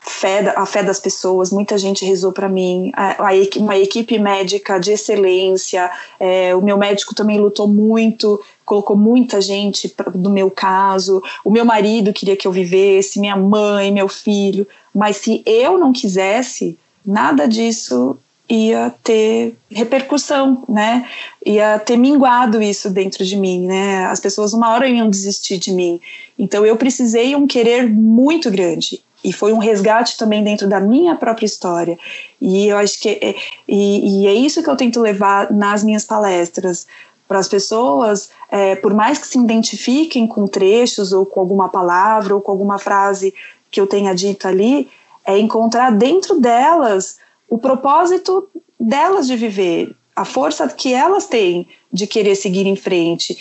fé, 0.00 0.52
a 0.56 0.64
fé 0.64 0.82
das 0.82 1.00
pessoas, 1.00 1.50
muita 1.50 1.76
gente 1.76 2.04
rezou 2.04 2.32
para 2.32 2.48
mim, 2.48 2.90
a, 2.94 3.28
a, 3.28 3.30
uma 3.56 3.76
equipe 3.76 4.18
médica 4.18 4.78
de 4.78 4.92
excelência, 4.92 5.90
é, 6.18 6.54
o 6.54 6.62
meu 6.62 6.78
médico 6.78 7.14
também 7.14 7.38
lutou 7.38 7.66
muito, 7.66 8.40
colocou 8.64 8.96
muita 8.96 9.40
gente 9.40 9.94
no 10.14 10.30
meu 10.30 10.50
caso, 10.50 11.22
o 11.44 11.50
meu 11.50 11.64
marido 11.64 12.12
queria 12.12 12.36
que 12.36 12.46
eu 12.46 12.52
vivesse, 12.52 13.20
minha 13.20 13.36
mãe, 13.36 13.90
meu 13.90 14.08
filho, 14.08 14.66
mas 14.94 15.16
se 15.16 15.42
eu 15.44 15.78
não 15.78 15.92
quisesse, 15.92 16.78
nada 17.04 17.46
disso 17.46 18.16
ia 18.50 18.94
ter 19.04 19.54
repercussão, 19.70 20.64
né? 20.66 21.06
Ia 21.44 21.78
ter 21.78 21.98
minguado 21.98 22.62
isso 22.62 22.88
dentro 22.88 23.22
de 23.22 23.36
mim, 23.36 23.66
né? 23.66 24.06
As 24.06 24.20
pessoas 24.20 24.54
uma 24.54 24.72
hora 24.72 24.88
iam 24.88 25.10
desistir 25.10 25.58
de 25.58 25.70
mim. 25.70 26.00
Então 26.38 26.64
eu 26.64 26.74
precisei 26.74 27.36
um 27.36 27.46
querer 27.46 27.86
muito 27.86 28.50
grande 28.50 29.02
e 29.22 29.32
foi 29.32 29.52
um 29.52 29.58
resgate 29.58 30.16
também 30.16 30.44
dentro 30.44 30.68
da 30.68 30.80
minha 30.80 31.16
própria 31.16 31.46
história. 31.46 31.98
E 32.40 32.68
eu 32.68 32.76
acho 32.76 33.00
que 33.00 33.08
é, 33.08 33.34
e, 33.66 34.22
e 34.22 34.26
é 34.26 34.34
isso 34.34 34.62
que 34.62 34.70
eu 34.70 34.76
tento 34.76 35.00
levar 35.00 35.52
nas 35.52 35.82
minhas 35.82 36.04
palestras 36.04 36.86
para 37.26 37.38
as 37.38 37.48
pessoas, 37.48 38.30
é, 38.50 38.74
por 38.76 38.94
mais 38.94 39.18
que 39.18 39.26
se 39.26 39.38
identifiquem 39.38 40.26
com 40.26 40.46
trechos 40.46 41.12
ou 41.12 41.26
com 41.26 41.40
alguma 41.40 41.68
palavra 41.68 42.34
ou 42.34 42.40
com 42.40 42.50
alguma 42.50 42.78
frase 42.78 43.34
que 43.70 43.80
eu 43.80 43.86
tenha 43.86 44.14
dito 44.14 44.48
ali, 44.48 44.88
é 45.26 45.38
encontrar 45.38 45.90
dentro 45.90 46.40
delas 46.40 47.18
o 47.50 47.58
propósito 47.58 48.48
delas 48.80 49.26
de 49.26 49.36
viver, 49.36 49.94
a 50.16 50.24
força 50.24 50.66
que 50.68 50.94
elas 50.94 51.26
têm 51.26 51.68
de 51.92 52.06
querer 52.06 52.34
seguir 52.34 52.66
em 52.66 52.76
frente, 52.76 53.36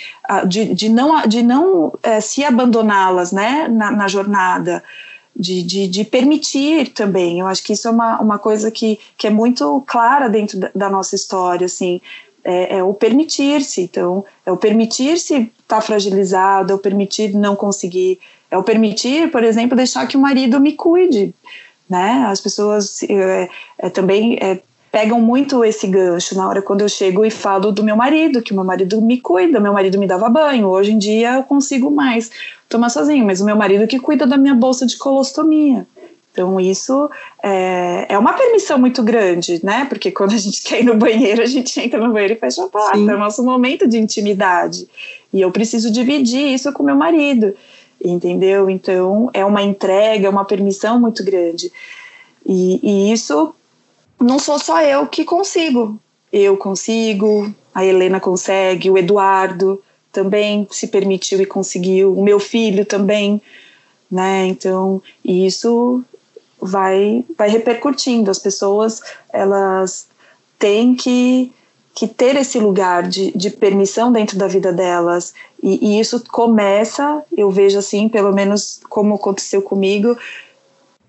de, 0.47 0.73
de 0.73 0.89
não, 0.89 1.25
de 1.27 1.41
não 1.41 1.93
é, 2.03 2.19
se 2.19 2.43
abandoná-las 2.43 3.31
né, 3.31 3.67
na, 3.69 3.91
na 3.91 4.07
jornada 4.07 4.83
de, 5.37 5.61
de, 5.61 5.87
de, 5.87 6.03
permitir 6.03 6.89
também. 6.89 7.39
Eu 7.39 7.47
acho 7.47 7.63
que 7.63 7.73
isso 7.73 7.87
é 7.87 7.91
uma, 7.91 8.19
uma 8.19 8.39
coisa 8.39 8.71
que, 8.71 8.99
que 9.15 9.27
é 9.27 9.29
muito 9.29 9.83
clara 9.85 10.27
dentro 10.27 10.59
da, 10.59 10.71
da 10.73 10.89
nossa 10.89 11.15
história, 11.15 11.65
assim, 11.65 12.01
é, 12.43 12.77
é 12.77 12.83
o 12.83 12.93
permitir-se. 12.93 13.81
Então, 13.81 14.25
é 14.45 14.51
o 14.51 14.57
permitir-se 14.57 15.35
estar 15.35 15.51
tá 15.67 15.81
fragilizado, 15.81 16.71
é 16.71 16.75
o 16.75 16.79
permitir 16.79 17.33
não 17.35 17.55
conseguir 17.55 18.19
É 18.49 18.57
o 18.57 18.63
permitir, 18.63 19.29
por 19.29 19.43
exemplo, 19.43 19.75
deixar 19.75 20.07
que 20.07 20.17
o 20.17 20.21
marido 20.21 20.59
me 20.59 20.73
cuide, 20.73 21.35
né? 21.89 22.25
As 22.27 22.41
pessoas 22.41 23.03
é, 23.03 23.49
é, 23.77 23.89
também 23.89 24.37
é, 24.41 24.59
pegam 24.91 25.19
muito 25.19 25.63
esse 25.63 25.87
gancho 25.87 26.35
na 26.35 26.47
hora 26.47 26.61
quando 26.61 26.81
eu 26.81 26.89
chego 26.89 27.25
e 27.25 27.31
falo 27.31 27.71
do 27.71 27.83
meu 27.83 27.95
marido, 27.95 28.41
que 28.41 28.51
o 28.51 28.55
meu 28.55 28.63
marido 28.63 29.01
me 29.01 29.19
cuida, 29.19 29.59
meu 29.59 29.73
marido 29.73 29.99
me 29.99 30.07
dava 30.07 30.29
banho. 30.29 30.67
Hoje 30.67 30.91
em 30.91 30.97
dia 30.97 31.35
eu 31.35 31.43
consigo 31.43 31.91
mais 31.91 32.31
tomar 32.69 32.89
sozinho, 32.89 33.25
mas 33.25 33.41
o 33.41 33.45
meu 33.45 33.55
marido 33.55 33.87
que 33.87 33.99
cuida 33.99 34.25
da 34.25 34.37
minha 34.37 34.55
bolsa 34.55 34.85
de 34.85 34.97
colostomia. 34.97 35.85
Então, 36.37 36.59
isso 36.59 37.09
é, 37.41 38.05
é, 38.09 38.17
uma 38.19 38.33
permissão 38.33 38.77
muito 38.77 39.01
grande, 39.01 39.59
né? 39.65 39.85
Porque 39.85 40.11
quando 40.11 40.33
a 40.33 40.37
gente 40.37 40.61
quer 40.63 40.81
ir 40.81 40.85
no 40.85 40.95
banheiro, 40.95 41.41
a 41.41 41.47
gente 41.47 41.79
entra 41.79 41.99
no 41.99 42.13
banheiro 42.13 42.35
e 42.35 42.37
fecha 42.37 42.63
a 42.63 42.67
porta. 42.67 42.95
Sim. 42.95 43.09
É 43.09 43.15
o 43.15 43.17
nosso 43.17 43.43
momento 43.43 43.87
de 43.87 43.97
intimidade. 43.97 44.87
E 45.33 45.41
eu 45.41 45.51
preciso 45.51 45.89
dividir 45.89 46.53
isso 46.53 46.71
com 46.71 46.83
meu 46.83 46.95
marido, 46.95 47.55
entendeu? 47.99 48.69
Então, 48.69 49.31
é 49.33 49.43
uma 49.43 49.63
entrega, 49.63 50.27
é 50.27 50.29
uma 50.29 50.45
permissão 50.45 50.99
muito 50.99 51.23
grande. 51.23 51.71
E, 52.45 52.79
e 52.83 53.11
isso 53.11 53.55
não 54.19 54.39
sou 54.39 54.59
só 54.59 54.81
eu 54.81 55.07
que 55.07 55.23
consigo. 55.23 55.99
Eu 56.31 56.57
consigo, 56.57 57.53
a 57.73 57.85
Helena 57.85 58.19
consegue, 58.19 58.89
o 58.89 58.97
Eduardo 58.97 59.81
também 60.11 60.67
se 60.71 60.87
permitiu 60.87 61.41
e 61.41 61.45
conseguiu, 61.45 62.17
o 62.17 62.23
meu 62.23 62.39
filho 62.39 62.85
também, 62.85 63.41
né? 64.09 64.47
Então, 64.47 65.01
isso 65.23 66.03
vai, 66.59 67.23
vai 67.37 67.49
repercutindo. 67.49 68.31
As 68.31 68.39
pessoas 68.39 69.01
elas 69.31 70.07
têm 70.57 70.95
que, 70.95 71.53
que 71.93 72.07
ter 72.07 72.35
esse 72.35 72.59
lugar 72.59 73.03
de, 73.07 73.31
de 73.37 73.49
permissão 73.51 74.11
dentro 74.11 74.37
da 74.37 74.47
vida 74.47 74.73
delas. 74.73 75.33
E, 75.61 75.93
e 75.95 75.99
isso 75.99 76.23
começa, 76.29 77.23
eu 77.35 77.49
vejo 77.51 77.77
assim, 77.77 78.09
pelo 78.09 78.33
menos 78.33 78.79
como 78.89 79.15
aconteceu 79.15 79.61
comigo, 79.61 80.17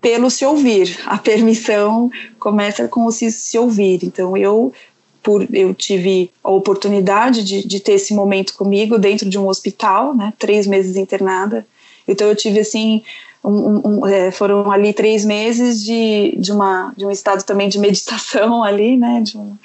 pelo 0.01 0.29
se 0.29 0.45
ouvir. 0.45 0.99
A 1.05 1.17
permissão 1.17 2.09
começa 2.39 2.87
com 2.87 3.05
o 3.05 3.11
se, 3.11 3.31
se 3.31 3.57
ouvir. 3.57 3.99
Então 4.03 4.35
eu 4.35 4.73
por 5.21 5.45
eu 5.53 5.73
tive 5.73 6.31
a 6.43 6.49
oportunidade 6.49 7.43
de, 7.43 7.67
de 7.67 7.79
ter 7.79 7.93
esse 7.93 8.13
momento 8.13 8.53
comigo 8.53 8.97
dentro 8.97 9.29
de 9.29 9.37
um 9.37 9.47
hospital, 9.47 10.15
né, 10.15 10.33
três 10.39 10.65
meses 10.65 10.95
internada. 10.95 11.67
Então 12.07 12.27
eu 12.27 12.35
tive 12.35 12.61
assim 12.61 13.03
um, 13.43 13.99
um, 13.99 14.07
é, 14.07 14.31
foram 14.31 14.71
ali 14.71 14.93
três 14.93 15.23
meses 15.23 15.83
de, 15.83 16.35
de, 16.37 16.51
uma, 16.51 16.93
de 16.95 17.05
um 17.05 17.11
estado 17.11 17.43
também 17.43 17.69
de 17.69 17.79
meditação 17.79 18.63
ali, 18.63 18.97
né, 18.97 19.21
de, 19.21 19.37
um, 19.37 19.55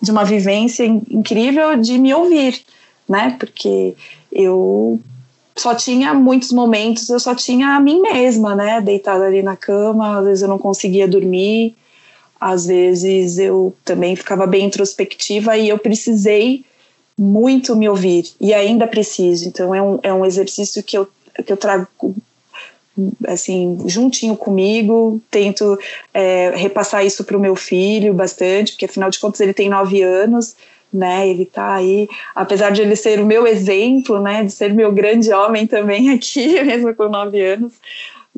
de 0.00 0.10
uma 0.10 0.24
vivência 0.24 0.84
incrível 0.84 1.76
de 1.76 1.98
me 1.98 2.12
ouvir, 2.12 2.60
né, 3.08 3.36
porque 3.38 3.94
eu 4.32 5.00
só 5.56 5.74
tinha 5.74 6.12
muitos 6.12 6.50
momentos, 6.52 7.08
eu 7.08 7.20
só 7.20 7.34
tinha 7.34 7.76
a 7.76 7.80
mim 7.80 8.00
mesma, 8.00 8.54
né, 8.56 8.80
deitada 8.80 9.24
ali 9.24 9.42
na 9.42 9.56
cama, 9.56 10.18
às 10.18 10.24
vezes 10.24 10.42
eu 10.42 10.48
não 10.48 10.58
conseguia 10.58 11.06
dormir, 11.06 11.76
às 12.40 12.66
vezes 12.66 13.38
eu 13.38 13.74
também 13.84 14.16
ficava 14.16 14.46
bem 14.46 14.66
introspectiva 14.66 15.56
e 15.56 15.68
eu 15.68 15.78
precisei 15.78 16.64
muito 17.16 17.76
me 17.76 17.88
ouvir, 17.88 18.24
e 18.40 18.52
ainda 18.52 18.86
preciso, 18.86 19.46
então 19.46 19.74
é 19.74 19.80
um, 19.80 19.98
é 20.02 20.12
um 20.12 20.26
exercício 20.26 20.82
que 20.82 20.98
eu, 20.98 21.08
que 21.44 21.52
eu 21.52 21.56
trago 21.56 21.86
assim 23.26 23.82
juntinho 23.86 24.36
comigo 24.36 25.20
tento 25.28 25.76
é, 26.12 26.50
repassar 26.54 27.04
isso 27.04 27.24
para 27.24 27.36
o 27.36 27.40
meu 27.40 27.56
filho 27.56 28.14
bastante 28.14 28.70
porque 28.70 28.84
afinal 28.84 29.10
de 29.10 29.18
contas 29.18 29.40
ele 29.40 29.52
tem 29.52 29.68
nove 29.68 30.00
anos 30.00 30.54
né 30.94 31.28
ele 31.28 31.42
está 31.42 31.74
aí 31.74 32.08
apesar 32.34 32.70
de 32.70 32.82
ele 32.82 32.94
ser 32.94 33.20
o 33.20 33.26
meu 33.26 33.46
exemplo 33.46 34.20
né 34.20 34.44
de 34.44 34.52
ser 34.52 34.72
meu 34.72 34.92
grande 34.92 35.32
homem 35.32 35.66
também 35.66 36.10
aqui 36.14 36.62
mesmo 36.62 36.94
com 36.94 37.08
nove 37.08 37.40
anos 37.40 37.72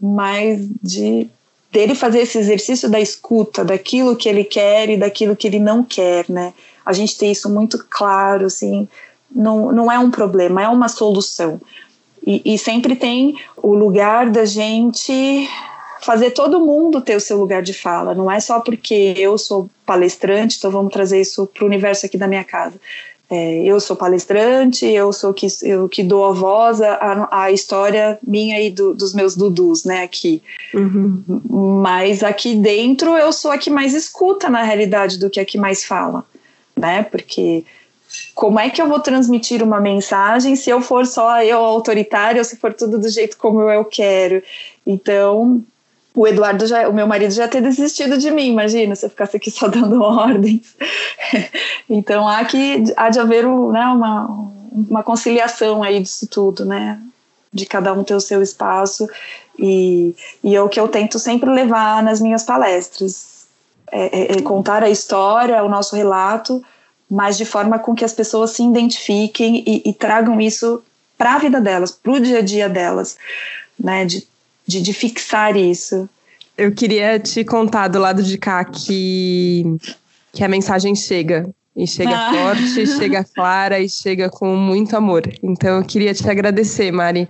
mas 0.01 0.67
de 0.83 1.29
dele 1.71 1.95
fazer 1.95 2.21
esse 2.21 2.39
exercício 2.39 2.89
da 2.89 2.99
escuta 2.99 3.65
daquilo 3.65 4.17
que 4.17 4.29
ele 4.29 4.45
quer 4.45 4.89
e 4.89 4.97
daquilo 4.97 5.37
que 5.37 5.47
ele 5.47 5.59
não 5.59 5.85
quer 5.85 6.25
né. 6.29 6.55
A 6.85 6.93
gente 6.93 7.19
tem 7.19 7.31
isso 7.31 7.53
muito 7.53 7.85
claro 7.91 8.47
assim 8.47 8.89
não, 9.31 9.71
não 9.71 9.93
é 9.93 9.99
um 9.99 10.11
problema 10.11 10.63
é 10.63 10.69
uma 10.69 10.89
solução. 10.89 11.61
E, 12.27 12.43
e 12.45 12.59
sempre 12.59 12.97
tem 12.97 13.37
o 13.57 13.73
lugar 13.75 14.31
da 14.31 14.45
gente 14.45 15.49
fazer 16.07 16.31
todo 16.31 16.65
mundo 16.65 17.01
ter 17.01 17.17
o 17.17 17.21
seu 17.21 17.37
lugar 17.37 17.63
de 17.63 17.75
fala. 17.75 18.15
Não 18.15 18.31
é 18.31 18.39
só 18.39 18.61
porque 18.61 19.15
eu 19.19 19.37
sou 19.37 19.69
palestrante, 19.85 20.57
então 20.57 20.71
vamos 20.71 20.93
trazer 20.93 21.21
isso 21.21 21.49
para 21.49 21.65
o 21.65 21.67
universo 21.67 22.07
aqui 22.07 22.17
da 22.17 22.29
minha 22.29 22.45
casa. 22.45 22.77
É, 23.29 23.65
eu 23.65 23.81
sou 23.81 23.97
palestrante, 23.97 24.87
eu 24.87 25.13
sou 25.13 25.35
que 25.35 25.49
eu 25.65 25.89
que 25.89 26.05
dou 26.05 26.27
a 26.27 26.31
voz 26.31 26.81
à, 26.81 27.29
à 27.29 27.51
história 27.51 28.21
minha 28.23 28.63
e 28.63 28.71
do, 28.71 28.95
dos 28.95 29.13
meus 29.13 29.35
dudus, 29.35 29.85
né, 29.85 30.05
aqui. 30.05 30.41
Uhum. 30.73 31.25
Mas 31.83 32.23
aqui 32.23 32.55
dentro 32.55 33.17
eu 33.17 33.33
sou 33.33 33.51
a 33.51 33.59
que 33.59 33.69
mais 33.69 33.93
escuta 33.93 34.49
na 34.49 34.63
realidade 34.63 35.19
do 35.19 35.29
que 35.29 35.41
a 35.41 35.45
que 35.45 35.59
mais 35.59 35.85
fala, 35.85 36.25
né? 36.77 37.03
Porque 37.03 37.65
como 38.33 38.61
é 38.61 38.71
que 38.71 38.81
eu 38.81 38.89
vou 38.89 39.01
transmitir 39.01 39.61
uma 39.61 39.81
mensagem 39.81 40.55
se 40.55 40.71
eu 40.71 40.81
for 40.81 41.05
só 41.05 41.43
eu 41.43 41.59
autoritária 41.59 42.41
ou 42.41 42.45
se 42.45 42.57
for 42.57 42.73
tudo 42.73 42.97
do 42.97 43.09
jeito 43.09 43.37
como 43.37 43.61
eu 43.63 43.85
quero? 43.85 44.41
Então, 44.87 45.65
o 46.17 46.27
Eduardo 46.27 46.67
já, 46.67 46.89
o 46.89 46.95
meu 46.95 47.07
marido 47.07 47.33
já 47.33 47.47
ter 47.47 47.61
desistido 47.61 48.17
de 48.17 48.31
mim, 48.31 48.49
imagina, 48.49 48.97
se 48.97 49.05
eu 49.05 49.11
ficasse 49.11 49.37
aqui 49.37 49.51
só 49.51 49.69
dando 49.69 50.03
ordens. 50.03 50.75
então 51.89 52.27
há 52.27 52.45
que 52.45 52.85
há 52.97 53.11
de 53.11 53.21
haver 53.21 53.45
né, 53.45 53.87
uma, 53.87 54.51
uma 54.73 55.03
conciliação 55.03 55.83
aí 55.83 56.01
disso 56.01 56.27
tudo, 56.27 56.65
né? 56.65 56.99
De 57.53 57.67
cada 57.67 57.93
um 57.93 58.03
ter 58.03 58.15
o 58.15 58.21
seu 58.21 58.43
espaço 58.43 59.09
e, 59.59 60.15
e 60.43 60.57
é 60.57 60.63
o 60.63 60.69
que 60.69 60.81
eu 60.81 60.89
tento 60.89 61.19
sempre 61.19 61.51
levar 61.51 62.03
nas 62.03 62.21
minhas 62.21 62.43
palestras, 62.43 63.47
é, 63.93 64.35
é, 64.35 64.39
é 64.39 64.43
contar 64.43 64.83
a 64.83 64.91
história, 64.91 65.63
o 65.63 65.69
nosso 65.69 65.95
relato 65.95 66.65
mas 67.11 67.37
de 67.39 67.45
forma 67.45 67.79
com 67.79 67.95
que 67.95 68.05
as 68.05 68.13
pessoas 68.13 68.51
se 68.51 68.63
identifiquem 68.63 69.63
e, 69.67 69.83
e 69.89 69.93
tragam 69.93 70.41
isso 70.41 70.83
para 71.17 71.35
a 71.35 71.39
vida 71.39 71.61
delas, 71.61 71.93
para 71.93 72.13
o 72.13 72.21
dia 72.21 72.39
a 72.39 72.43
dia 72.43 72.69
delas, 72.69 73.17
né? 73.79 74.05
De, 74.05 74.27
de, 74.67 74.81
de, 74.81 74.93
fixar 74.93 75.57
isso. 75.57 76.09
Eu 76.57 76.73
queria 76.73 77.19
te 77.19 77.45
contar 77.45 77.89
do 77.89 77.99
lado 77.99 78.23
de 78.23 78.39
cá 78.39 78.65
que, 78.65 79.65
que 80.33 80.43
a 80.43 80.49
mensagem 80.49 80.95
chega. 80.95 81.49
E 81.77 81.87
chega 81.87 82.17
ah. 82.17 82.33
forte, 82.33 82.87
chega 82.87 83.23
clara 83.35 83.79
e 83.79 83.87
chega 83.87 84.31
com 84.31 84.57
muito 84.57 84.97
amor. 84.97 85.23
Então 85.43 85.77
eu 85.77 85.85
queria 85.85 86.15
te 86.15 86.27
agradecer, 86.29 86.91
Mari, 86.91 87.29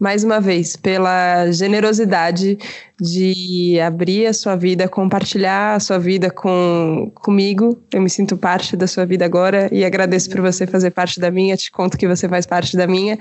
mais 0.00 0.24
uma 0.24 0.40
vez, 0.40 0.74
pela 0.74 1.48
generosidade 1.52 2.58
de 3.00 3.80
abrir 3.80 4.26
a 4.26 4.32
sua 4.32 4.54
vida, 4.54 4.88
compartilhar 4.88 5.74
a 5.74 5.80
sua 5.80 5.98
vida 5.98 6.30
com 6.30 7.10
comigo. 7.14 7.82
Eu 7.92 8.00
me 8.00 8.08
sinto 8.08 8.36
parte 8.36 8.76
da 8.76 8.86
sua 8.86 9.04
vida 9.04 9.24
agora 9.24 9.68
e 9.72 9.84
agradeço 9.84 10.30
por 10.30 10.40
você 10.40 10.66
fazer 10.66 10.92
parte 10.92 11.18
da 11.18 11.30
minha. 11.30 11.56
Te 11.56 11.70
conto 11.72 11.98
que 11.98 12.06
você 12.06 12.28
faz 12.28 12.46
parte 12.46 12.76
da 12.76 12.86
minha 12.86 13.18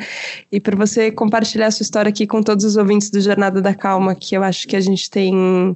e 0.52 0.60
por 0.60 0.76
você 0.76 1.12
compartilhar 1.12 1.68
a 1.68 1.72
sua 1.72 1.84
história 1.84 2.10
aqui 2.10 2.28
com 2.28 2.44
todos 2.44 2.64
os 2.64 2.78
ouvintes 2.78 3.10
do 3.10 3.20
Jornada 3.20 3.62
da 3.62 3.74
Calma, 3.74 4.14
que 4.14 4.36
eu 4.36 4.44
acho 4.44 4.68
que 4.68 4.76
a 4.76 4.82
gente 4.82 5.10
tem 5.10 5.76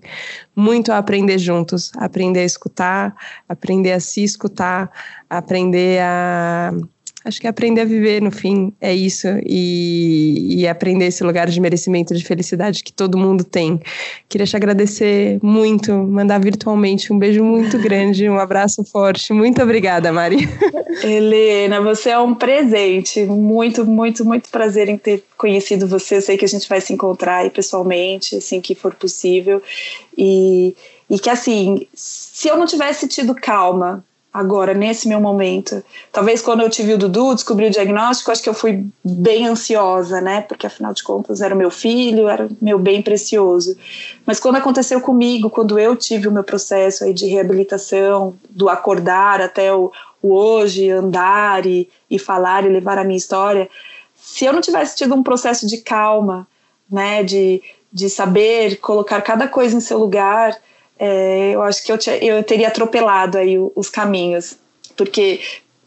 muito 0.56 0.92
a 0.92 1.00
aprender 1.00 1.40
juntos, 1.40 1.92
aprender 1.98 2.42
a 2.42 2.46
escutar, 2.46 3.16
aprender 3.50 3.94
a 3.94 4.00
se 4.00 4.24
escutar, 4.24 4.92
aprender 5.28 6.02
a 6.02 6.72
acho 7.28 7.42
que 7.42 7.48
aprender 7.48 7.82
a 7.82 7.86
viver 7.86 8.22
no 8.22 8.32
fim 8.32 8.74
é 8.80 8.94
isso. 8.94 9.28
E, 9.46 10.62
e, 10.62 10.68
aprender 10.68 11.08
esse 11.08 11.24
lugar 11.24 11.50
de 11.50 11.60
merecimento 11.60 12.16
de 12.16 12.24
felicidade 12.24 12.84
que 12.84 12.92
todo 12.92 13.18
mundo 13.18 13.44
tem. 13.44 13.80
Queria 14.30 14.48
te 14.48 14.56
agradecer 14.56 15.38
muito 15.44 15.92
mandar 15.94 16.40
virtualmente 16.40 17.12
um 17.12 17.20
beijo 17.20 17.44
muito 17.44 17.78
grande 17.78 18.30
um 18.30 18.40
abraço 18.40 18.84
forte. 18.84 19.34
Muito 19.34 19.62
obrigada 19.62 20.12
Mari. 20.12 20.48
Helena 21.04 21.82
você 21.82 22.12
é 22.12 22.20
um 22.20 22.34
presente. 22.34 23.26
Muito 23.26 23.86
muito 23.86 24.24
muito 24.24 24.50
prazer 24.50 24.88
em 24.88 24.98
ter 24.98 25.24
conhecido 25.38 25.88
você. 25.88 26.18
Eu 26.18 26.22
sei 26.22 26.38
que 26.38 26.46
a 26.46 26.50
gente 26.50 26.68
vai 26.68 26.80
se 26.80 26.94
encontrar 26.94 27.38
aí 27.38 27.50
pessoalmente 27.50 28.38
assim 28.38 28.62
que 28.62 28.74
for 28.74 28.96
possível. 28.96 29.62
E 30.18 30.76
e 31.10 31.20
que 31.20 31.30
assim 31.30 31.88
se 31.94 32.48
eu 32.48 32.58
não 32.58 32.66
tivesse 32.66 33.08
tido 33.08 33.36
calma 33.36 34.04
agora, 34.34 34.74
nesse 34.74 35.08
meu 35.08 35.20
momento. 35.20 35.84
Talvez 36.12 36.42
quando 36.42 36.62
eu 36.62 36.70
tive 36.70 36.94
o 36.94 36.98
Dudu, 36.98 37.34
descobri 37.34 37.68
o 37.68 37.72
diagnóstico, 37.72 38.32
acho 38.32 38.44
que 38.44 38.50
eu 38.50 38.54
fui 38.54 38.86
bem 39.04 39.48
ansiosa, 39.48 40.22
né? 40.22 40.42
Porque 40.42 40.68
afinal 40.68 40.94
de 40.94 41.02
contas 41.02 41.42
era 41.42 41.56
meu 41.56 41.72
filho, 41.72 42.28
era 42.28 42.48
meu 42.62 42.78
bem 42.78 43.02
precioso. 43.02 43.76
Mas 44.26 44.40
quando 44.40 44.58
aconteceu 44.58 45.02
comigo, 45.02 45.50
quando 45.50 45.80
eu 45.80 45.96
tive 45.96 46.28
o 46.28 46.32
meu 46.32 46.44
processo 46.44 47.04
aí 47.04 47.14
de 47.14 47.26
reabilitação, 47.28 48.36
do 48.50 48.70
acordar 48.70 49.42
até 49.42 49.74
o, 49.74 49.92
o 50.22 50.34
hoje, 50.34 50.90
andar 50.92 51.66
e, 51.66 51.90
e 52.10 52.20
falar 52.20 52.64
e 52.64 52.70
levar 52.70 52.98
a 52.98 53.04
minha 53.04 53.18
história, 53.18 53.70
se 54.16 54.46
eu 54.46 54.54
não 54.54 54.62
tivesse 54.62 54.96
tido 54.96 55.16
um 55.16 55.24
processo 55.24 55.66
de 55.66 55.78
calma, 55.78 56.48
né? 56.92 57.24
De, 57.24 57.62
de 57.92 58.10
saber 58.10 58.78
colocar 58.78 59.22
cada 59.22 59.48
coisa 59.48 59.76
em 59.76 59.80
seu 59.80 59.98
lugar, 59.98 60.56
é, 61.00 61.52
eu 61.52 61.62
acho 61.62 61.84
que 61.84 61.92
eu, 61.92 61.98
eu 62.22 62.44
teria 62.44 62.68
atropelado 62.68 63.38
aí 63.38 63.58
os 63.76 63.90
caminhos, 63.90 64.58
porque 64.96 65.40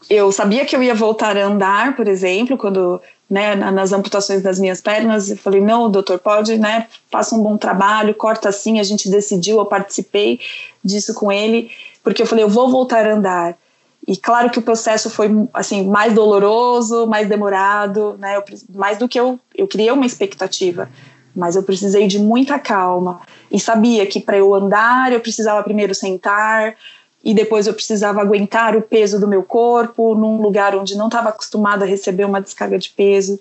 eu 0.09 0.31
sabia 0.31 0.65
que 0.65 0.75
eu 0.75 0.83
ia 0.83 0.95
voltar 0.95 1.37
a 1.37 1.45
andar, 1.45 1.95
por 1.95 2.07
exemplo, 2.07 2.57
quando 2.57 3.01
né, 3.31 3.55
nas 3.55 3.93
amputações 3.93 4.41
das 4.41 4.59
minhas 4.59 4.81
pernas. 4.81 5.29
Eu 5.29 5.37
falei, 5.37 5.61
não, 5.61 5.89
doutor, 5.89 6.19
pode, 6.19 6.57
né, 6.57 6.87
faça 7.09 7.33
um 7.33 7.41
bom 7.41 7.55
trabalho, 7.55 8.13
corta 8.13 8.49
assim. 8.49 8.77
A 8.77 8.83
gente 8.83 9.09
decidiu, 9.09 9.57
eu 9.59 9.65
participei 9.65 10.41
disso 10.83 11.13
com 11.13 11.31
ele, 11.31 11.71
porque 12.03 12.21
eu 12.21 12.25
falei, 12.25 12.43
eu 12.43 12.49
vou 12.49 12.69
voltar 12.69 13.07
a 13.07 13.13
andar. 13.13 13.57
E 14.05 14.17
claro 14.17 14.49
que 14.49 14.59
o 14.59 14.61
processo 14.61 15.09
foi 15.09 15.29
assim 15.53 15.87
mais 15.87 16.13
doloroso, 16.13 17.07
mais 17.07 17.29
demorado, 17.29 18.17
né? 18.19 18.35
Eu, 18.35 18.43
mais 18.73 18.97
do 18.97 19.07
que 19.07 19.19
eu 19.19 19.39
eu 19.55 19.67
criei 19.67 19.91
uma 19.91 20.05
expectativa, 20.05 20.89
mas 21.35 21.55
eu 21.55 21.63
precisei 21.63 22.07
de 22.07 22.19
muita 22.19 22.59
calma 22.59 23.21
e 23.51 23.59
sabia 23.59 24.05
que 24.05 24.19
para 24.19 24.37
eu 24.37 24.53
andar 24.53 25.11
eu 25.11 25.19
precisava 25.19 25.63
primeiro 25.63 25.93
sentar, 25.95 26.75
e 27.23 27.33
depois 27.33 27.67
eu 27.67 27.73
precisava 27.73 28.19
aguentar 28.21 28.75
o 28.75 28.81
peso 28.81 29.19
do 29.19 29.27
meu 29.27 29.43
corpo 29.43 30.15
num 30.15 30.41
lugar 30.41 30.75
onde 30.75 30.95
não 30.95 31.05
estava 31.05 31.29
acostumada 31.29 31.85
a 31.85 31.87
receber 31.87 32.25
uma 32.25 32.41
descarga 32.41 32.79
de 32.79 32.89
peso 32.89 33.39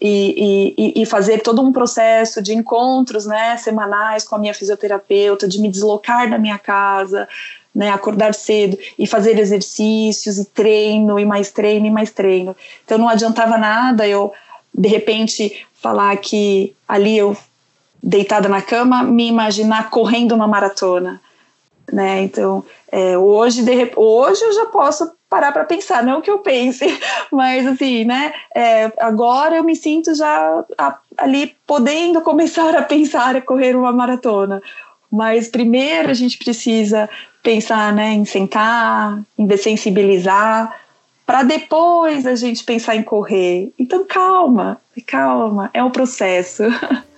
e, 0.00 0.74
e, 0.78 1.02
e, 1.02 1.06
fazer 1.06 1.40
todo 1.40 1.60
um 1.62 1.72
processo 1.72 2.40
de 2.40 2.54
encontros 2.54 3.26
né, 3.26 3.56
semanais 3.56 4.24
com 4.24 4.36
a 4.36 4.38
minha 4.38 4.54
fisioterapeuta, 4.54 5.48
de 5.48 5.58
me 5.58 5.68
deslocar 5.68 6.30
da 6.30 6.38
minha 6.38 6.58
casa, 6.58 7.26
né, 7.74 7.90
acordar 7.90 8.32
cedo 8.34 8.78
e 8.98 9.06
fazer 9.06 9.38
exercícios 9.38 10.38
e 10.38 10.44
treino 10.44 11.18
e 11.18 11.24
mais 11.24 11.50
treino 11.50 11.86
e 11.86 11.90
mais 11.90 12.10
treino. 12.10 12.54
Então 12.84 12.98
não 12.98 13.08
adiantava 13.08 13.58
nada 13.58 14.06
eu 14.06 14.32
de 14.76 14.88
repente 14.88 15.66
falar 15.74 16.16
que 16.16 16.74
ali 16.86 17.16
eu 17.16 17.36
deitada 18.02 18.48
na 18.48 18.60
cama 18.60 19.02
me 19.02 19.26
imaginar 19.26 19.90
correndo 19.90 20.34
uma 20.34 20.46
maratona 20.46 21.20
né? 21.92 22.22
Então, 22.22 22.64
é, 22.90 23.16
hoje, 23.16 23.62
de, 23.62 23.92
hoje 23.96 24.42
eu 24.42 24.52
já 24.52 24.66
posso 24.66 25.10
parar 25.28 25.52
para 25.52 25.64
pensar, 25.64 26.04
não 26.04 26.20
que 26.20 26.30
eu 26.30 26.38
pense, 26.38 26.84
mas 27.30 27.66
assim, 27.66 28.04
né? 28.04 28.32
É, 28.54 28.92
agora 28.98 29.56
eu 29.56 29.64
me 29.64 29.74
sinto 29.74 30.14
já 30.14 30.64
a, 30.78 30.98
ali 31.18 31.54
podendo 31.66 32.20
começar 32.20 32.74
a 32.76 32.82
pensar 32.82 33.36
a 33.36 33.40
correr 33.40 33.76
uma 33.76 33.92
maratona. 33.92 34.62
Mas 35.10 35.48
primeiro 35.48 36.10
a 36.10 36.14
gente 36.14 36.36
precisa 36.38 37.08
pensar, 37.42 37.92
né, 37.92 38.12
em 38.12 38.24
sentar, 38.24 39.20
em 39.38 39.46
dessensibilizar, 39.46 40.74
para 41.26 41.42
depois 41.42 42.24
a 42.24 42.36
gente 42.36 42.62
pensar 42.62 42.94
em 42.94 43.02
correr. 43.02 43.74
Então 43.76 44.04
calma, 44.04 44.80
calma, 45.04 45.68
é 45.74 45.82
um 45.82 45.90
processo. 45.90 46.62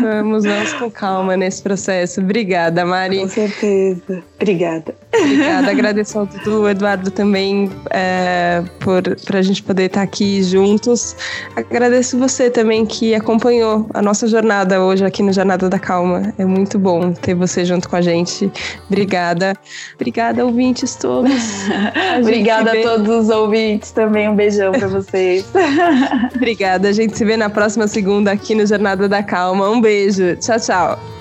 Vamos, 0.00 0.44
vamos 0.44 0.72
com 0.74 0.90
calma 0.90 1.36
nesse 1.36 1.62
processo. 1.62 2.20
Obrigada, 2.20 2.84
Mari. 2.84 3.20
Com 3.20 3.28
certeza. 3.28 4.22
Obrigada. 4.36 4.94
Obrigada. 5.14 5.70
Agradeço 5.70 6.18
ao 6.18 6.26
Dudu, 6.26 6.68
Eduardo 6.68 7.10
também 7.10 7.70
é, 7.90 8.62
por 8.80 9.02
a 9.36 9.42
gente 9.42 9.62
poder 9.62 9.84
estar 9.84 10.02
aqui 10.02 10.42
juntos. 10.42 11.16
Agradeço 11.56 12.18
você 12.18 12.50
também 12.50 12.84
que 12.84 13.14
acompanhou 13.14 13.88
a 13.94 14.02
nossa 14.02 14.28
jornada 14.28 14.82
hoje 14.82 15.04
aqui 15.04 15.22
no 15.22 15.32
Jornada 15.32 15.68
da 15.68 15.78
Calma. 15.78 16.32
É 16.38 16.44
muito 16.44 16.78
bom 16.78 17.12
ter 17.12 17.34
você 17.34 17.64
junto 17.64 17.88
com 17.88 17.96
a 17.96 18.02
gente. 18.02 18.50
Obrigada. 18.86 19.54
Obrigada, 19.94 20.44
ouvintes 20.44 20.94
todos. 20.96 21.32
A 22.14 22.20
Obrigada 22.20 22.72
a 22.72 22.82
todos 22.82 23.08
os 23.08 23.28
ouvintes 23.28 23.90
também. 23.90 24.28
Um 24.28 24.34
beijão 24.34 24.72
para 24.72 24.86
vocês. 24.86 25.44
Obrigada. 26.34 26.88
A 26.88 26.92
gente 26.92 27.16
se 27.16 27.24
vê 27.24 27.36
na 27.36 27.48
próxima 27.48 27.88
segunda 27.88 28.30
aqui 28.30 28.54
no 28.54 28.66
Jornada 28.66 29.08
da 29.14 29.22
Calma. 29.22 29.70
Um 29.70 29.80
beijo. 29.80 30.36
Tchau, 30.36 30.58
tchau. 30.58 31.13